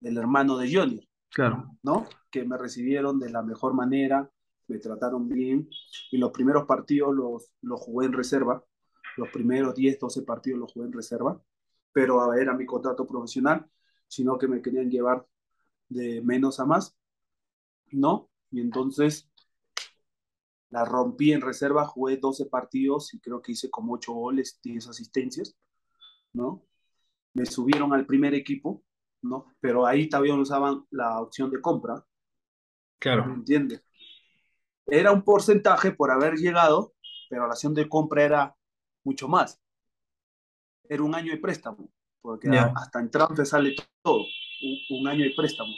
el 0.00 0.16
hermano 0.16 0.56
de 0.56 0.72
Johnny, 0.72 1.08
claro. 1.30 1.76
¿no? 1.82 2.06
Que 2.30 2.44
me 2.44 2.56
recibieron 2.56 3.18
de 3.18 3.30
la 3.30 3.42
mejor 3.42 3.74
manera, 3.74 4.30
me 4.68 4.78
trataron 4.78 5.28
bien 5.28 5.68
y 6.10 6.18
los 6.18 6.30
primeros 6.30 6.66
partidos 6.66 7.14
los, 7.14 7.50
los 7.62 7.80
jugué 7.80 8.06
en 8.06 8.12
reserva, 8.12 8.64
los 9.16 9.28
primeros 9.30 9.74
10, 9.74 9.98
12 9.98 10.22
partidos 10.22 10.60
los 10.60 10.72
jugué 10.72 10.86
en 10.86 10.92
reserva, 10.92 11.40
pero 11.92 12.32
era 12.34 12.54
mi 12.54 12.64
contrato 12.66 13.06
profesional, 13.06 13.66
sino 14.08 14.38
que 14.38 14.48
me 14.48 14.62
querían 14.62 14.90
llevar 14.90 15.26
de 15.88 16.22
menos 16.22 16.60
a 16.60 16.64
más, 16.64 16.96
¿no? 17.90 18.30
Y 18.50 18.60
entonces 18.60 19.30
la 20.70 20.84
rompí 20.84 21.32
en 21.32 21.42
reserva, 21.42 21.86
jugué 21.86 22.16
12 22.16 22.46
partidos 22.46 23.12
y 23.12 23.20
creo 23.20 23.42
que 23.42 23.52
hice 23.52 23.70
como 23.70 23.94
8 23.94 24.12
goles, 24.12 24.58
10 24.62 24.88
asistencias, 24.88 25.54
¿no? 26.32 26.64
Me 27.34 27.44
subieron 27.44 27.92
al 27.92 28.06
primer 28.06 28.34
equipo, 28.34 28.82
¿no? 29.20 29.46
Pero 29.60 29.86
ahí 29.86 30.08
todavía 30.08 30.34
usaban 30.34 30.86
la 30.90 31.20
opción 31.20 31.50
de 31.50 31.60
compra. 31.60 32.04
Claro. 32.98 33.26
¿Me 33.26 33.34
entiendes? 33.34 33.82
Era 34.86 35.12
un 35.12 35.22
porcentaje 35.22 35.92
por 35.92 36.10
haber 36.10 36.34
llegado, 36.34 36.94
pero 37.28 37.46
la 37.46 37.52
acción 37.52 37.74
de 37.74 37.88
compra 37.88 38.24
era 38.24 38.56
mucho 39.04 39.28
más. 39.28 39.60
Era 40.88 41.02
un 41.02 41.14
año 41.14 41.32
de 41.32 41.38
préstamo, 41.38 41.90
porque 42.20 42.48
hasta 42.50 43.00
en 43.00 43.10
te 43.10 43.46
sale 43.46 43.74
todo, 44.02 44.24
un, 44.90 45.08
año 45.08 45.24
de 45.24 45.32
préstamo, 45.36 45.72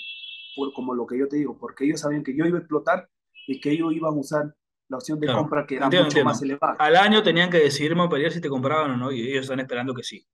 por, 0.56 0.72
como 0.72 0.94
lo 0.94 1.06
que 1.06 1.18
yo 1.18 1.28
te 1.28 1.36
digo, 1.36 1.56
porque 1.58 1.84
ellos 1.84 2.00
sabían 2.00 2.24
que 2.24 2.36
yo 2.36 2.46
iba 2.46 2.58
a 2.58 2.60
explotar 2.60 3.08
y 3.46 3.60
que 3.60 3.70
ellos 3.70 3.92
iban 3.92 4.14
a 4.14 4.18
usar 4.18 4.56
la 4.88 4.96
opción 4.96 5.20
de 5.20 5.32
compra 5.32 5.66
que 5.66 5.76
era 5.76 5.88
mucho 5.88 6.24
más 6.24 6.42
elevada. 6.42 6.76
Al 6.78 6.96
año 6.96 7.22
tenían 7.22 7.50
que 7.50 7.58
decidir 7.58 7.94
Montpellier 7.94 8.32
si 8.32 8.40
te 8.40 8.48
compraban 8.48 8.92
o 8.92 8.96
no, 8.96 9.12
y 9.12 9.20
ellos 9.20 9.42
están 9.42 9.60
esperando 9.60 9.94
que 9.94 10.02
sí. 10.02 10.26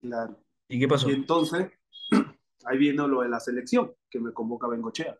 Claro. 0.00 0.38
¿Y 0.68 0.78
qué 0.78 0.88
pasó? 0.88 1.08
Y 1.08 1.14
entonces, 1.14 1.70
ahí 2.64 2.78
viene 2.78 3.06
lo 3.08 3.22
de 3.22 3.28
la 3.28 3.40
selección, 3.40 3.94
que 4.10 4.20
me 4.20 4.32
convoca 4.32 4.68
Bengochea. 4.68 5.18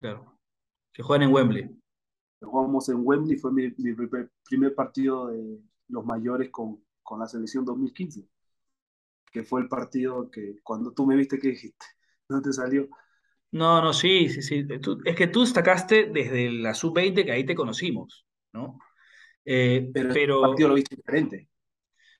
Claro. 0.00 0.36
Que 0.92 1.02
juegan 1.02 1.28
en 1.28 1.34
Wembley 1.34 1.79
jugamos 2.46 2.88
en 2.88 3.00
Wembley, 3.00 3.36
fue 3.36 3.52
mi, 3.52 3.70
primer 3.70 4.74
partido 4.74 5.28
de 5.28 5.58
los 5.88 6.04
mayores 6.04 6.50
con, 6.50 6.82
con, 7.02 7.20
la 7.20 7.26
selección 7.26 7.64
2015, 7.64 8.26
que 9.30 9.42
fue 9.42 9.60
el 9.62 9.68
partido 9.68 10.30
que 10.30 10.56
cuando 10.62 10.92
tú 10.92 11.06
me 11.06 11.16
viste 11.16 11.38
que 11.38 11.48
dijiste, 11.48 11.86
no 12.28 12.40
te 12.40 12.52
salió. 12.52 12.88
No, 13.52 13.82
no, 13.82 13.92
sí, 13.92 14.28
sí, 14.28 14.42
sí. 14.42 14.66
es 15.04 15.16
que 15.16 15.26
tú 15.26 15.40
destacaste 15.40 16.06
desde 16.06 16.52
la 16.52 16.72
sub-20 16.72 17.24
que 17.24 17.32
ahí 17.32 17.44
te 17.44 17.56
conocimos, 17.56 18.24
¿no? 18.52 18.78
Eh, 19.44 19.90
pero, 19.92 20.36
el 20.36 20.48
partido 20.50 20.68
lo 20.68 20.74
viste 20.74 20.94
diferente. 20.94 21.48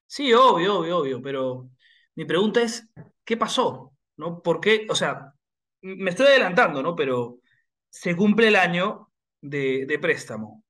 Sí, 0.06 0.32
obvio, 0.32 0.80
obvio, 0.80 0.98
obvio, 0.98 1.22
pero 1.22 1.70
mi 2.16 2.24
pregunta 2.24 2.62
es, 2.62 2.88
¿qué 3.24 3.36
pasó? 3.36 3.92
¿No? 4.16 4.42
¿Por 4.42 4.60
qué? 4.60 4.86
O 4.90 4.94
sea, 4.96 5.32
me 5.82 6.10
estoy 6.10 6.26
adelantando, 6.26 6.82
¿no? 6.82 6.96
Pero 6.96 7.38
se 7.88 8.16
cumple 8.16 8.48
el 8.48 8.56
año 8.56 9.09
de, 9.40 9.98
préstamo. 10.00 10.64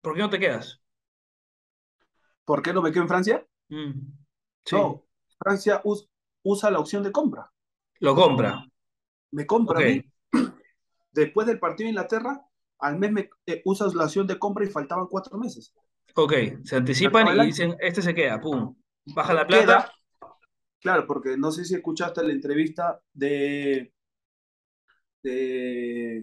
¿Por 0.00 0.14
qué 0.14 0.20
no 0.20 0.30
te 0.30 0.38
quedas? 0.38 0.80
¿Por 2.44 2.62
qué 2.62 2.72
no 2.72 2.82
me 2.82 2.92
quedo 2.92 3.02
en 3.02 3.08
Francia? 3.08 3.46
Mm, 3.68 4.00
no, 4.72 5.04
Francia 5.38 5.82
usa 6.42 6.70
la 6.70 6.78
opción 6.78 7.02
de 7.02 7.12
compra. 7.12 7.50
Lo 8.00 8.14
compra. 8.14 8.64
Me 9.32 9.46
compra 9.46 9.80
a 9.80 9.82
mí. 9.82 10.04
Después 11.12 11.46
del 11.46 11.58
partido 11.58 11.86
de 11.86 11.90
Inglaterra, 11.90 12.46
al 12.78 12.98
mes 12.98 13.10
me 13.10 13.30
eh, 13.46 13.62
usas 13.64 13.94
la 13.94 14.04
opción 14.04 14.26
de 14.26 14.38
compra 14.38 14.64
y 14.64 14.68
faltaban 14.68 15.06
cuatro 15.08 15.38
meses. 15.38 15.74
Ok, 16.14 16.32
se 16.64 16.76
anticipan 16.76 17.36
y 17.36 17.46
dicen, 17.46 17.76
este 17.80 18.02
se 18.02 18.14
queda, 18.14 18.40
pum. 18.40 18.74
Baja 19.06 19.34
la 19.34 19.46
plata. 19.46 19.92
Claro, 20.80 21.06
porque 21.06 21.36
no 21.36 21.50
sé 21.50 21.64
si 21.64 21.74
escuchaste 21.74 22.22
la 22.22 22.32
entrevista 22.32 23.00
de, 23.12 23.92
de 25.22 26.22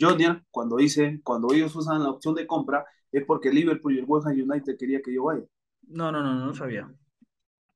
Jodian, 0.00 0.44
cuando 0.50 0.76
dicen, 0.76 1.20
cuando 1.22 1.52
ellos 1.52 1.74
usan 1.76 2.02
la 2.02 2.10
opción 2.10 2.34
de 2.34 2.46
compra, 2.46 2.84
es 3.10 3.24
porque 3.24 3.52
Liverpool 3.52 3.94
y 3.94 3.98
el 3.98 4.04
West 4.06 4.26
Ham 4.26 4.32
United 4.32 4.76
quería 4.78 5.02
que 5.02 5.14
yo 5.14 5.24
vaya. 5.24 5.44
No, 5.82 6.10
no, 6.10 6.22
no, 6.22 6.34
no 6.34 6.54
sabía. 6.54 6.90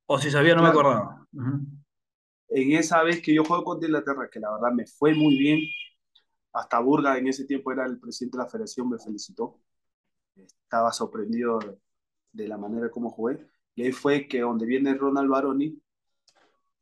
O 0.07 0.19
si 0.19 0.31
sabía, 0.31 0.55
no 0.55 0.63
me 0.63 0.69
acordaba. 0.69 1.27
en 2.49 2.73
esa 2.73 3.03
vez 3.03 3.21
que 3.21 3.35
yo 3.35 3.45
juego 3.45 3.65
contra 3.65 3.89
Inglaterra, 3.89 4.29
que 4.31 4.41
la 4.41 4.53
verdad 4.53 4.73
me 4.73 4.87
fue 4.87 5.15
muy 5.15 5.37
bien, 5.37 5.61
hasta 6.53 6.81
Burga 6.81 7.19
en 7.19 7.29
ese 7.29 7.45
tiempo 7.45 7.73
era 7.73 7.85
el 7.85 7.99
presidente 7.99 8.39
de 8.39 8.45
la 8.45 8.51
federación, 8.51 8.89
me 8.89 8.99
felicitó. 8.99 9.61
Estaba 10.37 10.93
sorprendido 10.93 11.59
de 12.33 12.49
la 12.49 12.57
manera 12.57 12.91
como 12.91 13.11
jugué. 13.11 13.47
Y 13.75 13.83
ahí 13.83 13.93
fue 13.93 14.27
que 14.27 14.41
donde 14.41 14.65
viene 14.65 14.95
Ronald 14.95 15.29
Baroni, 15.29 15.79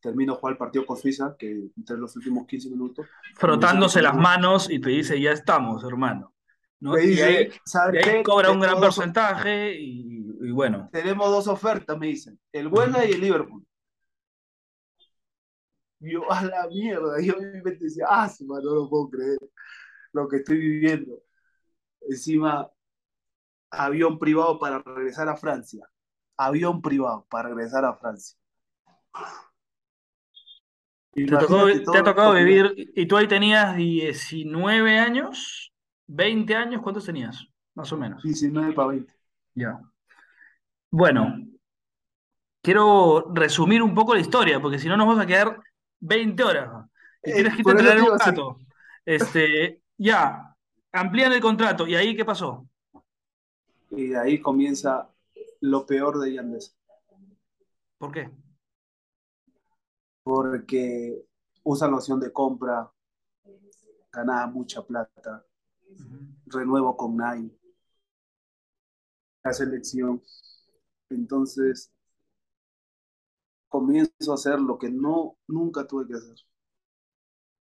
termino 0.04 0.34
jugar 0.34 0.52
el 0.52 0.58
partido 0.58 0.84
con 0.84 0.98
Suiza, 0.98 1.34
que 1.38 1.70
entre 1.78 1.96
los 1.96 2.14
últimos 2.14 2.46
15 2.46 2.68
minutos. 2.68 3.06
Frotándose 3.36 4.02
las 4.02 4.14
manos 4.14 4.70
y 4.70 4.78
te 4.78 4.90
dice, 4.90 5.18
ya 5.18 5.32
estamos, 5.32 5.82
hermano. 5.82 6.34
¿no? 6.78 6.98
y 7.00 7.18
ahí, 7.22 7.50
cobra 8.22 8.50
un 8.50 8.60
gran 8.60 8.78
porcentaje 8.78 9.74
y, 9.80 10.50
bueno. 10.50 10.90
Tenemos 10.92 11.30
dos 11.30 11.48
ofertas, 11.48 11.96
me 11.96 12.08
dicen, 12.08 12.38
el 12.52 12.68
Huelga 12.68 13.06
y 13.06 13.12
el 13.12 13.20
Liverpool. 13.22 13.64
yo, 16.00 16.30
a 16.30 16.44
la 16.44 16.68
mierda, 16.68 17.18
yo 17.22 17.38
mi 17.38 17.62
mente 17.62 17.78
decía, 17.80 18.04
ah, 18.06 18.30
no 18.40 18.60
lo 18.60 18.90
puedo 18.90 19.08
creer 19.08 19.38
lo 20.12 20.28
que 20.28 20.36
estoy 20.36 20.58
viviendo. 20.58 21.22
Encima, 22.02 22.70
avión 23.70 24.18
privado 24.18 24.58
para 24.58 24.80
regresar 24.80 25.30
a 25.30 25.36
Francia. 25.36 25.88
Avión 26.36 26.82
privado 26.82 27.26
para 27.30 27.48
regresar 27.48 27.86
a 27.86 27.94
Francia. 27.94 28.36
¿Te, 31.14 31.34
ha 31.34 32.02
tocado 32.02 32.34
vivir, 32.34 32.92
y 32.94 33.06
tú 33.06 33.16
ahí 33.16 33.28
tenías 33.28 33.76
19 33.76 34.98
años, 34.98 35.72
20 36.08 36.54
años, 36.56 36.82
¿cuántos 36.82 37.06
tenías? 37.06 37.46
Más 37.74 37.92
o 37.92 37.96
menos. 37.96 38.22
19 38.22 38.72
para 38.72 38.88
20. 38.88 39.14
Ya. 39.54 39.80
Bueno, 40.90 41.38
quiero 42.60 43.30
resumir 43.32 43.82
un 43.82 43.94
poco 43.94 44.14
la 44.14 44.20
historia, 44.20 44.60
porque 44.60 44.78
si 44.78 44.88
no 44.88 44.96
nos 44.96 45.06
vamos 45.06 45.22
a 45.22 45.26
quedar 45.26 45.60
20 46.00 46.42
horas. 46.42 46.86
Y 47.22 47.32
tienes 47.32 47.52
eh, 47.52 47.56
que 47.56 47.62
traer 47.62 48.02
un 48.02 48.18
rato. 48.18 48.58
Este, 49.04 49.82
ya, 49.96 50.56
amplían 50.92 51.32
el 51.32 51.40
contrato. 51.40 51.86
¿Y 51.86 51.94
ahí 51.94 52.16
qué 52.16 52.24
pasó? 52.24 52.68
Y 53.90 54.08
de 54.08 54.18
ahí 54.18 54.40
comienza 54.40 55.08
lo 55.60 55.86
peor 55.86 56.18
de 56.18 56.34
Yandes. 56.34 56.76
¿Por 57.98 58.12
qué? 58.12 58.30
Porque 60.24 61.24
usa 61.62 61.88
la 61.88 61.96
opción 61.96 62.18
de 62.18 62.32
compra, 62.32 62.90
ganaba 64.12 64.46
mucha 64.48 64.82
plata, 64.82 65.46
renuevo 66.46 66.96
con 66.96 67.16
Nike, 67.16 67.56
la 69.44 69.52
selección. 69.52 70.22
Entonces, 71.10 71.92
comienzo 73.68 74.30
a 74.30 74.34
hacer 74.34 74.60
lo 74.60 74.78
que 74.78 74.90
no, 74.90 75.36
nunca 75.46 75.86
tuve 75.86 76.06
que 76.06 76.14
hacer. 76.14 76.36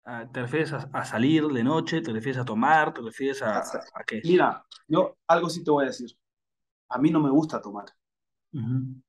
Ah, 0.05 0.29
¿Te 0.33 0.43
refieres 0.43 0.73
a, 0.73 1.05
salir 1.05 1.47
de 1.47 1.63
noche? 1.63 2.01
¿Te 2.01 2.13
refieres 2.13 2.41
a 2.41 2.45
tomar? 2.45 2.93
¿Te 2.93 3.03
refieres 3.03 3.41
a, 3.43 3.61
a 3.61 4.05
qué? 4.05 4.21
Mira, 4.25 4.67
yo 4.89 5.17
algo 5.29 5.49
sí 5.49 5.63
te 5.63 5.71
voy 5.71 5.85
a 5.85 5.89
decir. 5.89 6.11
A 6.89 6.99
mí 6.99 7.11
no 7.11 7.21
me 7.21 7.31
gusta 7.31 7.61
tomar. 7.61 7.87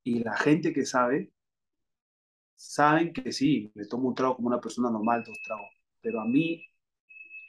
Y 0.03 0.23
la 0.23 0.37
gente 0.37 0.71
que 0.71 0.85
sabe, 0.85 1.32
saben 2.55 3.13
que 3.13 3.31
sí, 3.31 3.71
me 3.75 3.85
tomo 3.85 4.09
un 4.09 4.15
trago 4.15 4.35
como 4.35 4.47
una 4.47 4.59
persona 4.59 4.89
normal, 4.89 5.23
dos 5.23 5.41
tragos. 5.41 5.69
Pero 6.01 6.21
a 6.21 6.25
mí, 6.25 6.63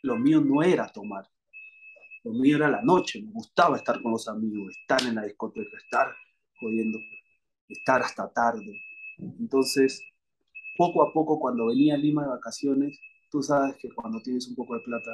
lo 0.02 0.16
mío 0.16 0.40
no 0.40 0.62
era 0.62 0.88
tomar. 0.88 1.28
Lo 2.24 2.32
mío 2.32 2.56
era 2.56 2.68
la 2.68 2.82
noche. 2.82 3.22
Me 3.22 3.32
gustaba 3.32 3.76
estar 3.76 4.00
con 4.02 4.12
los 4.12 4.28
amigos, 4.28 4.76
estar 4.80 5.02
en 5.02 5.16
la 5.16 5.22
discoteca, 5.22 5.76
estar 5.76 6.14
jodiendo, 6.60 6.98
estar 7.68 8.02
hasta 8.02 8.32
tarde. 8.32 8.80
Entonces, 9.18 10.02
poco 10.76 11.02
a 11.02 11.12
poco, 11.12 11.38
cuando 11.38 11.66
venía 11.66 11.94
a 11.94 11.98
Lima 11.98 12.22
de 12.22 12.28
vacaciones, 12.28 12.98
tú 13.30 13.42
sabes 13.42 13.76
que 13.76 13.88
cuando 13.92 14.20
tienes 14.20 14.48
un 14.48 14.54
poco 14.54 14.74
de 14.74 14.80
plata, 14.80 15.10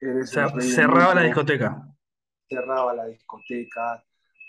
eres 0.00 0.30
cerraba 0.30 1.14
la 1.14 1.22
discoteca. 1.22 1.86
Cerraba 2.48 2.94
la 2.94 3.06
discoteca, 3.06 4.04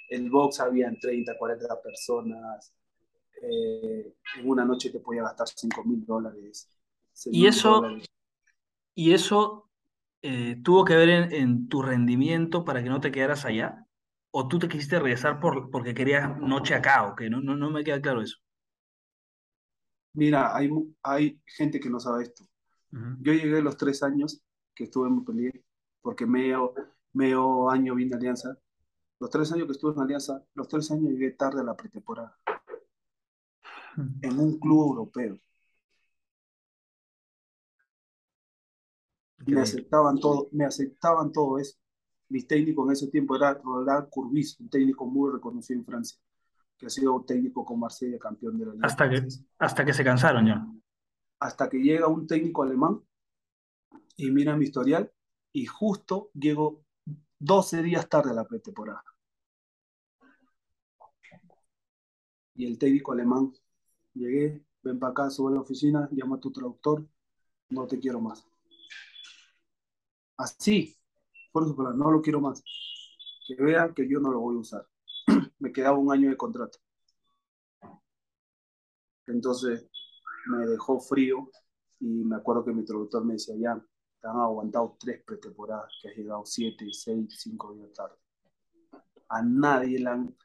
el 0.09 0.29
box 0.29 0.59
habían 0.59 0.97
30, 0.97 1.37
40 1.37 1.81
personas, 1.81 2.73
eh, 3.41 4.13
en 4.37 4.49
una 4.49 4.65
noche 4.65 4.89
te 4.89 4.99
podía 4.99 5.23
gastar 5.23 5.47
5 5.47 5.83
mil 5.83 6.05
dólares. 6.05 6.69
Y 7.25 7.45
eso, 7.45 7.83
y 8.95 9.13
eso 9.13 9.69
eh, 10.21 10.61
tuvo 10.63 10.85
que 10.85 10.95
ver 10.95 11.33
en, 11.33 11.67
tu 11.67 11.81
rendimiento 11.81 12.63
para 12.63 12.83
que 12.83 12.89
no 12.89 13.01
te 13.01 13.11
quedaras 13.11 13.45
allá? 13.45 13.87
¿O 14.31 14.47
tú 14.47 14.59
te 14.59 14.67
quisiste 14.67 14.99
regresar 14.99 15.39
por, 15.39 15.71
porque 15.71 15.93
querías 15.93 16.37
noche 16.39 16.75
acá? 16.75 17.07
¿O 17.07 17.15
que 17.15 17.29
no, 17.29 17.41
no, 17.41 17.55
no 17.55 17.71
me 17.71 17.83
queda 17.83 17.99
claro 17.99 18.21
eso. 18.21 18.37
Mira, 20.13 20.55
hay, 20.55 20.69
hay 21.03 21.41
gente 21.45 21.79
que 21.79 21.89
no 21.89 21.99
sabe 21.99 22.23
esto. 22.23 22.47
Yo 23.21 23.31
llegué 23.31 23.59
a 23.59 23.61
los 23.61 23.77
tres 23.77 24.03
años 24.03 24.41
que 24.75 24.83
estuve 24.83 25.07
en 25.07 25.15
Montpellier, 25.15 25.63
porque 26.01 26.25
medio, 26.25 26.73
medio 27.13 27.69
año 27.69 27.95
vine 27.95 28.13
a 28.13 28.17
Alianza. 28.17 28.57
Los 29.17 29.29
tres 29.29 29.49
años 29.53 29.67
que 29.67 29.71
estuve 29.71 29.93
en 29.93 30.01
Alianza, 30.01 30.43
los 30.55 30.67
tres 30.67 30.91
años 30.91 31.13
llegué 31.13 31.31
tarde 31.31 31.61
a 31.61 31.63
la 31.63 31.77
pretemporada. 31.77 32.37
En 33.97 34.39
un 34.39 34.59
club 34.59 34.89
europeo. 34.89 35.39
Me 39.45 39.61
aceptaban 39.61 40.19
todo, 40.19 40.49
me 40.51 40.65
aceptaban 40.65 41.31
todo 41.31 41.57
eso. 41.57 41.77
Mi 42.29 42.43
técnico 42.43 42.85
en 42.85 42.91
ese 42.91 43.07
tiempo 43.07 43.35
era 43.35 43.53
Roland 43.55 44.09
Courbis, 44.09 44.59
un 44.59 44.69
técnico 44.69 45.05
muy 45.05 45.31
reconocido 45.31 45.79
en 45.79 45.85
Francia 45.85 46.19
que 46.81 46.87
ha 46.87 46.89
sido 46.89 47.23
técnico 47.23 47.63
con 47.63 47.79
Marsella, 47.79 48.17
campeón 48.17 48.57
de 48.57 48.65
la 48.65 48.73
Liga. 48.73 48.87
Hasta 48.87 49.07
que, 49.07 49.27
hasta 49.59 49.85
que 49.85 49.93
se 49.93 50.03
cansaron 50.03 50.47
ya. 50.47 50.65
Hasta 51.39 51.69
que 51.69 51.77
llega 51.77 52.07
un 52.07 52.25
técnico 52.25 52.63
alemán 52.63 52.99
y 54.17 54.31
mira 54.31 54.57
mi 54.57 54.65
historial 54.65 55.11
y 55.53 55.67
justo 55.67 56.31
llego 56.33 56.83
12 57.37 57.83
días 57.83 58.09
tarde 58.09 58.31
a 58.31 58.33
la 58.33 58.47
pretemporada. 58.47 59.03
Y 62.55 62.65
el 62.65 62.79
técnico 62.79 63.11
alemán, 63.11 63.53
llegué, 64.13 64.63
ven 64.83 64.99
para 64.99 65.11
acá, 65.11 65.29
sube 65.29 65.51
a 65.51 65.55
la 65.55 65.61
oficina, 65.61 66.09
llama 66.11 66.37
a 66.37 66.39
tu 66.39 66.51
traductor, 66.51 67.05
no 67.69 67.87
te 67.87 67.99
quiero 67.99 68.19
más. 68.19 68.45
Así, 70.37 70.95
por 71.51 71.63
eso, 71.63 71.75
no 71.93 72.11
lo 72.11 72.21
quiero 72.21 72.41
más. 72.41 72.63
Que 73.47 73.55
vean 73.61 73.93
que 73.93 74.07
yo 74.07 74.19
no 74.19 74.31
lo 74.31 74.39
voy 74.39 74.55
a 74.55 74.59
usar 74.59 74.87
me 75.59 75.71
quedaba 75.71 75.97
un 75.97 76.11
año 76.11 76.29
de 76.29 76.37
contrato. 76.37 76.79
Entonces 79.27 79.87
me 80.47 80.65
dejó 80.65 80.99
frío 80.99 81.49
y 81.99 82.23
me 82.23 82.35
acuerdo 82.35 82.65
que 82.65 82.73
mi 82.73 82.83
traductor 82.83 83.23
me 83.23 83.33
decía, 83.33 83.55
ya, 83.57 83.85
te 84.19 84.27
han 84.27 84.37
aguantado 84.37 84.97
tres 84.99 85.23
pretemporadas, 85.23 85.91
que 86.01 86.09
has 86.09 86.15
llegado 86.15 86.45
siete, 86.45 86.87
seis, 86.91 87.39
cinco 87.39 87.73
días 87.73 87.93
tarde. 87.93 88.15
A 89.29 89.41
nadie 89.41 89.99
le 89.99 90.09
han, 90.09 90.37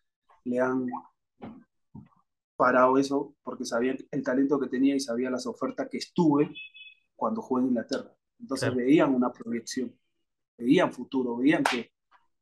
le 0.44 0.60
han 0.60 0.86
parado 2.56 2.98
eso 2.98 3.34
porque 3.42 3.64
sabían 3.64 3.98
el 4.10 4.22
talento 4.22 4.58
que 4.58 4.68
tenía 4.68 4.94
y 4.94 5.00
sabían 5.00 5.32
las 5.32 5.46
ofertas 5.46 5.88
que 5.90 5.98
estuve 5.98 6.54
cuando 7.14 7.42
jugué 7.42 7.62
en 7.62 7.68
Inglaterra. 7.68 8.12
Entonces 8.38 8.74
veían 8.74 9.14
una 9.14 9.32
proyección, 9.32 9.94
veían 10.58 10.92
futuro, 10.92 11.36
veían 11.36 11.62
que... 11.64 11.92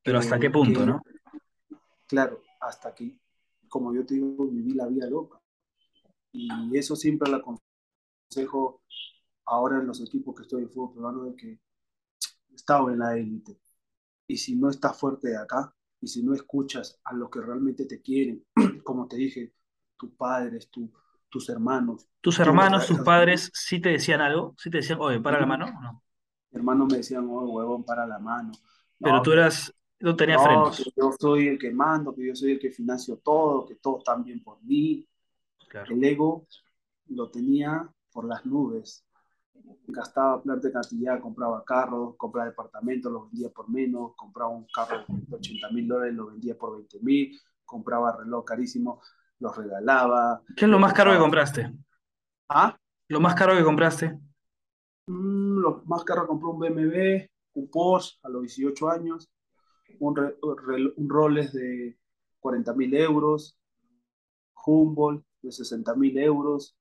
Pero 0.02 0.18
hasta 0.18 0.38
qué 0.38 0.50
punto, 0.50 0.84
¿no? 0.84 1.02
Claro, 2.06 2.42
hasta 2.60 2.90
aquí, 2.90 3.18
como 3.68 3.94
yo 3.94 4.04
te 4.04 4.14
digo, 4.14 4.46
viví 4.46 4.74
la 4.74 4.86
vida 4.86 5.08
loca. 5.08 5.40
Y 6.32 6.76
eso 6.76 6.96
siempre 6.96 7.30
le 7.30 7.36
aconsejo 7.36 8.82
ahora 9.46 9.78
en 9.78 9.86
los 9.86 10.00
equipos 10.00 10.34
que 10.34 10.42
estoy 10.42 10.62
en 10.62 10.70
fútbol 10.70 10.94
peruano 10.94 11.24
de 11.24 11.36
que 11.36 11.60
estaba 12.54 12.92
en 12.92 12.98
la 12.98 13.16
élite. 13.16 13.58
Y 14.26 14.36
si 14.36 14.56
no 14.56 14.68
estás 14.68 14.98
fuerte 14.98 15.28
de 15.28 15.36
acá, 15.36 15.74
y 16.00 16.08
si 16.08 16.22
no 16.22 16.34
escuchas 16.34 17.00
a 17.04 17.14
los 17.14 17.30
que 17.30 17.40
realmente 17.40 17.86
te 17.86 18.02
quieren, 18.02 18.44
como 18.84 19.08
te 19.08 19.16
dije, 19.16 19.54
tus 19.96 20.10
padres, 20.10 20.70
tus 21.28 21.48
hermanos. 21.48 22.08
¿Tus 22.20 22.38
hermanos, 22.38 22.86
tus 22.86 23.00
padres, 23.00 23.50
sí 23.52 23.80
te 23.80 23.90
decían 23.90 24.20
algo? 24.20 24.54
¿Sí 24.58 24.70
te 24.70 24.78
decían, 24.78 24.98
oye, 25.00 25.20
para 25.20 25.40
la 25.40 25.46
mano? 25.46 25.66
No? 25.66 26.02
Mi 26.50 26.58
hermano 26.58 26.86
me 26.86 26.98
decían, 26.98 27.26
oye, 27.28 27.52
huevón, 27.52 27.84
para 27.84 28.06
la 28.06 28.18
mano. 28.18 28.52
Pero 28.98 29.20
tú 29.22 29.32
eras 29.32 29.74
no 30.00 30.14
tenía 30.14 30.38
frenos. 30.38 30.76
Que 30.76 30.90
yo 30.96 31.12
soy 31.18 31.48
el 31.48 31.58
que 31.58 31.70
mando, 31.70 32.14
que 32.14 32.26
yo 32.26 32.34
soy 32.34 32.52
el 32.52 32.58
que 32.58 32.70
financio 32.70 33.16
todo, 33.18 33.66
que 33.66 33.76
todo 33.76 33.98
está 33.98 34.14
bien 34.16 34.42
por 34.42 34.62
mí. 34.62 35.08
El 35.88 36.04
ego 36.04 36.46
lo 37.08 37.30
tenía 37.30 37.90
por 38.12 38.26
las 38.26 38.44
nubes. 38.44 39.04
Gastaba 39.86 40.42
plata 40.42 40.68
de 40.68 40.72
cantidad, 40.72 41.20
compraba 41.20 41.64
carros, 41.64 42.16
compraba 42.16 42.48
departamentos, 42.48 43.10
los 43.10 43.30
vendía 43.30 43.48
por 43.48 43.70
menos, 43.70 44.12
compraba 44.14 44.50
un 44.50 44.66
carro 44.72 45.04
de 45.08 45.36
80 45.36 45.70
mil 45.70 45.88
dólares, 45.88 46.14
lo 46.14 46.26
vendía 46.26 46.56
por 46.56 46.76
20 46.76 46.98
mil, 47.00 47.40
compraba 47.64 48.16
reloj 48.16 48.44
carísimo, 48.44 49.00
los 49.44 49.56
regalaba. 49.56 50.42
¿Qué 50.56 50.64
es 50.64 50.70
lo 50.70 50.78
más 50.78 50.92
caro 50.92 51.12
que 51.12 51.18
compraste? 51.18 51.72
¿Ah? 52.48 52.76
¿Lo 53.08 53.20
más 53.20 53.34
caro 53.34 53.56
que 53.56 53.62
compraste? 53.62 54.18
Mm, 55.06 55.58
lo 55.60 55.82
más 55.84 56.02
caro 56.02 56.26
compré 56.26 56.48
un 56.48 56.58
BMW, 56.58 57.26
un 57.54 57.70
Porsche 57.70 58.18
a 58.22 58.28
los 58.28 58.42
18 58.42 58.90
años 58.90 59.28
un, 59.98 61.08
Rolex 61.08 61.52
de 61.52 61.96
40 62.40 62.74
mil 62.74 62.94
euros, 62.94 63.56
Humboldt 64.66 65.24
de 65.42 65.52
60 65.52 65.94
mil 65.94 66.16
euros. 66.18 66.76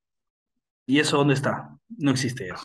¿Y 0.85 0.99
eso 0.99 1.17
dónde 1.17 1.33
está? 1.33 1.77
No 1.97 2.11
existe 2.11 2.47
eso. 2.47 2.63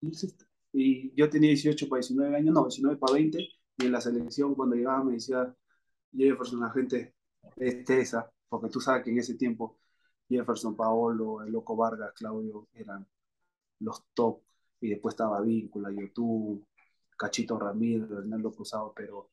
No 0.00 0.08
existe. 0.08 0.44
Y 0.72 1.14
yo 1.14 1.30
tenía 1.30 1.50
18 1.50 1.88
para 1.88 2.00
19 2.00 2.36
años, 2.36 2.54
no, 2.54 2.64
19 2.64 2.98
para 2.98 3.14
20, 3.14 3.38
y 3.78 3.84
en 3.84 3.92
la 3.92 4.00
selección 4.00 4.54
cuando 4.54 4.76
llegaba 4.76 5.04
me 5.04 5.14
decía 5.14 5.54
Jefferson, 6.12 6.60
la 6.60 6.70
gente 6.70 7.14
es 7.56 7.88
esa, 7.88 8.30
porque 8.48 8.68
tú 8.68 8.80
sabes 8.80 9.04
que 9.04 9.10
en 9.10 9.18
ese 9.18 9.34
tiempo 9.34 9.78
Jefferson, 10.28 10.76
Paolo, 10.76 11.42
el 11.42 11.52
Loco 11.52 11.76
Vargas, 11.76 12.12
Claudio 12.14 12.68
eran 12.74 13.06
los 13.80 14.04
top, 14.14 14.40
y 14.80 14.90
después 14.90 15.14
estaba 15.14 15.40
Víncula, 15.40 15.90
YouTube, 15.90 16.66
Cachito 17.16 17.58
Ramírez, 17.58 18.10
Hernando 18.10 18.52
Cruzado, 18.52 18.92
pero 18.94 19.30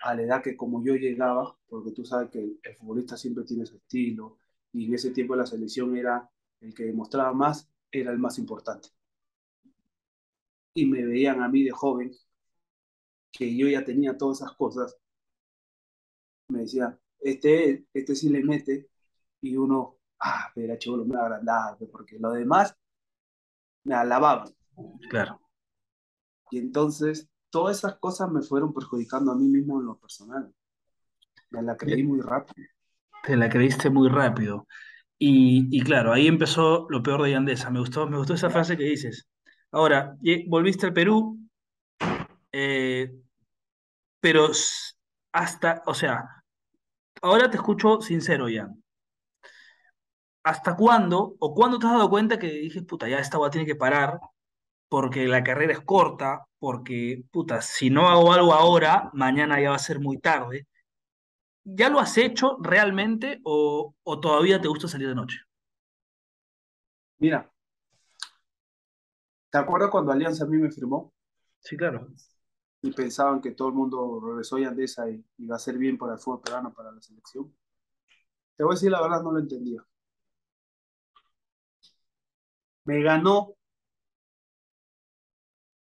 a 0.00 0.14
la 0.14 0.22
edad 0.22 0.42
que 0.42 0.56
como 0.56 0.82
yo 0.84 0.94
llegaba, 0.94 1.56
porque 1.68 1.92
tú 1.92 2.04
sabes 2.04 2.30
que 2.30 2.38
el, 2.62 2.76
futbolista 2.76 3.16
siempre 3.16 3.44
tiene 3.44 3.66
su 3.66 3.76
estilo, 3.76 4.38
y 4.72 4.86
en 4.86 4.94
ese 4.94 5.10
tiempo 5.10 5.36
la 5.36 5.46
selección 5.46 5.96
era 5.96 6.30
el 6.60 6.74
que 6.74 6.84
demostraba 6.84 7.32
más, 7.32 7.68
era 7.90 8.12
el 8.12 8.18
más 8.18 8.38
importante. 8.38 8.88
Y 10.74 10.86
me 10.86 11.04
veían 11.04 11.42
a 11.42 11.48
mí 11.48 11.62
de 11.64 11.70
joven, 11.72 12.12
que 13.32 13.56
yo 13.56 13.68
ya 13.68 13.84
tenía 13.84 14.16
todas 14.16 14.38
esas 14.40 14.52
cosas, 14.56 14.96
me 16.48 16.60
decía, 16.60 16.98
este, 17.20 17.86
este 17.92 18.14
sí 18.14 18.28
le 18.28 18.42
mete, 18.42 18.88
y 19.40 19.56
uno, 19.56 19.96
ah, 20.20 20.50
pero 20.54 20.76
chulo, 20.76 21.04
me 21.04 21.18
agrandaba, 21.18 21.76
porque 21.90 22.18
lo 22.18 22.32
demás 22.32 22.74
me 23.84 23.94
alababan. 23.94 24.48
Claro. 25.08 25.40
Y 26.50 26.58
entonces, 26.58 27.28
todas 27.50 27.78
esas 27.78 27.96
cosas 27.98 28.30
me 28.30 28.42
fueron 28.42 28.72
perjudicando 28.72 29.32
a 29.32 29.36
mí 29.36 29.48
mismo 29.48 29.80
en 29.80 29.86
lo 29.86 29.98
personal. 29.98 30.52
Me 31.50 31.62
la 31.62 31.76
creí 31.76 32.02
muy 32.02 32.20
rápido. 32.20 32.68
Te 33.24 33.36
la 33.36 33.48
creíste 33.48 33.90
muy 33.90 34.08
rápido. 34.08 34.66
Y, 35.18 35.66
y 35.76 35.82
claro, 35.82 36.12
ahí 36.12 36.26
empezó 36.26 36.86
lo 36.90 37.02
peor 37.02 37.22
de 37.22 37.32
Yandesa. 37.32 37.70
Me 37.70 37.80
gustó, 37.80 38.08
me 38.08 38.16
gustó 38.16 38.34
esa 38.34 38.50
frase 38.50 38.76
que 38.76 38.84
dices. 38.84 39.28
Ahora, 39.70 40.16
volviste 40.46 40.86
al 40.86 40.92
Perú, 40.92 41.38
eh, 42.52 43.12
pero 44.20 44.48
hasta, 45.32 45.82
o 45.86 45.94
sea, 45.94 46.37
ahora 47.22 47.50
te 47.50 47.56
escucho 47.56 48.00
sincero, 48.00 48.48
ya. 48.48 48.68
¿Hasta 50.42 50.76
cuándo 50.76 51.36
o 51.40 51.54
cuándo 51.54 51.78
te 51.78 51.86
has 51.86 51.92
dado 51.92 52.10
cuenta 52.10 52.38
que 52.38 52.48
dije, 52.50 52.82
puta, 52.82 53.08
ya 53.08 53.18
esta 53.18 53.36
agua 53.36 53.50
tiene 53.50 53.66
que 53.66 53.76
parar 53.76 54.18
porque 54.88 55.26
la 55.28 55.44
carrera 55.44 55.72
es 55.74 55.80
corta, 55.82 56.46
porque, 56.58 57.24
puta, 57.32 57.62
si 57.62 57.90
no 57.90 58.08
hago 58.08 58.32
algo 58.32 58.54
ahora, 58.54 59.10
mañana 59.14 59.60
ya 59.60 59.70
va 59.70 59.76
a 59.76 59.78
ser 59.80 60.00
muy 60.00 60.18
tarde. 60.20 60.66
¿Ya 61.64 61.88
lo 61.88 62.00
has 62.00 62.18
hecho 62.18 62.58
realmente 62.60 63.40
o, 63.44 63.94
o 64.02 64.20
todavía 64.20 64.60
te 64.60 64.68
gusta 64.68 64.88
salir 64.88 65.08
de 65.08 65.14
noche? 65.14 65.38
Mira, 67.20 67.50
¿te 69.50 69.58
acuerdas 69.58 69.90
cuando 69.90 70.10
Alianza 70.12 70.44
a 70.44 70.46
mí 70.46 70.56
me 70.56 70.70
firmó? 70.70 71.12
Sí, 71.60 71.76
claro. 71.76 72.08
Y 72.82 72.92
pensaban 72.92 73.40
que 73.40 73.52
todo 73.52 73.68
el 73.68 73.74
mundo 73.74 74.20
regresó 74.24 74.56
a 74.56 74.68
Andesa 74.68 75.10
y 75.10 75.24
iba 75.38 75.56
a 75.56 75.58
ser 75.58 75.76
bien 75.78 75.98
para 75.98 76.14
el 76.14 76.18
fútbol 76.18 76.42
peruano, 76.42 76.72
para 76.72 76.92
la 76.92 77.00
selección. 77.00 77.52
Te 78.56 78.64
voy 78.64 78.72
a 78.72 78.74
decir 78.74 78.90
la 78.90 79.02
verdad, 79.02 79.22
no 79.22 79.32
lo 79.32 79.40
entendía. 79.40 79.84
Me 82.84 83.02
ganó 83.02 83.54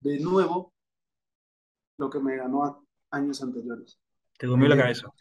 de 0.00 0.20
nuevo 0.20 0.72
lo 1.98 2.08
que 2.08 2.20
me 2.20 2.36
ganó 2.36 2.86
años 3.10 3.42
anteriores. 3.42 4.00
Te 4.38 4.46
comió 4.46 4.68
la 4.68 4.76
cabeza. 4.76 5.12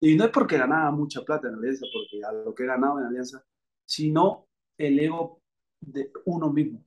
Y 0.00 0.16
no 0.16 0.24
es 0.24 0.30
porque 0.30 0.56
ganaba 0.56 0.90
mucha 0.92 1.22
plata 1.22 1.48
en 1.48 1.56
Alianza, 1.56 1.86
porque 1.92 2.24
a 2.24 2.32
lo 2.32 2.54
que 2.54 2.64
ganaba 2.64 3.00
en 3.00 3.06
Alianza, 3.06 3.44
sino 3.84 4.48
el 4.78 4.98
ego 4.98 5.42
de 5.80 6.10
uno 6.24 6.50
mismo. 6.50 6.84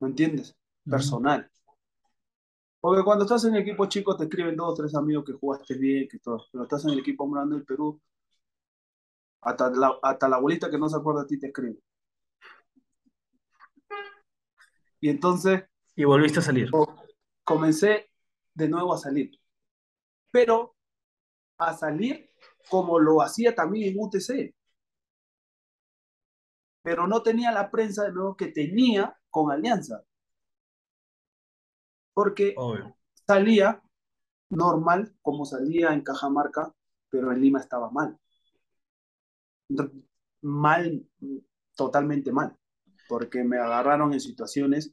¿Me 0.00 0.08
entiendes? 0.08 0.56
Personal. 0.88 1.50
Porque 2.80 3.02
cuando 3.02 3.24
estás 3.24 3.44
en 3.44 3.54
el 3.54 3.62
equipo 3.62 3.86
chico 3.86 4.16
te 4.16 4.24
escriben 4.24 4.54
dos 4.54 4.72
o 4.72 4.74
tres 4.74 4.94
amigos 4.94 5.24
que 5.24 5.32
jugaste 5.32 5.74
bien, 5.74 6.06
que 6.08 6.18
todo. 6.18 6.44
Pero 6.52 6.64
estás 6.64 6.84
en 6.84 6.92
el 6.92 7.00
equipo 7.00 7.28
grande 7.28 7.56
del 7.56 7.64
Perú, 7.64 8.00
hasta 9.40 9.70
la, 9.70 9.98
hasta 10.02 10.28
la 10.28 10.36
abuelita 10.36 10.70
que 10.70 10.78
no 10.78 10.88
se 10.88 10.96
acuerda 10.96 11.22
de 11.22 11.28
ti 11.28 11.38
te 11.38 11.46
escribe. 11.48 11.78
Y 15.00 15.08
entonces... 15.08 15.64
Y 15.94 16.04
volviste 16.04 16.40
a 16.40 16.42
salir. 16.42 16.70
Comencé 17.44 18.10
de 18.54 18.68
nuevo 18.68 18.92
a 18.94 18.98
salir. 18.98 19.30
Pero 20.30 20.76
a 21.58 21.74
salir 21.74 22.30
como 22.68 22.98
lo 22.98 23.22
hacía 23.22 23.54
también 23.54 23.92
en 23.92 24.02
UTC. 24.02 24.54
Pero 26.82 27.06
no 27.06 27.22
tenía 27.22 27.52
la 27.52 27.70
prensa 27.70 28.04
de 28.04 28.12
nuevo 28.12 28.36
que 28.36 28.48
tenía 28.48 29.16
con 29.30 29.50
Alianza. 29.50 30.02
Porque 32.16 32.54
salía 33.26 33.82
normal, 34.48 35.14
como 35.20 35.44
salía 35.44 35.92
en 35.92 36.00
Cajamarca, 36.00 36.72
pero 37.10 37.30
en 37.30 37.42
Lima 37.42 37.60
estaba 37.60 37.90
mal. 37.90 38.18
Mal, 40.40 41.06
totalmente 41.76 42.32
mal 42.32 42.56
porque 43.08 43.44
me 43.44 43.58
agarraron 43.58 44.12
en 44.12 44.20
situaciones 44.20 44.92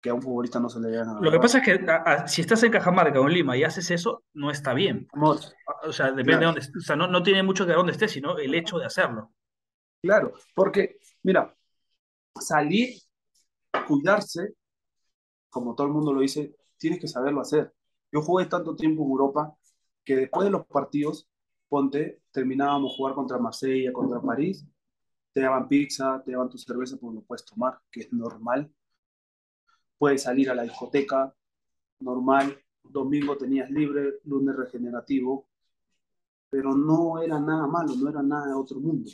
que 0.00 0.10
a 0.10 0.14
un 0.14 0.22
futbolista 0.22 0.58
no 0.60 0.68
se 0.68 0.80
le 0.80 0.98
agarrar. 0.98 1.22
Lo 1.22 1.30
que 1.30 1.38
pasa 1.38 1.58
es 1.58 1.64
que 1.64 1.86
si 2.26 2.40
estás 2.40 2.62
en 2.62 2.72
Cajamarca 2.72 3.20
o 3.20 3.26
en 3.28 3.34
Lima 3.34 3.56
y 3.56 3.64
haces 3.64 3.90
eso, 3.90 4.24
no 4.32 4.50
está 4.50 4.72
bien. 4.72 5.08
o 5.12 5.92
sea, 5.92 6.10
depende 6.12 6.40
de 6.40 6.46
dónde 6.46 6.60
O 6.60 6.80
sea, 6.80 6.96
no, 6.96 7.06
no 7.06 7.22
tiene 7.22 7.42
mucho 7.42 7.64
que 7.64 7.68
ver 7.68 7.76
dónde 7.76 7.92
estés, 7.92 8.12
sino 8.12 8.38
el 8.38 8.54
hecho 8.54 8.78
de 8.78 8.86
hacerlo. 8.86 9.32
Claro, 10.02 10.32
porque, 10.54 10.98
mira, 11.22 11.54
salir, 12.40 12.94
cuidarse, 13.86 14.54
como 15.50 15.74
todo 15.74 15.88
el 15.88 15.92
mundo 15.92 16.14
lo 16.14 16.20
dice, 16.20 16.56
tienes 16.80 16.98
que 16.98 17.06
saberlo 17.08 17.40
hacer. 17.40 17.72
Yo 18.10 18.22
jugué 18.22 18.46
tanto 18.46 18.74
tiempo 18.74 19.04
en 19.04 19.10
Europa 19.10 19.56
que 20.04 20.16
después 20.16 20.46
de 20.46 20.50
los 20.50 20.66
partidos, 20.66 21.28
ponte, 21.68 22.22
terminábamos 22.32 22.96
jugar 22.96 23.14
contra 23.14 23.38
Marsella, 23.38 23.92
contra 23.92 24.20
París, 24.20 24.66
te 25.32 25.42
daban 25.42 25.68
pizza, 25.68 26.22
te 26.24 26.32
daban 26.32 26.48
tu 26.48 26.58
cerveza, 26.58 26.96
pues 26.96 27.14
lo 27.14 27.22
puedes 27.22 27.44
tomar, 27.44 27.80
que 27.90 28.00
es 28.00 28.12
normal. 28.12 28.72
Puedes 29.98 30.22
salir 30.22 30.50
a 30.50 30.54
la 30.54 30.62
discoteca, 30.62 31.32
normal. 32.00 32.58
Domingo 32.82 33.36
tenías 33.36 33.70
libre, 33.70 34.14
lunes 34.24 34.56
regenerativo, 34.56 35.46
pero 36.48 36.74
no 36.74 37.20
era 37.22 37.38
nada 37.38 37.66
malo, 37.66 37.94
no 37.94 38.08
era 38.08 38.22
nada 38.22 38.48
de 38.48 38.54
otro 38.54 38.80
mundo. 38.80 39.10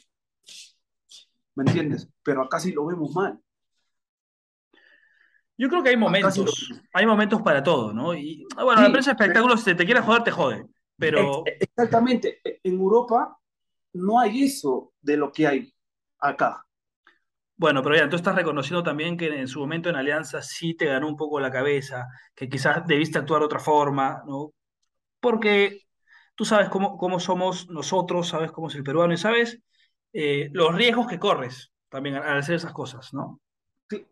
¿Me 1.57 1.64
entiendes? 1.64 2.09
Pero 2.23 2.43
acá 2.43 2.61
sí 2.61 2.73
lo 2.73 2.87
vemos 2.87 3.14
mal. 3.14 3.43
Yo 5.59 5.68
creo 5.68 5.82
que 5.82 5.88
hay 5.90 5.96
momentos, 5.96 6.70
hay 6.92 7.07
momentos 7.07 7.40
para 7.42 7.62
todo, 7.62 7.92
¿no? 7.92 8.14
Y 8.14 8.46
ah, 8.57 8.64
bueno, 8.64 8.82
la 8.82 8.92
prensa 8.92 9.12
de 9.12 9.22
espectáculos, 9.22 9.62
si 9.62 9.74
te 9.74 9.86
quiere 9.86 10.02
joder, 10.02 10.22
te 10.22 10.30
jode. 10.30 10.66
Pero... 10.98 11.44
Exactamente. 11.46 12.40
En 12.62 12.74
Europa 12.74 13.38
no 13.94 14.20
hay 14.20 14.44
eso 14.44 14.92
de 15.00 15.16
lo 15.16 15.32
que 15.32 15.46
hay 15.46 15.74
acá. 16.18 16.66
Bueno, 17.59 17.82
pero 17.82 17.96
ya, 17.96 18.09
tú 18.09 18.16
estás 18.16 18.34
reconociendo 18.34 18.82
también 18.82 19.16
que 19.16 19.28
en 19.28 19.48
su 19.48 19.61
momento 19.61 19.88
en 19.88 19.96
Alianza 19.96 20.42
sí 20.42 20.74
te 20.74 20.86
ganó 20.86 21.09
un 21.09 21.16
poco 21.16 21.40
la 21.40 21.50
cabeza, 21.50 22.07
que 22.34 22.50
quizás 22.50 22.86
debiste 22.86 23.18
actuar 23.18 23.40
de 23.40 23.46
otra 23.46 23.61
forma, 23.61 24.22
¿no? 24.26 24.52
Porque 25.20 25.80
tú 26.34 26.44
sabes 26.44 26.68
cómo, 26.68 26.98
cómo 26.98 27.18
somos 27.18 27.70
nosotros, 27.70 28.28
sabes 28.28 28.52
cómo 28.52 28.68
es 28.68 28.74
el 28.74 28.82
peruano 28.82 29.14
y 29.14 29.16
sabes 29.16 29.59
eh, 30.12 30.50
los 30.52 30.74
riesgos 30.74 31.07
que 31.07 31.18
corres 31.18 31.72
también 31.88 32.16
al 32.16 32.38
hacer 32.38 32.57
esas 32.57 32.74
cosas, 32.74 33.14
¿no? 33.14 33.40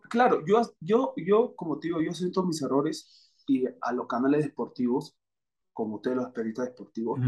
Claro, 0.09 0.45
yo, 0.47 0.63
yo, 0.81 1.15
yo, 1.17 1.55
como 1.57 1.79
te 1.79 1.89
digo, 1.89 2.01
yo 2.01 2.13
siento 2.13 2.45
mis 2.45 2.63
errores 2.63 3.33
y 3.47 3.65
a 3.81 3.93
los 3.93 4.07
canales 4.07 4.45
deportivos, 4.45 5.17
como 5.73 5.97
ustedes 5.97 6.17
los 6.17 6.31
periodistas 6.31 6.67
deportivos, 6.67 7.21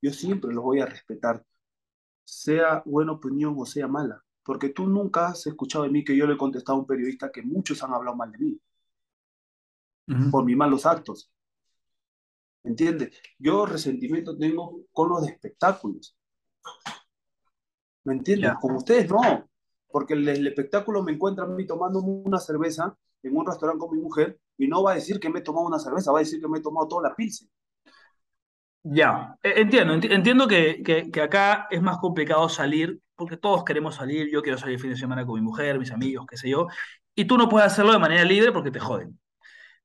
yo 0.00 0.12
siempre 0.12 0.52
los 0.52 0.64
voy 0.64 0.80
a 0.80 0.86
respetar 0.86 1.44
sea 2.24 2.82
buena 2.86 3.12
opinión 3.12 3.54
o 3.58 3.66
sea 3.66 3.86
mala, 3.88 4.22
porque 4.42 4.70
tú 4.70 4.86
nunca 4.86 5.28
has 5.28 5.46
escuchado 5.46 5.84
de 5.84 5.90
mí 5.90 6.04
que 6.04 6.16
yo 6.16 6.26
le 6.26 6.34
he 6.34 6.38
contestado 6.38 6.78
a 6.78 6.80
un 6.80 6.86
periodista 6.86 7.30
que 7.30 7.42
muchos 7.42 7.82
han 7.82 7.92
hablado 7.92 8.16
mal 8.16 8.32
de 8.32 8.38
mí 8.38 8.60
por 10.30 10.44
mis 10.44 10.56
malos 10.56 10.84
actos. 10.84 11.30
¿Entiendes? 12.64 13.16
Yo 13.38 13.66
resentimiento 13.66 14.36
tengo 14.36 14.84
con 14.92 15.08
los 15.08 15.22
de 15.22 15.32
espectáculos. 15.32 16.16
¿Me 18.04 18.14
entiendes? 18.14 18.52
Como 18.60 18.78
ustedes 18.78 19.08
no, 19.08 19.48
porque 19.92 20.14
el, 20.14 20.46
espectáculo 20.46 21.02
me 21.02 21.12
encuentra 21.12 21.44
a 21.44 21.48
mí 21.48 21.66
tomando 21.66 22.00
una 22.00 22.38
cerveza 22.38 22.96
en 23.22 23.36
un 23.36 23.46
restaurante 23.46 23.78
con 23.78 23.96
mi 23.96 24.02
mujer 24.02 24.38
y 24.56 24.66
no 24.66 24.82
va 24.82 24.92
a 24.92 24.94
decir 24.94 25.20
que 25.20 25.30
me 25.30 25.40
he 25.40 25.42
tomado 25.42 25.66
una 25.66 25.78
cerveza, 25.78 26.10
va 26.10 26.18
a 26.18 26.22
decir 26.22 26.40
que 26.40 26.48
me 26.48 26.58
he 26.58 26.62
tomado 26.62 26.88
toda 26.88 27.08
la 27.08 27.14
pilsen. 27.14 27.48
Ya, 28.84 29.36
e, 29.42 29.60
entiendo, 29.60 29.94
entiendo 29.94 30.48
que, 30.48 30.82
que, 30.82 31.22
acá 31.22 31.68
es 31.70 31.80
más 31.80 31.98
complicado 31.98 32.48
salir, 32.48 33.00
porque 33.14 33.36
todos 33.36 33.64
queremos 33.64 33.94
salir, 33.94 34.28
yo 34.32 34.42
quiero 34.42 34.58
salir 34.58 34.74
el 34.74 34.80
fin 34.80 34.90
de 34.90 34.96
semana 34.96 35.24
con 35.24 35.36
mi 35.36 35.42
mujer, 35.42 35.78
mis 35.78 35.92
amigos, 35.92 36.26
qué 36.28 36.36
sé 36.36 36.48
yo, 36.48 36.66
y 37.14 37.26
tú 37.26 37.38
no 37.38 37.48
puedes 37.48 37.70
hacerlo 37.70 37.92
de 37.92 37.98
manera 37.98 38.24
libre 38.24 38.50
porque 38.50 38.72
te 38.72 38.80
joden. 38.80 39.20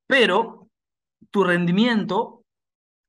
Pero 0.07 0.69
tu 1.31 1.43
rendimiento, 1.43 2.43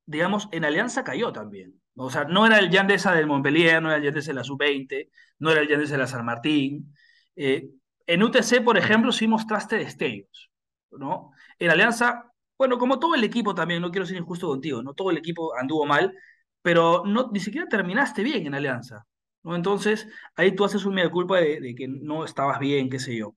digamos, 0.06 0.48
en 0.52 0.64
Alianza 0.64 1.04
cayó 1.04 1.32
también. 1.32 1.77
O 2.00 2.10
sea, 2.10 2.24
no 2.24 2.46
era 2.46 2.58
el 2.58 2.70
Yandesa 2.70 3.12
del 3.12 3.26
Montpellier, 3.26 3.82
no 3.82 3.88
era 3.88 3.98
el 3.98 4.04
Yandesa 4.04 4.30
de 4.30 4.34
la 4.34 4.44
Sub-20, 4.44 5.10
no 5.40 5.50
era 5.50 5.60
el 5.62 5.68
Yandesa 5.68 5.92
de 5.92 5.98
la 5.98 6.06
San 6.06 6.24
Martín. 6.24 6.94
Eh, 7.34 7.70
en 8.06 8.22
UTC, 8.22 8.62
por 8.64 8.78
ejemplo, 8.78 9.10
sí 9.12 9.26
mostraste 9.26 9.76
destellos, 9.76 10.50
¿no? 10.92 11.32
En 11.58 11.70
Alianza, 11.70 12.32
bueno, 12.56 12.78
como 12.78 12.98
todo 13.00 13.14
el 13.16 13.24
equipo 13.24 13.54
también, 13.54 13.82
no 13.82 13.90
quiero 13.90 14.06
ser 14.06 14.16
injusto 14.16 14.46
contigo, 14.48 14.82
no 14.82 14.94
todo 14.94 15.10
el 15.10 15.18
equipo 15.18 15.56
anduvo 15.56 15.86
mal, 15.86 16.14
pero 16.62 17.02
no, 17.04 17.30
ni 17.32 17.40
siquiera 17.40 17.68
terminaste 17.68 18.22
bien 18.22 18.46
en 18.46 18.54
Alianza, 18.54 19.06
¿no? 19.42 19.56
Entonces, 19.56 20.08
ahí 20.36 20.54
tú 20.54 20.64
haces 20.64 20.84
un 20.84 20.94
media 20.94 21.10
culpa 21.10 21.38
de, 21.38 21.74
que 21.76 21.88
no 21.88 22.24
estabas 22.24 22.60
bien, 22.60 22.88
qué 22.88 22.98
sé 23.00 23.16
yo. 23.16 23.36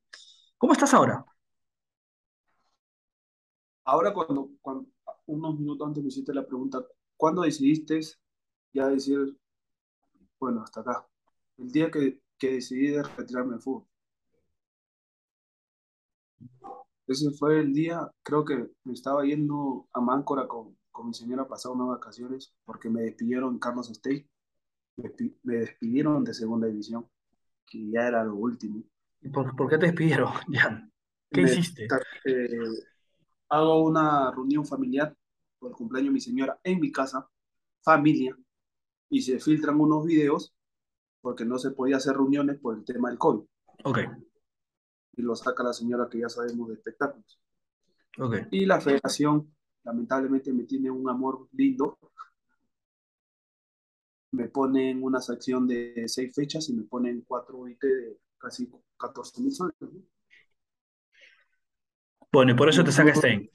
¿Cómo 0.57 0.73
estás 0.73 0.93
ahora? 0.93 1.25
Ahora, 3.83 4.13
cuando, 4.13 4.49
cuando 4.61 4.85
unos 5.25 5.59
minutos 5.59 5.87
antes 5.87 6.03
me 6.03 6.09
hiciste 6.09 6.33
la 6.33 6.45
pregunta, 6.45 6.79
¿cuándo 7.17 7.41
decidiste 7.41 7.99
ya 8.73 8.87
decir, 8.87 9.37
bueno, 10.39 10.63
hasta 10.63 10.81
acá? 10.81 11.07
El 11.57 11.71
día 11.71 11.91
que, 11.91 12.21
que 12.37 12.53
decidí 12.53 12.87
de 12.87 13.03
retirarme 13.03 13.53
del 13.53 13.61
fútbol. 13.61 13.87
Ese 17.07 17.31
fue 17.31 17.59
el 17.59 17.73
día, 17.73 18.09
creo 18.23 18.45
que 18.45 18.69
me 18.83 18.93
estaba 18.93 19.23
yendo 19.25 19.87
a 19.93 19.99
Máncora 20.01 20.47
con, 20.47 20.77
con 20.91 21.07
mi 21.07 21.13
señora 21.13 21.43
a 21.43 21.47
pasar 21.47 21.71
unas 21.73 21.87
vacaciones 21.89 22.53
porque 22.63 22.89
me 22.89 23.01
despidieron 23.01 23.59
Carlos 23.59 23.89
State, 23.89 24.27
me, 24.97 25.11
me 25.43 25.55
despidieron 25.57 26.23
de 26.23 26.33
segunda 26.33 26.67
división, 26.67 27.07
que 27.65 27.89
ya 27.91 28.07
era 28.07 28.23
lo 28.23 28.35
último. 28.35 28.83
¿Y 29.21 29.29
por, 29.29 29.55
por 29.55 29.69
qué 29.69 29.77
te 29.77 29.87
despidieron, 29.87 30.31
ya 30.49 30.87
¿Qué 31.31 31.41
Me, 31.41 31.51
hiciste? 31.51 31.87
eh, 32.25 32.47
hago 33.49 33.83
una 33.83 34.31
reunión 34.31 34.65
familiar 34.65 35.15
por 35.59 35.71
el 35.71 35.75
cumpleaños 35.77 36.09
de 36.09 36.13
mi 36.13 36.21
señora 36.21 36.59
en 36.63 36.79
mi 36.79 36.91
casa, 36.91 37.27
familia, 37.83 38.37
y 39.11 39.21
se 39.21 39.39
filtran 39.39 39.79
unos 39.79 40.05
videos 40.05 40.55
porque 41.19 41.45
no 41.45 41.59
se 41.59 41.71
podía 41.71 41.97
hacer 41.97 42.13
reuniones 42.13 42.57
por 42.59 42.75
el 42.75 42.83
tema 42.83 43.09
del 43.09 43.19
COVID. 43.19 43.41
Ok, 43.83 43.99
Y 45.17 45.21
lo 45.21 45.35
saca 45.35 45.63
la 45.63 45.73
señora 45.73 46.07
que 46.09 46.19
ya 46.19 46.29
sabemos 46.29 46.69
de 46.69 46.75
espectáculos. 46.75 47.39
ok. 48.17 48.35
Y 48.51 48.65
la 48.65 48.79
federación, 48.79 49.53
lamentablemente, 49.83 50.53
me 50.53 50.63
tiene 50.63 50.89
un 50.89 51.07
amor 51.09 51.49
lindo. 51.51 51.99
Me 54.31 54.47
ponen 54.47 55.03
una 55.03 55.19
sección 55.19 55.67
de 55.67 56.05
seis 56.07 56.33
fechas 56.33 56.69
y 56.69 56.73
me 56.73 56.83
ponen 56.83 57.25
cuatro 57.27 57.67
IT 57.67 57.81
de 57.81 58.17
casi 58.37 58.71
14 58.97 59.41
mil 59.41 59.51
soles. 59.51 59.75
¿no? 59.81 59.89
Bueno, 62.31 62.53
y 62.53 62.55
por 62.55 62.69
eso 62.69 62.83
te 62.83 62.91
saca 62.93 63.13
Stein. 63.13 63.49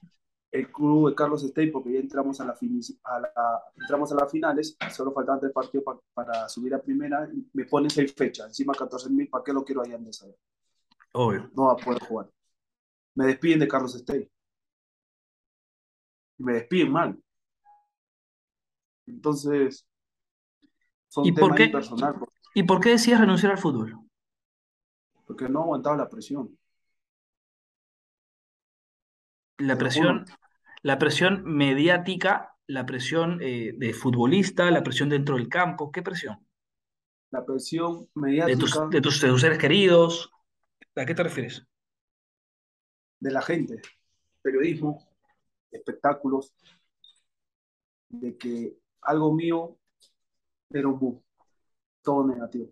El 0.53 0.71
club 0.73 1.11
de 1.11 1.15
Carlos 1.15 1.43
Stein, 1.43 1.71
porque 1.73 1.93
ya 1.93 2.01
entramos 2.01 2.41
a, 2.41 2.45
la 2.45 2.53
a, 2.53 3.21
la, 3.21 3.63
entramos 3.77 4.13
a 4.13 4.15
las 4.15 4.31
finales, 4.31 4.77
solo 4.95 5.13
faltaban 5.13 5.41
tres 5.41 5.53
partidos 5.53 5.85
pa- 5.85 6.01
para 6.15 6.49
subir 6.49 6.75
a 6.75 6.81
primera, 6.83 7.29
y 7.33 7.47
me 7.53 7.65
ponen 7.65 7.91
seis 7.91 8.15
fechas, 8.15 8.47
encima 8.49 8.73
14 8.73 9.11
mil, 9.11 9.29
¿para 9.29 9.45
qué 9.45 9.53
lo 9.53 9.65
quiero 9.65 9.83
allá 9.83 9.97
en 9.97 10.13
saber? 10.13 10.37
Obvio. 11.13 11.51
No 11.55 11.67
va 11.67 11.73
a 11.73 11.77
poder 11.77 12.01
jugar. 12.03 12.31
Me 13.15 13.27
despiden 13.27 13.61
de 13.61 13.69
Carlos. 13.69 14.05
Y 16.39 16.45
me 16.45 16.55
despiden 16.55 16.93
mal. 16.93 17.19
Entonces, 19.07 19.87
fue 21.09 21.29
¿Y 21.29 21.33
por 21.33 21.55
qué, 21.55 21.69
personal, 21.69 22.17
y 22.55 22.63
por 22.65 22.81
qué 22.81 22.91
decías 22.91 23.21
renunciar 23.21 23.53
al 23.53 23.59
fútbol? 23.59 23.99
porque 25.27 25.49
no 25.49 25.63
aguantaba 25.63 25.97
la 25.97 26.09
presión, 26.09 26.57
La 29.59 29.79
presión, 29.79 30.25
la 30.83 30.99
presión 30.99 31.45
mediática, 31.45 32.55
la 32.67 32.85
presión 32.85 33.39
eh, 33.41 33.73
de 33.77 33.93
futbolista, 33.93 34.71
la 34.71 34.83
presión 34.83 35.09
dentro 35.09 35.37
del 35.37 35.49
campo, 35.49 35.91
¿qué 35.91 36.03
presión? 36.03 36.47
La 37.31 37.45
presión 37.45 38.01
De 38.01 38.07
tus, 38.07 38.11
mediática 38.15 38.87
de 38.91 39.01
tus, 39.01 39.19
de 39.19 39.29
tus 39.31 39.41
seres 39.41 39.59
queridos, 39.59 40.31
¿a 40.95 41.05
qué 41.05 41.15
te 41.15 41.23
refieres? 41.23 41.67
de 43.21 43.31
la 43.31 43.43
gente, 43.43 43.81
periodismo, 44.43 45.07
espectáculos, 45.71 46.55
de 48.09 48.37
que 48.37 48.79
algo 49.03 49.33
mío 49.33 49.79
era 50.71 50.89
un 50.89 50.99
boom, 50.99 51.23
todo 52.03 52.27
negativo. 52.27 52.71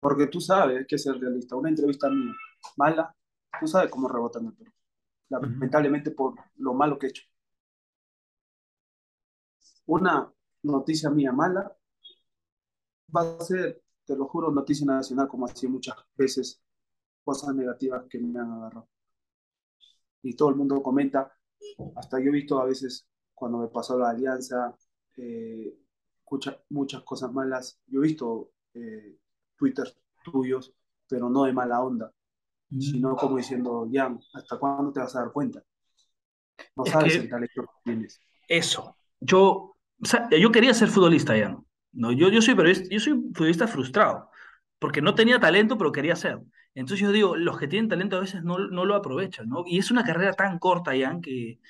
Porque 0.00 0.26
tú 0.26 0.40
sabes, 0.40 0.86
que 0.86 0.98
ser 0.98 1.16
realista, 1.18 1.56
una 1.56 1.70
entrevista 1.70 2.08
mía 2.10 2.34
mala, 2.76 3.14
tú 3.60 3.66
sabes 3.66 3.90
cómo 3.90 4.08
rebotan 4.08 4.46
el 4.46 4.54
Perú. 4.54 4.72
Lamentablemente 5.40 6.10
por 6.10 6.34
lo 6.56 6.74
malo 6.74 6.98
que 6.98 7.06
he 7.06 7.10
hecho. 7.10 7.24
Una 9.86 10.32
noticia 10.62 11.10
mía 11.10 11.32
mala 11.32 11.76
va 13.14 13.36
a 13.36 13.40
ser, 13.40 13.82
te 14.04 14.16
lo 14.16 14.26
juro, 14.26 14.50
noticia 14.50 14.86
nacional, 14.86 15.28
como 15.28 15.46
así 15.46 15.68
muchas 15.68 15.96
veces, 16.16 16.62
cosas 17.22 17.54
negativas 17.54 18.04
que 18.08 18.18
me 18.18 18.38
han 18.40 18.52
agarrado. 18.52 18.88
Y 20.22 20.34
todo 20.34 20.50
el 20.50 20.56
mundo 20.56 20.82
comenta, 20.82 21.32
hasta 21.96 22.18
yo 22.18 22.28
he 22.28 22.32
visto 22.32 22.60
a 22.60 22.64
veces 22.64 23.06
cuando 23.34 23.58
me 23.58 23.68
pasó 23.68 23.98
la 23.98 24.10
alianza, 24.10 24.74
eh, 25.16 25.78
escucha 26.18 26.58
muchas 26.70 27.02
cosas 27.02 27.32
malas. 27.32 27.78
Yo 27.86 28.00
he 28.00 28.06
visto 28.06 28.52
eh, 28.74 29.18
Twitter 29.56 29.86
tuyos, 30.24 30.74
pero 31.08 31.28
no 31.28 31.44
de 31.44 31.52
mala 31.52 31.82
onda, 31.82 32.12
Mm. 32.70 32.92
sino 32.92 33.16
como 33.16 33.36
diciendo, 33.38 33.88
Jan, 33.92 34.20
¿hasta 34.34 34.58
cuándo 34.58 34.92
te 34.92 35.00
vas 35.00 35.16
a 35.16 35.20
dar 35.22 35.32
cuenta? 35.32 35.62
No 36.76 36.84
Es 36.84 36.92
sabes 36.92 37.18
el 37.18 37.28
talento 37.28 37.62
que 37.62 37.68
tienes. 37.82 38.22
eso, 38.48 38.96
yo, 39.20 39.76
yo 40.38 40.52
quería 40.52 40.74
ser 40.74 40.88
futbolista 40.88 41.36
ya, 41.36 41.56
¿no? 41.92 42.12
Yo, 42.12 42.28
yo 42.28 42.42
soy 42.42 42.54
periodista, 42.54 42.88
yo 42.90 43.00
soy 43.00 43.12
futbolista 43.34 43.66
frustrado, 43.68 44.30
porque 44.78 45.00
no 45.02 45.14
tenía 45.14 45.40
talento, 45.40 45.78
pero 45.78 45.92
quería 45.92 46.16
ser. 46.16 46.40
Entonces 46.74 47.00
yo 47.06 47.12
digo, 47.12 47.36
los 47.36 47.58
que 47.58 47.68
tienen 47.68 47.88
talento 47.88 48.16
a 48.16 48.20
veces 48.20 48.42
no, 48.42 48.58
no 48.58 48.84
lo 48.84 48.94
aprovechan, 48.96 49.48
¿no? 49.48 49.62
Y 49.66 49.78
es 49.78 49.90
una 49.90 50.04
carrera 50.04 50.32
tan 50.32 50.58
corta, 50.58 50.92
Jan, 50.98 51.20
que, 51.20 51.60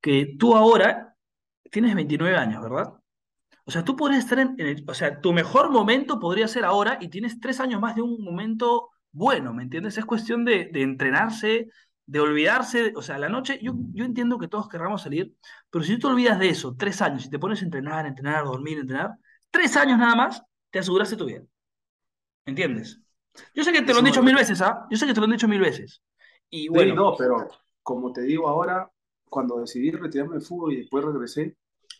que 0.00 0.36
tú 0.38 0.56
ahora 0.56 1.16
tienes 1.70 1.94
29 1.94 2.36
años, 2.36 2.62
¿verdad? 2.62 2.94
O 3.64 3.70
sea, 3.70 3.84
tú 3.84 3.96
podrías 3.96 4.24
estar 4.24 4.38
en, 4.40 4.54
en 4.58 4.66
el- 4.68 4.84
o 4.88 4.94
sea, 4.94 5.20
tu 5.20 5.32
mejor 5.32 5.70
momento 5.70 6.18
podría 6.20 6.48
ser 6.48 6.64
ahora 6.64 6.98
y 7.00 7.08
tienes 7.08 7.40
tres 7.40 7.60
años 7.60 7.80
más 7.80 7.94
de 7.96 8.02
un 8.02 8.22
momento 8.24 8.90
bueno, 9.12 9.52
¿me 9.54 9.62
entiendes? 9.64 9.98
Es 9.98 10.04
cuestión 10.04 10.44
de, 10.44 10.66
de 10.72 10.82
entrenarse, 10.82 11.68
de 12.06 12.20
olvidarse, 12.20 12.92
o 12.96 13.02
sea, 13.02 13.18
la 13.18 13.28
noche, 13.28 13.58
yo, 13.62 13.74
yo 13.92 14.04
entiendo 14.04 14.38
que 14.38 14.48
todos 14.48 14.68
querramos 14.68 15.02
salir, 15.02 15.34
pero 15.70 15.84
si 15.84 15.94
tú 15.94 16.00
te 16.00 16.06
olvidas 16.08 16.38
de 16.38 16.48
eso, 16.50 16.74
tres 16.76 17.02
años, 17.02 17.26
y 17.26 17.30
te 17.30 17.38
pones 17.38 17.62
a 17.62 17.64
entrenar, 17.64 18.06
entrenar, 18.06 18.44
dormir, 18.44 18.78
entrenar, 18.78 19.12
tres 19.50 19.76
años 19.76 19.98
nada 19.98 20.14
más, 20.16 20.42
te 20.70 20.78
aseguraste 20.80 21.16
tu 21.16 21.26
vida, 21.26 21.42
¿me 22.46 22.50
entiendes? 22.50 23.00
Yo 23.54 23.64
sé 23.64 23.72
que 23.72 23.82
te 23.82 23.92
lo 23.92 23.98
han 24.00 24.04
dicho 24.04 24.22
mil 24.22 24.34
veces, 24.34 24.60
¿ah? 24.62 24.86
Yo 24.90 24.96
sé 24.96 25.06
que 25.06 25.14
te 25.14 25.20
lo 25.20 25.24
han 25.26 25.32
dicho 25.32 25.48
mil 25.48 25.60
veces. 25.60 26.02
Y 26.50 26.64
Sí, 26.64 26.68
bueno, 26.68 26.94
no, 26.94 27.16
pero 27.16 27.48
como 27.82 28.12
te 28.12 28.22
digo 28.22 28.48
ahora, 28.48 28.90
cuando 29.28 29.58
decidí 29.60 29.90
retirarme 29.90 30.34
del 30.34 30.42
fútbol 30.46 30.72
y 30.74 30.76
después 30.78 31.04
regresé 31.04 31.56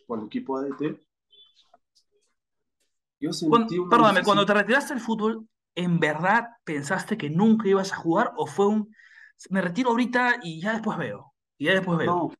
por 0.06 0.18
el 0.20 0.26
equipo 0.26 0.56
ADT, 0.58 1.00
yo 3.20 3.32
sentí 3.32 3.48
Cuan- 3.50 3.68
una 3.78 3.88
perdóname, 3.90 4.22
cuando 4.24 4.46
te 4.46 4.54
retiraste 4.54 4.94
del 4.94 5.02
fútbol, 5.02 5.46
¿en 5.74 6.00
verdad 6.00 6.48
pensaste 6.64 7.16
que 7.16 7.30
nunca 7.30 7.68
ibas 7.68 7.92
a 7.92 7.96
jugar 7.96 8.32
o 8.36 8.46
fue 8.46 8.68
un, 8.68 8.94
me 9.50 9.60
retiro 9.62 9.90
ahorita 9.90 10.36
y 10.42 10.60
ya 10.60 10.72
después 10.72 10.98
veo? 10.98 11.32
Y 11.58 11.66
ya 11.66 11.74
después 11.74 11.98
veo. 11.98 12.12
No, 12.12 12.32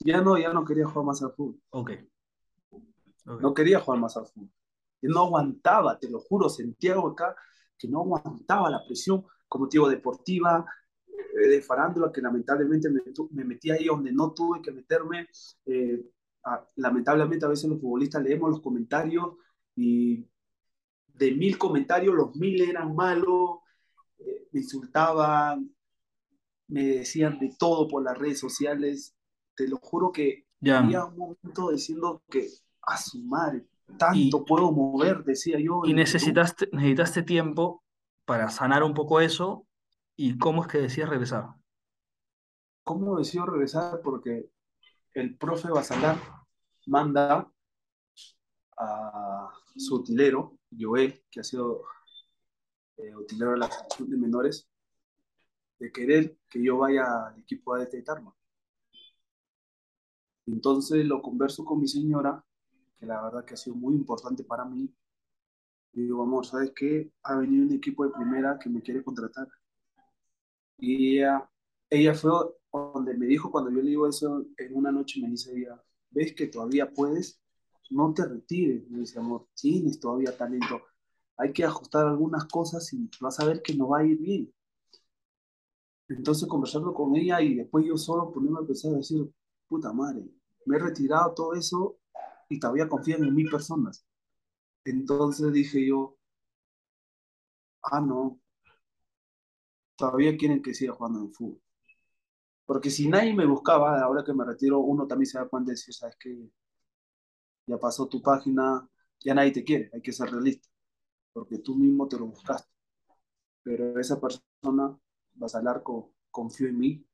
ya 0.00 0.20
no, 0.20 0.38
ya 0.38 0.52
no 0.52 0.64
quería 0.64 0.86
jugar 0.86 1.06
más 1.06 1.22
al 1.22 1.32
fútbol. 1.32 1.60
Ok, 1.70 1.90
ok. 3.26 3.42
No 3.42 3.54
quería 3.54 3.80
jugar 3.80 4.00
más 4.00 4.16
al 4.16 4.26
fútbol. 4.26 4.50
Yo 5.02 5.10
no 5.10 5.20
aguantaba, 5.20 5.98
te 5.98 6.08
lo 6.08 6.20
juro, 6.20 6.48
sentía 6.48 6.92
algo 6.92 7.08
acá 7.08 7.34
que 7.76 7.88
no 7.88 8.00
aguantaba 8.00 8.70
la 8.70 8.84
presión, 8.86 9.24
como 9.48 9.68
te 9.68 9.76
digo, 9.78 9.88
deportiva, 9.88 10.64
eh, 11.08 11.48
de 11.48 11.62
farándula, 11.62 12.12
que 12.12 12.20
lamentablemente 12.20 12.88
me, 12.90 13.44
metí 13.44 13.70
ahí 13.70 13.86
donde 13.86 14.12
no 14.12 14.32
tuve 14.32 14.62
que 14.62 14.70
meterme. 14.72 15.28
Eh, 15.66 16.00
a- 16.44 16.66
lamentablemente 16.76 17.44
a 17.44 17.48
veces 17.48 17.68
los 17.70 17.80
futbolistas 17.80 18.22
leemos 18.22 18.50
los 18.50 18.60
comentarios 18.60 19.34
y 19.76 20.24
de 21.14 21.32
mil 21.32 21.58
comentarios, 21.58 22.14
los 22.14 22.34
mil 22.36 22.60
eran 22.62 22.94
malos, 22.94 23.60
eh, 24.18 24.48
me 24.52 24.60
insultaban, 24.60 25.74
me 26.68 26.82
decían 26.84 27.38
de 27.38 27.54
todo 27.58 27.88
por 27.88 28.02
las 28.02 28.16
redes 28.18 28.38
sociales. 28.38 29.14
Te 29.54 29.68
lo 29.68 29.78
juro 29.78 30.10
que 30.12 30.46
Ya. 30.60 30.78
había 30.78 31.04
un 31.04 31.16
momento 31.16 31.70
diciendo 31.70 32.22
que, 32.30 32.48
a 32.82 32.96
su 32.96 33.22
madre, 33.24 33.66
Y, 33.88 33.96
tanto 33.98 34.44
puedo 34.44 34.72
mover, 34.72 35.22
decía 35.24 35.58
yo, 35.60 35.82
y 35.84 35.92
necesitaste, 35.92 36.68
necesitaste 36.72 37.22
tiempo 37.22 37.82
para 38.24 38.48
sanar 38.48 38.82
un 38.82 38.94
poco 38.94 39.20
eso. 39.20 39.66
¿Y 40.16 40.38
cómo 40.38 40.62
es 40.62 40.68
que 40.68 40.78
decías 40.78 41.08
regresar? 41.08 41.48
¿Cómo 42.84 43.18
decido 43.18 43.46
regresar? 43.46 44.00
Porque 44.02 44.50
el 45.14 45.36
profe 45.36 45.68
Basalar 45.68 46.16
manda 46.86 47.50
a 48.78 49.50
su 49.76 49.96
utilero, 49.96 50.58
Joel, 50.78 51.24
que 51.30 51.40
ha 51.40 51.44
sido 51.44 51.84
eh, 52.96 53.14
utilero 53.16 53.52
de 53.52 53.58
la 53.58 53.70
selección 53.70 54.10
de 54.10 54.16
menores, 54.16 54.68
de 55.78 55.92
querer 55.92 56.38
que 56.48 56.62
yo 56.62 56.78
vaya 56.78 57.28
al 57.28 57.40
equipo 57.40 57.76
de 57.76 58.02
Tarma. 58.02 58.34
Entonces 60.46 61.04
lo 61.04 61.20
converso 61.22 61.64
con 61.64 61.80
mi 61.80 61.88
señora, 61.88 62.44
que 62.98 63.06
la 63.06 63.22
verdad 63.22 63.44
que 63.44 63.54
ha 63.54 63.56
sido 63.56 63.76
muy 63.76 63.94
importante 63.94 64.44
para 64.44 64.64
mí. 64.64 64.94
Y 65.92 66.02
digo, 66.02 66.22
amor, 66.22 66.46
¿sabes 66.46 66.72
qué? 66.74 67.12
Ha 67.24 67.36
venido 67.36 67.66
un 67.66 67.72
equipo 67.72 68.04
de 68.04 68.12
primera 68.12 68.58
que 68.58 68.70
me 68.70 68.80
quiere 68.80 69.02
contratar. 69.02 69.48
Y 70.78 71.18
ella, 71.18 71.50
ella 71.90 72.14
fue 72.14 72.30
donde 72.72 73.14
me 73.14 73.26
dijo, 73.26 73.50
cuando 73.50 73.70
yo 73.70 73.82
le 73.82 73.90
digo 73.90 74.08
eso, 74.08 74.46
en 74.56 74.74
una 74.76 74.92
noche 74.92 75.20
me 75.20 75.28
dice 75.28 75.52
ella, 75.56 75.82
¿ves 76.10 76.34
que 76.34 76.46
todavía 76.46 76.90
puedes? 76.92 77.41
No 77.92 78.12
te 78.12 78.24
retires, 78.26 78.88
me 78.90 79.00
dice, 79.00 79.18
amor, 79.20 79.46
tienes 79.54 80.00
todavía 80.00 80.36
talento. 80.36 80.80
Hay 81.36 81.52
que 81.52 81.64
ajustar 81.64 82.06
algunas 82.06 82.46
cosas 82.46 82.92
y 82.92 83.08
vas 83.20 83.38
a 83.40 83.44
ver 83.44 83.62
que 83.62 83.74
no 83.74 83.88
va 83.88 84.00
a 84.00 84.04
ir 84.04 84.18
bien. 84.18 84.52
Entonces 86.08 86.48
conversando 86.48 86.94
con 86.94 87.16
ella 87.16 87.40
y 87.40 87.54
después 87.54 87.84
yo 87.86 87.96
solo 87.96 88.30
ponerme 88.32 88.60
a 88.60 88.66
pensar, 88.66 88.92
decir, 88.92 89.30
puta 89.68 89.92
madre, 89.92 90.24
me 90.66 90.76
he 90.76 90.78
retirado 90.78 91.32
todo 91.34 91.54
eso 91.54 91.98
y 92.48 92.58
todavía 92.60 92.88
confían 92.88 93.24
en 93.24 93.34
mí 93.34 93.44
personas. 93.44 94.04
Entonces 94.84 95.52
dije 95.52 95.86
yo, 95.86 96.16
ah, 97.82 98.00
no, 98.00 98.40
todavía 99.96 100.36
quieren 100.36 100.62
que 100.62 100.74
siga 100.74 100.92
jugando 100.92 101.20
en 101.20 101.32
fútbol. 101.32 101.60
Porque 102.66 102.90
si 102.90 103.08
nadie 103.08 103.34
me 103.34 103.46
buscaba, 103.46 104.00
ahora 104.00 104.24
que 104.24 104.32
me 104.32 104.44
retiro, 104.44 104.80
uno 104.80 105.06
también 105.06 105.26
se 105.26 105.38
da 105.38 105.48
cuenta 105.48 105.72
de 105.72 105.76
sabes 105.76 106.16
que 106.18 106.50
ya 107.66 107.78
pasó 107.78 108.08
tu 108.08 108.22
página, 108.22 108.88
ya 109.20 109.34
nadie 109.34 109.52
te 109.52 109.64
quiere, 109.64 109.90
hay 109.92 110.02
que 110.02 110.12
ser 110.12 110.30
realista, 110.30 110.68
porque 111.32 111.58
tú 111.58 111.76
mismo 111.76 112.08
te 112.08 112.18
lo 112.18 112.26
buscaste. 112.26 112.70
Pero 113.62 113.98
esa 113.98 114.20
persona, 114.20 114.98
vas 115.34 115.54
al 115.54 115.68
arco, 115.68 116.12
confió 116.30 116.68
en 116.68 116.78
mí, 116.78 117.06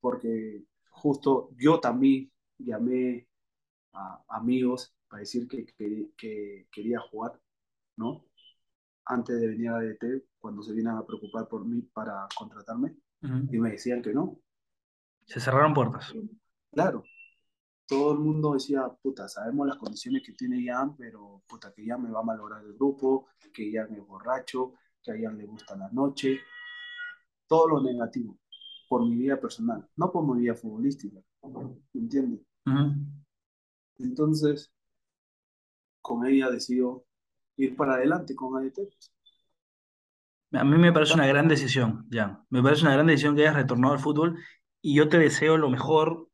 porque 0.00 0.64
justo 0.90 1.50
yo 1.56 1.80
también 1.80 2.32
llamé 2.58 3.28
a 3.92 4.22
amigos 4.28 4.94
para 5.08 5.20
decir 5.20 5.46
que, 5.46 5.66
que, 6.16 6.66
quería 6.70 7.00
jugar, 7.00 7.40
¿no? 7.96 8.24
Antes 9.04 9.40
de 9.40 9.48
venir 9.48 9.68
a 9.68 9.78
DT, 9.78 10.24
cuando 10.38 10.62
se 10.62 10.72
vienen 10.72 10.94
a 10.94 11.04
preocupar 11.04 11.46
por 11.48 11.64
mí 11.64 11.82
para 11.82 12.26
contratarme, 12.36 12.96
y 13.22 13.58
me 13.58 13.70
decían 13.70 14.02
que 14.02 14.12
no. 14.12 14.38
Se 15.24 15.40
cerraron 15.40 15.72
puertas. 15.72 16.12
Claro. 16.72 17.04
Todo 17.86 18.12
el 18.12 18.18
mundo 18.18 18.54
decía, 18.54 18.88
puta, 19.02 19.28
sabemos 19.28 19.66
las 19.66 19.76
condiciones 19.76 20.22
que 20.24 20.32
tiene 20.32 20.62
Ian, 20.62 20.96
pero 20.96 21.42
puta, 21.46 21.72
que 21.72 21.84
ya 21.84 21.98
me 21.98 22.10
va 22.10 22.20
a 22.20 22.24
malograr 22.24 22.64
el 22.64 22.74
grupo, 22.74 23.28
que 23.52 23.70
Ian 23.70 23.94
es 23.94 24.06
borracho, 24.06 24.74
que 25.02 25.12
a 25.12 25.16
Ian 25.16 25.36
le 25.36 25.44
gusta 25.44 25.76
la 25.76 25.88
noche. 25.90 26.40
Todo 27.46 27.68
lo 27.68 27.82
negativo 27.82 28.38
por 28.88 29.06
mi 29.06 29.16
vida 29.16 29.38
personal, 29.38 29.86
no 29.96 30.10
por 30.10 30.24
mi 30.24 30.42
vida 30.42 30.54
futbolística. 30.54 31.20
¿Me 31.92 32.00
entiendes? 32.00 32.40
Entonces, 33.98 34.72
con 36.00 36.26
ella 36.26 36.50
decidió 36.50 37.04
ir 37.56 37.76
para 37.76 37.94
adelante 37.94 38.34
con 38.34 38.56
ADT. 38.56 38.88
A 40.52 40.64
mí 40.64 40.76
me 40.76 40.92
parece 40.92 41.14
una 41.14 41.26
gran 41.26 41.48
decisión, 41.48 42.06
ya. 42.10 42.44
Me 42.50 42.62
parece 42.62 42.82
una 42.82 42.94
gran 42.94 43.06
decisión 43.06 43.34
que 43.34 43.42
hayas 43.42 43.56
retornado 43.56 43.94
al 43.94 44.00
fútbol 44.00 44.38
y 44.80 44.94
yo 44.94 45.08
te 45.08 45.18
deseo 45.18 45.56
lo 45.56 45.68
mejor, 45.68 46.28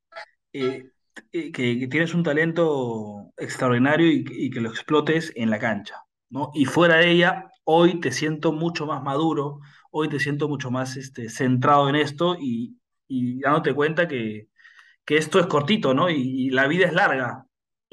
eh, 0.52 0.89
que, 1.32 1.88
tienes 1.90 2.14
un 2.14 2.22
talento 2.22 3.32
extraordinario 3.36 4.10
y, 4.10 4.50
que 4.50 4.60
lo 4.60 4.70
explotes 4.70 5.32
en 5.36 5.50
la 5.50 5.58
cancha, 5.58 5.96
¿no? 6.28 6.50
Y 6.54 6.64
fuera 6.66 6.96
de 6.96 7.10
ella, 7.10 7.50
hoy 7.64 8.00
te 8.00 8.12
siento 8.12 8.52
mucho 8.52 8.86
más 8.86 9.02
maduro, 9.02 9.60
hoy 9.90 10.08
te 10.08 10.20
siento 10.20 10.48
mucho 10.48 10.70
más 10.70 10.96
este, 10.96 11.28
centrado 11.28 11.88
en 11.88 11.96
esto 11.96 12.36
y, 12.40 12.78
y 13.08 13.40
dándote 13.40 13.74
cuenta 13.74 14.08
que, 14.08 14.48
que 15.04 15.16
esto 15.16 15.40
es 15.40 15.46
cortito, 15.46 15.94
¿no? 15.94 16.08
Y, 16.10 16.50
la 16.50 16.66
vida 16.68 16.86
es 16.86 16.92
larga, 16.92 17.44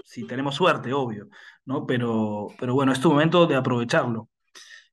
si 0.06 0.26
tenemos 0.28 0.56
suerte, 0.56 0.94
obvio, 0.94 1.30
¿no? 1.66 1.86
Pero, 1.86 2.48
pero 2.60 2.74
bueno, 2.76 2.92
es 2.94 3.02
tu 3.02 3.10
momento 3.10 3.48
de 3.48 3.56
aprovecharlo. 3.56 4.30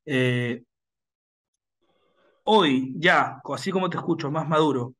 Eh, 0.07 0.64
hoy, 2.45 2.95
ya, 2.97 3.41
así 3.53 3.70
como 3.70 3.91
te 3.91 3.97
escucho, 3.99 4.31
más 4.31 4.49
maduro, 4.49 4.95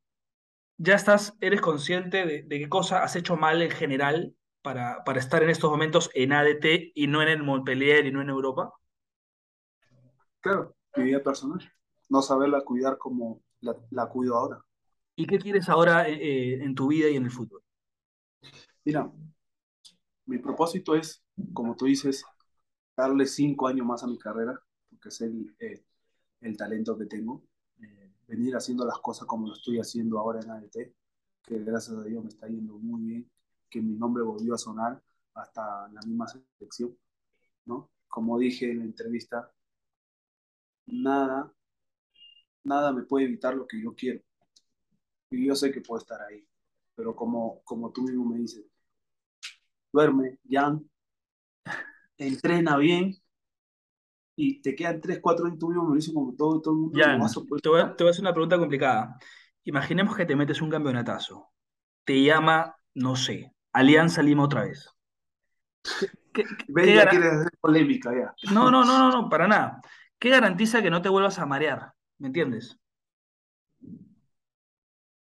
ya 0.77 0.95
estás, 0.95 1.37
eres 1.41 1.61
consciente 1.61 2.27
de, 2.27 2.49
qué 2.49 2.69
cosa 2.69 3.03
has 3.03 3.17
hecho 3.17 3.37
mal 3.37 3.63
en 3.63 3.71
general 3.71 4.35
para, 4.63 5.05
para, 5.05 5.19
estar 5.19 5.43
en 5.43 5.51
estos 5.51 5.71
momentos 5.71 6.11
en 6.15 6.33
ADT 6.33 6.93
y 6.95 7.07
no 7.07 7.23
en 7.23 7.29
el 7.29 7.43
Montpellier 7.43 8.07
y 8.07 8.13
no 8.13 8.23
en 8.23 8.31
Europa? 8.31 8.73
Claro, 10.41 10.75
mi 10.97 11.05
vida 11.05 11.23
personal. 11.23 11.61
No 12.09 12.23
saberla 12.23 12.63
cuidar 12.63 12.99
como 12.99 13.43
la 13.61 14.07
cuido 14.07 14.37
ahora. 14.37 14.65
¿Y 15.17 15.27
qué 15.27 15.39
quieres 15.39 15.69
ahora 15.69 16.09
eh, 16.09 16.15
eh, 16.15 16.65
en 16.65 16.75
tu 16.75 16.89
vida 16.89 17.09
y 17.09 17.17
en 17.17 17.25
el 17.25 17.31
fútbol? 17.31 17.63
Mira, 18.85 19.11
mi 20.27 20.39
propósito 20.39 20.95
es, 20.95 21.23
como 21.53 21.77
tú 21.77 21.85
dices, 21.85 22.25
darle 22.97 23.27
cinco 23.27 23.69
años 23.69 23.87
más 23.87 24.03
a 24.03 24.07
mi 24.07 24.19
carrera, 24.19 24.61
porque 24.91 25.09
es 25.09 25.21
el, 25.21 25.55
eh, 25.61 25.85
el 26.41 26.57
talento 26.57 26.99
que 26.99 27.07
tengo. 27.07 27.45
Venir 28.27 28.55
haciendo 28.57 28.85
las 28.85 28.99
cosas 28.99 29.27
como 29.27 29.47
lo 29.49 29.55
estoy 29.55 29.79
haciendo 29.79 30.19
ahora 30.19 30.41
en 30.41 30.51
ADT, 30.51 30.95
que 31.43 31.59
gracias 31.59 31.97
a 31.97 32.03
Dios 32.03 32.23
me 32.23 32.31
está 32.31 32.47
yendo 32.47 32.79
muy 32.79 33.03
bien, 33.03 33.31
que 33.69 33.81
mi 33.81 33.97
nombre 33.97 34.23
volvió 34.23 34.55
a 34.55 34.59
sonar 34.59 35.03
hasta 35.35 35.89
la 35.89 36.01
misma 36.03 36.27
selección, 36.29 36.97
¿no? 37.67 37.91
Como 38.09 38.39
dije 38.39 38.71
en 38.71 38.79
la 38.81 38.85
entrevista, 38.85 39.53
nada, 40.87 41.53
nada 42.63 42.93
me 42.93 43.03
puede 43.03 43.27
evitar 43.27 43.55
lo 43.55 43.67
que 43.67 43.83
yo 43.83 43.95
quiero 43.95 44.21
y 45.31 45.47
yo 45.47 45.55
sé 45.55 45.73
que 45.73 45.81
puedo 45.81 46.01
estar 46.01 46.21
ahí. 46.23 46.47
Pero 46.95 47.15
como, 47.17 47.61
como 47.65 47.93
tú 47.93 48.03
mismo 48.03 48.25
me 48.25 48.39
dices, 48.39 48.65
duerme, 49.93 50.39
Jan, 50.49 50.89
entrena 52.19 52.77
bien 52.77 53.17
y 54.37 54.61
te 54.61 54.75
quedan 54.75 55.01
3, 55.01 55.21
4 55.21 55.47
en 55.47 55.59
tu 55.59 55.69
mismo 55.69 55.89
me 55.89 55.97
dice 55.97 56.13
como 56.13 56.35
todo, 56.35 56.61
todo 56.61 56.75
el 56.75 56.81
mundo. 56.81 56.99
Jan, 57.01 57.21
te, 57.63 57.69
voy 57.69 57.81
a, 57.81 57.95
te 57.95 58.05
voy 58.05 58.09
a 58.09 58.11
hacer 58.11 58.23
una 58.23 58.33
pregunta 58.33 58.59
complicada. 58.59 59.19
Imaginemos 59.65 60.17
que 60.17 60.27
te 60.27 60.37
metes 60.37 60.61
un 60.61 60.71
campeonatazo. 60.71 61.51
Te 62.05 62.23
llama, 62.23 62.77
no 62.95 63.17
sé, 63.17 63.55
Alianza 63.73 64.23
Lima 64.23 64.45
otra 64.45 64.65
vez. 64.65 64.91
¿Qué, 66.33 66.45
qué, 66.45 66.95
ya 66.95 67.09
quieres 67.09 67.33
hacer 67.33 67.53
polémica 67.61 68.13
ya. 68.13 68.35
No, 68.53 68.71
no, 68.71 68.85
no, 68.85 68.99
no, 68.99 69.11
no, 69.11 69.29
para 69.29 69.47
nada. 69.47 69.81
¿Qué 70.19 70.31
garantiza 70.31 70.83
que 70.83 70.91
no 70.91 71.01
te 71.01 71.09
vuelvas 71.09 71.39
a 71.39 71.47
marear? 71.47 71.93
¿Me 72.19 72.29
entiendes? 72.29 72.79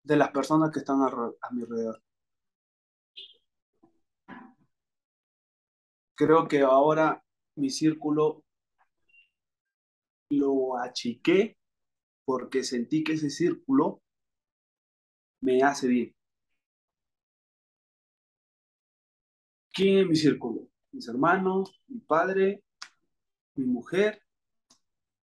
de 0.04 0.16
las 0.16 0.32
personas 0.32 0.72
que 0.72 0.80
están 0.80 1.02
a, 1.02 1.52
mi 1.52 1.62
alrededor. 1.64 2.02
Creo 6.16 6.48
que 6.48 6.62
ahora 6.62 7.24
mi 7.56 7.70
círculo 7.70 8.44
lo 10.32 10.78
achiqué 10.78 11.58
porque 12.26 12.64
sentí 12.64 13.04
que 13.04 13.14
ese 13.14 13.30
círculo 13.30 14.02
me 15.42 15.62
hace 15.64 15.88
bien. 15.88 16.16
¿Quién 19.74 20.00
es 20.00 20.08
mi 20.08 20.16
círculo? 20.16 20.68
Mis 20.92 21.08
hermanos, 21.08 21.82
mi 21.88 22.00
padre, 22.00 22.64
mi 23.56 23.66
mujer, 23.66 24.22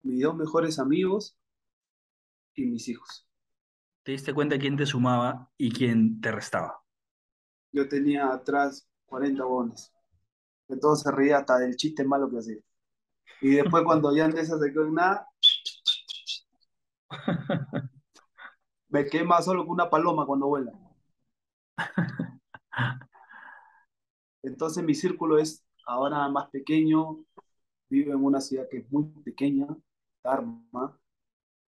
mis 0.03 0.21
dos 0.21 0.35
mejores 0.35 0.79
amigos 0.79 1.37
y 2.53 2.65
mis 2.65 2.87
hijos 2.87 3.25
te 4.05 4.11
diste 4.11 4.35
cuenta 4.35 4.59
quién 4.59 4.77
te 4.77 4.85
sumaba 4.85 5.49
y 5.57 5.71
quién 5.71 6.21
te 6.21 6.31
restaba. 6.31 6.79
Yo 7.71 7.89
tenía 7.89 8.31
atrás 8.31 8.87
40 9.07 9.43
bonos. 9.43 9.91
Entonces 10.67 11.03
se 11.03 11.11
reía 11.11 11.39
hasta 11.39 11.57
del 11.57 11.75
chiste 11.75 12.03
malo 12.03 12.29
que 12.29 12.37
hacía. 12.37 12.57
Y 13.41 13.55
después 13.55 13.83
cuando 13.83 14.15
ya 14.15 14.25
Andesa 14.25 14.57
se 14.57 14.71
quedó 14.71 14.85
en 14.85 14.93
nada, 14.95 15.27
me 18.89 19.05
quema 19.05 19.41
solo 19.41 19.63
que 19.63 19.71
una 19.71 19.89
paloma 19.89 20.25
cuando 20.25 20.47
vuela. 20.47 20.71
Entonces 24.43 24.83
mi 24.83 24.95
círculo 24.95 25.37
es 25.37 25.65
ahora 25.85 26.27
más 26.29 26.49
pequeño, 26.49 27.25
vivo 27.89 28.13
en 28.13 28.23
una 28.23 28.41
ciudad 28.41 28.67
que 28.69 28.77
es 28.77 28.91
muy 28.91 29.05
pequeña, 29.23 29.67
Dharma, 30.23 30.99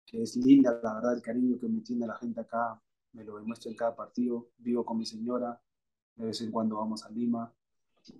que 0.07 0.22
es 0.22 0.36
linda, 0.36 0.78
la 0.82 0.94
verdad, 0.94 1.14
el 1.14 1.22
cariño 1.22 1.59
que 1.59 1.68
me 1.68 1.80
tiene 1.82 2.07
la 2.07 2.16
gente 2.16 2.40
acá, 2.40 2.80
me 3.12 3.24
lo 3.24 3.36
demuestra 3.36 3.70
en 3.70 3.76
cada 3.76 3.94
partido. 3.94 4.51
Vivo 4.59 4.84
con 4.84 4.99
mi 4.99 5.05
señora, 5.05 5.61
de 6.16 6.26
vez 6.26 6.40
en 6.40 6.51
cuando 6.51 6.76
vamos 6.76 7.05
a 7.05 7.11
Lima. 7.11 7.53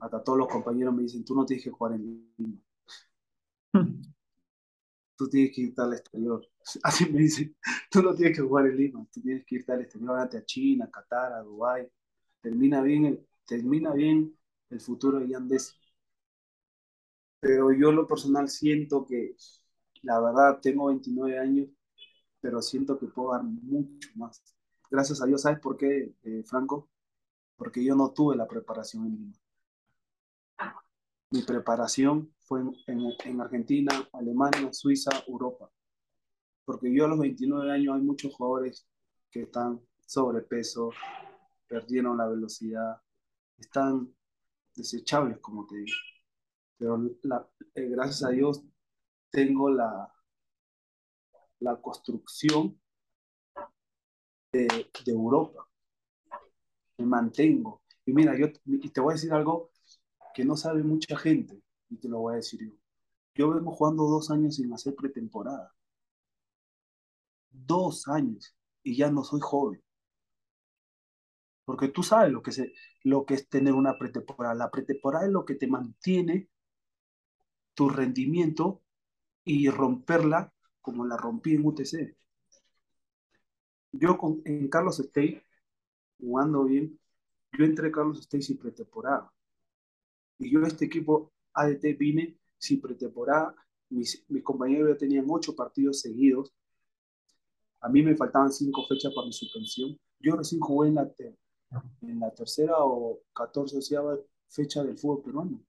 Hasta 0.01 0.23
todos 0.23 0.39
los 0.39 0.49
compañeros 0.49 0.95
me 0.95 1.03
dicen, 1.03 1.25
tú 1.25 1.35
no 1.35 1.47
tienes 1.47 1.65
que 1.65 1.71
jugar 1.71 1.95
en 1.95 2.33
Lima. 2.37 2.59
Tú 5.19 5.29
tienes 5.29 5.55
que 5.55 5.63
irte 5.63 5.83
al 5.83 5.95
exterior. 5.95 6.49
Así 6.85 7.11
me 7.11 7.21
dicen, 7.21 7.57
tú 7.91 8.03
no 8.03 8.15
tienes 8.15 8.37
que 8.39 8.43
jugar 8.43 8.67
en 8.67 8.77
Lima, 8.79 9.07
tú 9.13 9.21
tienes 9.21 9.45
que 9.47 9.57
irte 9.57 9.73
al 9.73 9.83
exterior, 9.83 10.19
a 10.19 10.45
China, 10.47 10.87
a 10.87 10.91
Qatar, 10.91 11.33
a 11.35 11.43
Dubái. 11.43 11.89
Termina 12.41 12.83
bien 12.83 13.07
el, 13.07 13.27
termina 13.47 13.93
bien 13.93 14.35
el 14.71 14.81
futuro 14.81 15.21
de 15.21 15.29
Yandes. 15.29 15.77
Pero 17.41 17.73
yo 17.73 17.93
lo 17.93 18.07
personal 18.07 18.49
siento 18.49 19.05
que, 19.07 19.35
la 20.03 20.21
verdad, 20.21 20.61
tengo 20.61 20.87
29 20.87 21.39
años 21.39 21.69
pero 22.41 22.63
siento 22.63 22.99
que 22.99 23.07
puedo 23.07 23.33
dar 23.33 23.43
mucho 23.45 24.11
más. 24.15 24.43
Gracias 24.91 25.23
a 25.23 25.27
Dios, 25.27 25.43
¿sabes 25.43 25.61
por 25.61 25.77
qué, 25.77 26.15
eh, 26.25 26.43
Franco? 26.45 26.89
Porque 27.57 27.85
yo 27.85 27.97
no 27.97 28.13
tuve 28.13 28.37
la 28.37 28.49
preparación 28.49 29.07
en 29.07 29.13
Lima. 29.17 29.35
Mi 31.31 31.43
preparación 31.43 32.35
fue 32.41 32.61
en, 32.61 33.13
en, 33.25 33.41
Argentina, 33.41 34.09
Alemania, 34.13 34.73
Suiza, 34.73 35.11
Europa. 35.27 35.71
Porque 36.65 36.95
yo 36.95 37.05
a 37.05 37.09
los 37.09 37.19
29 37.19 37.71
años 37.71 37.97
hay 37.97 38.03
muchos 38.03 38.35
jugadores 38.35 38.87
que 39.31 39.43
están 39.43 39.81
sobrepeso, 40.07 40.91
perdieron 41.67 42.17
la 42.17 42.27
velocidad, 42.27 43.01
están 43.59 44.15
desechables, 44.75 45.39
como 45.41 45.67
te 45.67 45.77
digo. 45.77 45.97
Pero 46.79 47.07
eh, 47.75 47.89
gracias 47.89 48.25
a 48.25 48.31
Dios 48.31 48.63
tengo 49.31 49.69
la, 49.69 50.11
la 51.61 51.81
construcción 51.81 52.81
de, 54.53 54.67
de 55.05 55.13
Europa. 55.13 55.69
Me 56.97 57.05
mantengo. 57.05 57.83
Y 58.07 58.13
mira, 58.13 58.37
yo 58.39 58.47
y 58.65 58.89
te 58.89 59.01
voy 59.01 59.13
a 59.13 59.15
decir 59.15 59.33
algo 59.33 59.71
que 60.39 60.45
no 60.45 60.57
sabe 60.57 60.85
mucha 60.85 61.17
gente, 61.17 61.61
y 61.91 61.97
te 61.97 62.09
lo 62.09 62.21
voy 62.21 62.35
a 62.35 62.37
decir 62.37 62.61
yo. 62.65 62.73
Yo 63.35 63.51
vengo 63.51 63.73
jugando 63.73 64.05
dos 64.05 64.31
años 64.31 64.55
sin 64.55 64.73
hacer 64.73 64.95
pretemporada. 64.95 65.75
Dos 67.51 68.07
años, 68.07 68.57
y 68.85 68.97
ya 68.97 69.11
no 69.11 69.25
soy 69.25 69.41
joven. 69.43 69.83
Porque 71.65 71.89
tú 71.89 72.05
sabes 72.05 72.31
lo 72.31 72.41
que, 72.41 72.53
se, 72.53 72.73
lo 73.03 73.27
que 73.27 73.35
es 73.35 73.49
tener 73.49 73.75
una 73.75 73.99
pretemporada. 73.99 74.55
La 74.55 74.71
pretemporada 74.71 75.27
es 75.27 75.33
lo 75.33 75.45
que 75.45 75.57
te 75.57 75.67
mantiene 75.67 76.49
tu 77.75 77.89
rendimiento 77.89 78.81
y 79.43 79.69
romperla 79.71 80.55
como 80.81 81.05
la 81.05 81.17
rompí 81.17 81.57
en 81.57 81.67
UTC. 81.67 82.17
Yo 83.91 84.17
con, 84.17 84.41
en 84.45 84.69
Carlos 84.69 84.99
Stey, 84.99 85.43
jugando 86.21 86.63
bien, 86.63 86.97
yo 87.59 87.65
entré 87.65 87.91
Carlos 87.91 88.23
Stey 88.23 88.41
sin 88.41 88.57
pretemporada. 88.57 89.33
Y 90.39 90.51
yo 90.51 90.65
a 90.65 90.69
este 90.69 90.85
equipo 90.85 91.33
ADT 91.55 91.99
vine 91.99 92.39
sin 92.59 92.81
pretemporada. 92.81 93.55
Mis, 93.91 94.25
mis 94.29 94.43
compañeros 94.43 94.91
ya 94.91 94.97
tenían 94.97 95.27
ocho 95.29 95.55
partidos 95.55 96.01
seguidos. 96.01 96.53
A 97.81 97.89
mí 97.89 98.03
me 98.03 98.17
faltaban 98.17 98.53
cinco 98.53 98.85
fechas 98.87 99.13
para 99.15 99.27
mi 99.27 99.33
suspensión. 99.33 99.99
Yo 100.21 100.37
recién 100.37 100.61
jugué 100.61 100.89
en 100.89 100.97
la, 100.97 101.11
en 102.03 102.21
la 102.21 102.31
tercera 102.35 102.75
o 102.79 103.21
catorce 103.33 103.79
fecha 104.49 104.83
del 104.83 104.99
fútbol 104.99 105.23
peruano. 105.23 105.61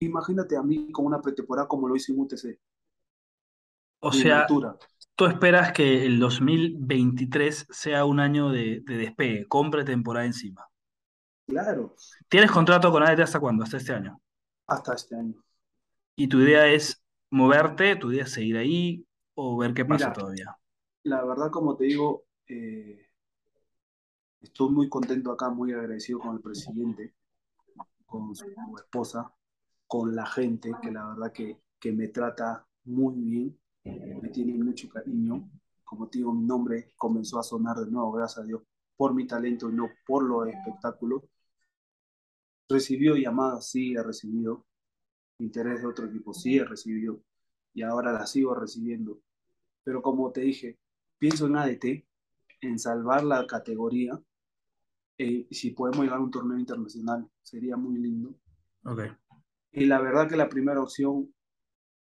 Imagínate 0.00 0.56
a 0.56 0.62
mí 0.62 0.92
con 0.92 1.06
una 1.06 1.20
pretemporada 1.20 1.66
como 1.66 1.88
lo 1.88 1.96
hice 1.96 2.12
en 2.12 2.20
UTC. 2.20 2.58
O 4.00 4.12
sea, 4.12 4.46
tú 5.16 5.26
esperas 5.26 5.72
que 5.72 6.06
el 6.06 6.20
2023 6.20 7.66
sea 7.70 8.04
un 8.04 8.20
año 8.20 8.50
de, 8.50 8.80
de 8.86 8.96
despegue, 8.96 9.48
con 9.48 9.70
pretemporada 9.70 10.26
encima. 10.26 10.68
Claro. 11.48 11.96
¿Tienes 12.28 12.50
contrato 12.50 12.92
con 12.92 13.02
ADT 13.02 13.20
hasta 13.20 13.40
cuándo? 13.40 13.64
¿Hasta 13.64 13.78
este 13.78 13.94
año? 13.94 14.20
Hasta 14.66 14.94
este 14.94 15.16
año. 15.16 15.34
¿Y 16.14 16.28
tu 16.28 16.40
idea 16.40 16.66
es 16.66 17.02
moverte? 17.30 17.96
¿Tu 17.96 18.12
idea 18.12 18.24
es 18.24 18.32
seguir 18.32 18.58
ahí 18.58 19.06
o 19.34 19.56
ver 19.56 19.72
qué 19.72 19.84
pasa 19.86 20.12
todavía? 20.12 20.58
La 21.04 21.24
verdad, 21.24 21.50
como 21.50 21.74
te 21.74 21.84
digo, 21.84 22.24
eh, 22.46 23.08
estoy 24.42 24.70
muy 24.72 24.90
contento 24.90 25.32
acá, 25.32 25.48
muy 25.48 25.72
agradecido 25.72 26.18
con 26.18 26.36
el 26.36 26.42
presidente, 26.42 27.14
con 28.04 28.36
su 28.36 28.44
esposa, 28.76 29.32
con 29.86 30.14
la 30.14 30.26
gente, 30.26 30.70
que 30.82 30.90
la 30.90 31.06
verdad 31.08 31.32
que, 31.32 31.62
que 31.80 31.92
me 31.92 32.08
trata 32.08 32.66
muy 32.84 33.14
bien, 33.14 33.58
me 33.84 34.28
tiene 34.28 34.52
mucho 34.52 34.86
cariño. 34.90 35.48
Como 35.82 36.08
te 36.08 36.18
digo, 36.18 36.34
mi 36.34 36.44
nombre 36.44 36.92
comenzó 36.98 37.38
a 37.38 37.42
sonar 37.42 37.78
de 37.78 37.90
nuevo, 37.90 38.12
gracias 38.12 38.44
a 38.44 38.46
Dios, 38.46 38.60
por 38.98 39.14
mi 39.14 39.26
talento 39.26 39.70
y 39.70 39.72
no 39.72 39.88
por 40.04 40.24
los 40.24 40.48
espectáculos. 40.48 41.22
Recibió 42.68 43.16
llamadas, 43.16 43.70
sí, 43.70 43.94
he 43.94 44.02
recibido. 44.02 44.66
Interés 45.38 45.80
de 45.80 45.86
otro 45.86 46.06
equipo, 46.06 46.34
sí, 46.34 46.58
he 46.58 46.64
recibido. 46.64 47.22
Y 47.72 47.82
ahora 47.82 48.12
la 48.12 48.26
sigo 48.26 48.54
recibiendo. 48.56 49.20
Pero 49.84 50.02
como 50.02 50.32
te 50.32 50.40
dije, 50.40 50.78
pienso 51.16 51.46
en 51.46 51.56
ADT, 51.56 52.04
en 52.60 52.78
salvar 52.78 53.22
la 53.22 53.46
categoría. 53.46 54.20
Eh, 55.16 55.46
si 55.48 55.70
podemos 55.70 56.02
llegar 56.04 56.18
a 56.18 56.22
un 56.22 56.32
torneo 56.32 56.58
internacional, 56.58 57.30
sería 57.40 57.76
muy 57.76 57.98
lindo. 57.98 58.34
Okay. 58.84 59.10
Y 59.70 59.86
la 59.86 60.00
verdad 60.00 60.28
que 60.28 60.36
la 60.36 60.48
primera 60.48 60.82
opción, 60.82 61.32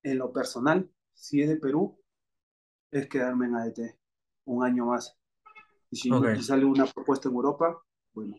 en 0.03 0.18
lo 0.18 0.33
personal, 0.33 0.91
si 1.14 1.43
es 1.43 1.49
de 1.49 1.57
Perú, 1.57 1.97
es 2.91 3.09
quedarme 3.09 3.47
en 3.47 3.55
ADT 3.55 3.80
un 4.47 4.64
año 4.64 4.87
más. 4.87 5.16
Y 5.93 5.97
si, 5.97 6.11
sale 6.43 6.64
una 6.64 6.86
propuesta 6.86 7.28
en 7.28 7.34
Europa, 7.34 7.78
bueno, 8.14 8.34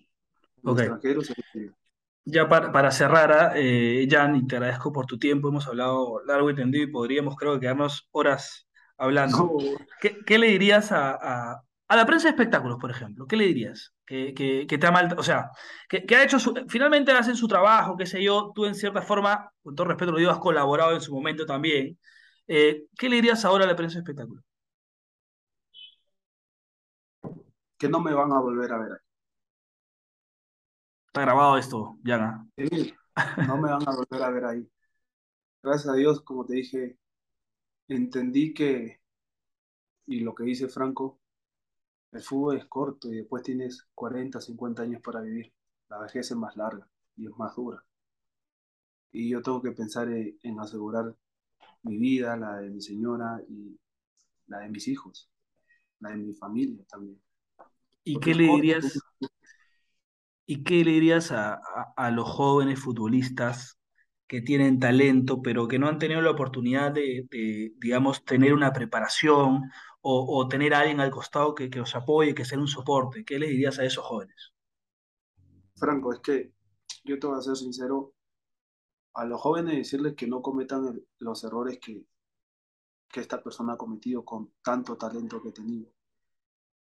okay. 0.63 0.87
extranjeros, 0.87 1.31
ya 2.25 2.49
para, 2.49 2.71
para 2.71 2.89
cerrar, 2.89 3.53
eh, 3.55 4.07
Jan, 4.09 4.35
y 4.35 4.47
te 4.47 4.55
agradezco 4.55 4.91
por 4.91 5.05
tu 5.05 5.19
tiempo, 5.19 5.49
hemos 5.49 5.67
hablado 5.67 6.23
largo 6.25 6.49
y 6.49 6.55
tendido 6.55 6.83
y 6.83 6.91
podríamos 6.91 7.35
creo 7.35 7.53
que 7.53 7.59
quedarnos 7.59 8.09
horas 8.11 8.67
hablando. 8.97 9.55
¿Qué, 10.01 10.39
le 10.39 10.47
dirías 10.47 10.91
a, 10.91 11.59
a, 11.87 11.95
la 11.95 12.05
prensa 12.07 12.23
de 12.23 12.31
espectáculos, 12.31 12.79
por 12.81 12.89
ejemplo? 12.89 13.27
¿Qué 13.27 13.35
le 13.35 13.45
dirías? 13.45 13.93
Que, 14.03 14.33
que, 14.33 14.65
que 14.65 14.77
te 14.79 14.87
ha 14.87 14.91
mal, 14.91 15.13
o 15.15 15.21
sea, 15.21 15.51
que, 15.87 16.07
que, 16.07 16.15
ha 16.15 16.23
hecho 16.23 16.39
su, 16.39 16.55
finalmente 16.67 17.11
hacen 17.11 17.35
su 17.35 17.47
trabajo, 17.47 17.95
qué 17.95 18.07
sé 18.07 18.23
yo, 18.23 18.51
tú 18.55 18.65
en 18.65 18.73
cierta 18.73 19.03
forma, 19.03 19.51
con 19.61 19.75
todo 19.75 19.89
respeto 19.89 20.11
lo 20.11 20.17
digo, 20.17 20.31
has 20.31 20.39
colaborado 20.39 20.93
en 20.95 21.01
su 21.01 21.13
momento 21.13 21.45
también. 21.45 21.99
Eh, 22.47 22.85
¿Qué 22.97 23.09
le 23.09 23.17
dirías 23.17 23.45
ahora 23.45 23.65
a 23.65 23.67
la 23.67 23.75
prensa 23.75 23.99
de 23.99 23.99
espectáculos? 23.99 24.43
Que 27.77 27.89
no 27.89 27.99
me 27.99 28.13
van 28.13 28.31
a 28.31 28.39
volver 28.39 28.71
a 28.71 28.77
ver 28.77 29.01
Está 31.07 31.21
grabado 31.21 31.57
esto, 31.57 31.99
ya. 32.03 32.43
Sí, 32.57 32.91
no 33.47 33.57
me 33.57 33.69
van 33.69 33.87
a 33.87 33.95
volver 33.95 34.23
a 34.23 34.29
ver 34.31 34.45
ahí. 34.45 34.71
Gracias 35.61 35.93
a 35.93 35.95
Dios, 35.95 36.21
como 36.21 36.45
te 36.45 36.55
dije, 36.55 36.97
entendí 37.87 38.53
que, 38.53 38.99
y 40.07 40.21
lo 40.21 40.33
que 40.33 40.43
dice 40.43 40.67
Franco, 40.67 41.19
el 42.11 42.21
fútbol 42.21 42.57
es 42.57 42.65
corto 42.65 43.11
y 43.11 43.17
después 43.17 43.43
tienes 43.43 43.87
40, 43.95 44.41
50 44.41 44.83
años 44.83 45.01
para 45.01 45.21
vivir. 45.21 45.53
La 45.89 45.99
vejez 45.99 46.31
es 46.31 46.37
más 46.37 46.55
larga 46.57 46.87
y 47.15 47.27
es 47.27 47.37
más 47.37 47.55
dura. 47.55 47.85
Y 49.11 49.29
yo 49.29 49.41
tengo 49.41 49.61
que 49.61 49.71
pensar 49.71 50.09
en, 50.09 50.59
asegurar 50.59 51.15
mi 51.83 51.97
vida, 51.97 52.35
la 52.37 52.57
de 52.57 52.69
mi 52.69 52.81
señora 52.81 53.41
y 53.47 53.79
la 54.47 54.59
de 54.59 54.69
mis 54.69 54.87
hijos, 54.87 55.29
la 55.99 56.09
de 56.09 56.17
mi 56.17 56.33
familia 56.33 56.83
también. 56.89 57.22
¿Y 58.03 58.19
qué 58.19 58.35
le 58.35 58.43
dirías? 58.45 58.99
¿Y 60.45 60.63
qué 60.63 60.83
le 60.83 60.91
dirías 60.91 61.31
a, 61.31 61.61
los 62.11 62.29
jóvenes 62.29 62.79
futbolistas 62.79 63.79
que 64.27 64.41
tienen 64.41 64.79
talento, 64.79 65.41
pero 65.41 65.67
que 65.67 65.79
no 65.79 65.87
han 65.87 65.99
tenido 65.99 66.21
la 66.21 66.31
oportunidad 66.31 66.91
de, 66.91 67.27
digamos, 67.77 68.25
tener 68.25 68.53
una 68.53 68.73
preparación 68.73 69.71
o, 70.01 70.47
tener 70.49 70.73
a 70.73 70.79
alguien 70.79 70.99
al 70.99 71.11
costado 71.11 71.55
que, 71.55 71.69
que 71.69 71.79
los 71.79 71.95
apoye, 71.95 72.35
que 72.35 72.45
sea 72.45 72.59
un 72.59 72.67
soporte? 72.67 73.23
¿Qué 73.23 73.39
le 73.39 73.47
dirías 73.47 73.79
a 73.79 73.85
esos 73.85 74.03
jóvenes? 74.03 74.53
Franco, 75.75 76.13
es 76.13 76.19
que 76.19 76.53
yo 77.03 77.19
te 77.19 77.27
voy 77.27 77.37
a 77.37 77.41
ser 77.41 77.55
sincero, 77.55 78.13
a 79.13 79.25
los 79.25 79.39
jóvenes 79.39 79.77
decirles 79.77 80.15
que 80.15 80.27
no 80.27 80.41
cometan 80.41 81.01
los 81.19 81.43
errores 81.43 81.79
que, 81.79 82.05
que 83.09 83.19
esta 83.19 83.41
persona 83.41 83.73
ha 83.73 83.77
cometido 83.77 84.25
con 84.25 84.53
tanto 84.63 84.97
talento 84.97 85.41
que 85.41 85.49
ha 85.49 85.53
tenido. 85.53 85.91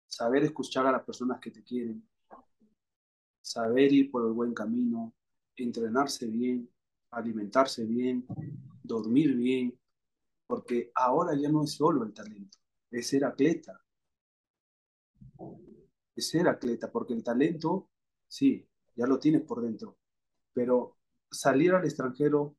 Saber 0.07 0.43
escuchar 0.43 0.85
a 0.87 0.91
las 0.91 1.03
personas 1.03 1.39
que 1.39 1.51
te 1.51 1.63
quieren, 1.63 2.07
saber 3.41 3.93
ir 3.93 4.09
por 4.09 4.25
el 4.25 4.33
buen 4.33 4.53
camino, 4.53 5.13
entrenarse 5.55 6.27
bien, 6.27 6.69
alimentarse 7.11 7.85
bien, 7.85 8.25
dormir 8.83 9.35
bien, 9.35 9.77
porque 10.47 10.91
ahora 10.95 11.35
ya 11.35 11.49
no 11.49 11.63
es 11.63 11.73
solo 11.73 12.03
el 12.03 12.13
talento, 12.13 12.57
es 12.91 13.07
ser 13.07 13.25
atleta. 13.25 13.79
Es 16.15 16.29
ser 16.29 16.47
atleta, 16.47 16.91
porque 16.91 17.13
el 17.13 17.23
talento, 17.23 17.89
sí, 18.27 18.67
ya 18.95 19.05
lo 19.05 19.19
tienes 19.19 19.41
por 19.41 19.61
dentro, 19.61 19.97
pero 20.53 20.97
salir 21.29 21.73
al 21.73 21.83
extranjero, 21.83 22.55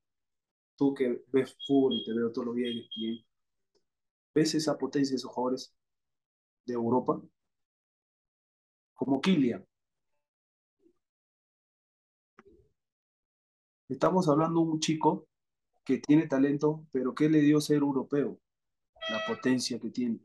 tú 0.77 0.95
que 0.95 1.25
ves 1.33 1.57
fútbol 1.67 1.95
y 1.95 2.05
te 2.05 2.13
veo 2.13 2.31
todos 2.31 2.49
los 2.49 2.57
días 2.57 2.89
bien, 2.95 3.25
ves 4.35 4.55
esa 4.55 4.77
potencia 4.77 5.13
de 5.13 5.17
esos 5.17 5.33
jugadores 5.33 5.75
de 6.67 6.75
Europa, 6.75 7.23
como 8.97 9.21
Kylian, 9.21 9.65
Estamos 13.89 14.29
hablando 14.29 14.65
de 14.65 14.71
un 14.73 14.81
chico 14.81 15.29
que 15.85 15.99
tiene 15.99 16.27
talento, 16.27 16.85
pero 16.91 17.15
¿qué 17.15 17.29
le 17.29 17.41
dio 17.41 17.61
ser 17.61 17.79
europeo? 17.79 18.41
La 19.09 19.25
potencia 19.29 19.79
que 19.79 19.91
tiene. 19.91 20.21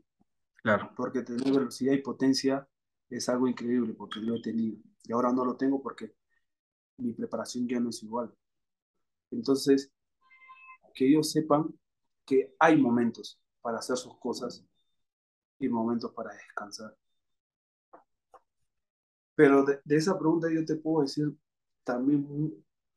Claro. 0.62 0.90
Porque 0.96 1.22
tener 1.22 1.52
velocidad 1.52 1.92
y 1.92 1.98
potencia 1.98 2.68
es 3.08 3.28
algo 3.28 3.46
increíble, 3.46 3.94
porque 3.94 4.18
lo 4.18 4.34
he 4.34 4.42
tenido. 4.42 4.78
Y 5.04 5.12
ahora 5.12 5.32
no 5.32 5.44
lo 5.44 5.56
tengo 5.56 5.80
porque 5.80 6.16
mi 6.96 7.12
preparación 7.12 7.68
ya 7.68 7.78
no 7.78 7.90
es 7.90 8.02
igual. 8.02 8.34
Entonces, 9.30 9.92
que 10.94 11.06
ellos 11.06 11.30
sepan 11.30 11.72
que 12.26 12.54
hay 12.58 12.76
momentos 12.76 13.40
para 13.60 13.78
hacer 13.78 13.96
sus 13.96 14.18
cosas 14.18 14.64
y 15.60 15.68
momentos 15.68 16.12
para 16.12 16.34
descansar. 16.34 16.96
Pero 19.42 19.64
de, 19.64 19.80
de 19.84 19.96
esa 19.96 20.16
pregunta 20.18 20.48
yo 20.52 20.64
te 20.64 20.76
puedo 20.76 21.02
decir 21.02 21.32
también 21.84 22.26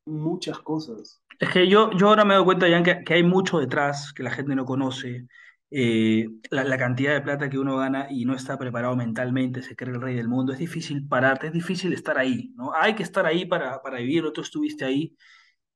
muchas 0.06 0.60
cosas. 0.60 1.20
Es 1.38 1.50
que 1.50 1.68
yo, 1.68 1.90
yo 1.92 2.08
ahora 2.08 2.24
me 2.24 2.34
doy 2.34 2.44
cuenta, 2.44 2.68
ya 2.68 2.82
que, 2.82 3.02
que 3.04 3.14
hay 3.14 3.22
mucho 3.22 3.58
detrás 3.58 4.12
que 4.12 4.22
la 4.22 4.30
gente 4.30 4.54
no 4.54 4.64
conoce. 4.64 5.26
Eh, 5.70 6.28
la, 6.50 6.62
la 6.62 6.78
cantidad 6.78 7.12
de 7.12 7.20
plata 7.22 7.50
que 7.50 7.58
uno 7.58 7.76
gana 7.76 8.06
y 8.08 8.24
no 8.24 8.34
está 8.34 8.56
preparado 8.56 8.94
mentalmente, 8.96 9.62
se 9.62 9.74
cree 9.74 9.92
el 9.94 10.00
rey 10.00 10.14
del 10.14 10.28
mundo. 10.28 10.52
Es 10.52 10.58
difícil 10.60 11.06
pararte, 11.08 11.48
es 11.48 11.52
difícil 11.52 11.92
estar 11.92 12.16
ahí, 12.18 12.52
¿no? 12.56 12.72
Hay 12.72 12.94
que 12.94 13.02
estar 13.02 13.26
ahí 13.26 13.44
para, 13.46 13.82
para 13.82 13.98
vivirlo. 13.98 14.32
Tú 14.32 14.42
estuviste 14.42 14.84
ahí 14.84 15.16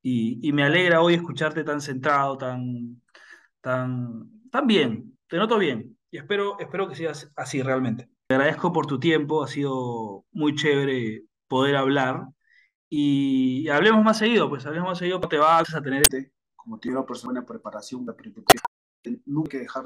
y, 0.02 0.40
y 0.48 0.52
me 0.52 0.64
alegra 0.64 1.00
hoy 1.02 1.14
escucharte 1.14 1.64
tan 1.64 1.80
centrado, 1.80 2.38
tan, 2.38 3.02
tan, 3.60 4.30
tan 4.50 4.66
bien. 4.66 5.18
Te 5.28 5.38
noto 5.38 5.58
bien 5.58 5.98
y 6.10 6.18
espero, 6.18 6.58
espero 6.60 6.88
que 6.88 6.96
sigas 6.96 7.32
así 7.36 7.62
realmente. 7.62 8.10
Te 8.30 8.34
agradezco 8.34 8.72
por 8.72 8.86
tu 8.86 9.00
tiempo, 9.00 9.42
ha 9.42 9.48
sido 9.48 10.24
muy 10.30 10.54
chévere 10.54 11.24
poder 11.48 11.74
hablar 11.74 12.28
y 12.88 13.68
hablemos 13.68 14.04
más 14.04 14.18
seguido, 14.18 14.48
pues 14.48 14.64
hablemos 14.66 14.90
más 14.90 14.98
seguido, 14.98 15.18
te 15.18 15.36
vas 15.36 15.74
a 15.74 15.82
tener... 15.82 16.04
Como 16.54 16.78
tiene 16.78 16.98
una 16.98 17.04
persona 17.04 17.40
en 17.40 17.44
preparación, 17.44 18.06
nunca 19.26 19.58
dejar. 19.58 19.84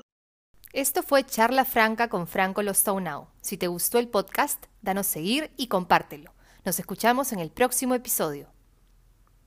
Esto 0.75 1.03
fue 1.03 1.25
Charla 1.25 1.65
Franca 1.65 2.11
con 2.11 2.27
Franco 2.27 2.63
Now. 2.63 3.29
Si 3.41 3.57
te 3.57 3.67
gustó 3.67 3.99
el 3.99 4.09
podcast, 4.09 4.67
danos 4.83 5.07
seguir 5.07 5.51
y 5.57 5.69
compártelo. 5.69 6.35
Nos 6.67 6.79
escuchamos 6.79 7.33
en 7.33 7.39
el 7.39 7.51
próximo 7.51 7.95
episodio. 7.95 8.54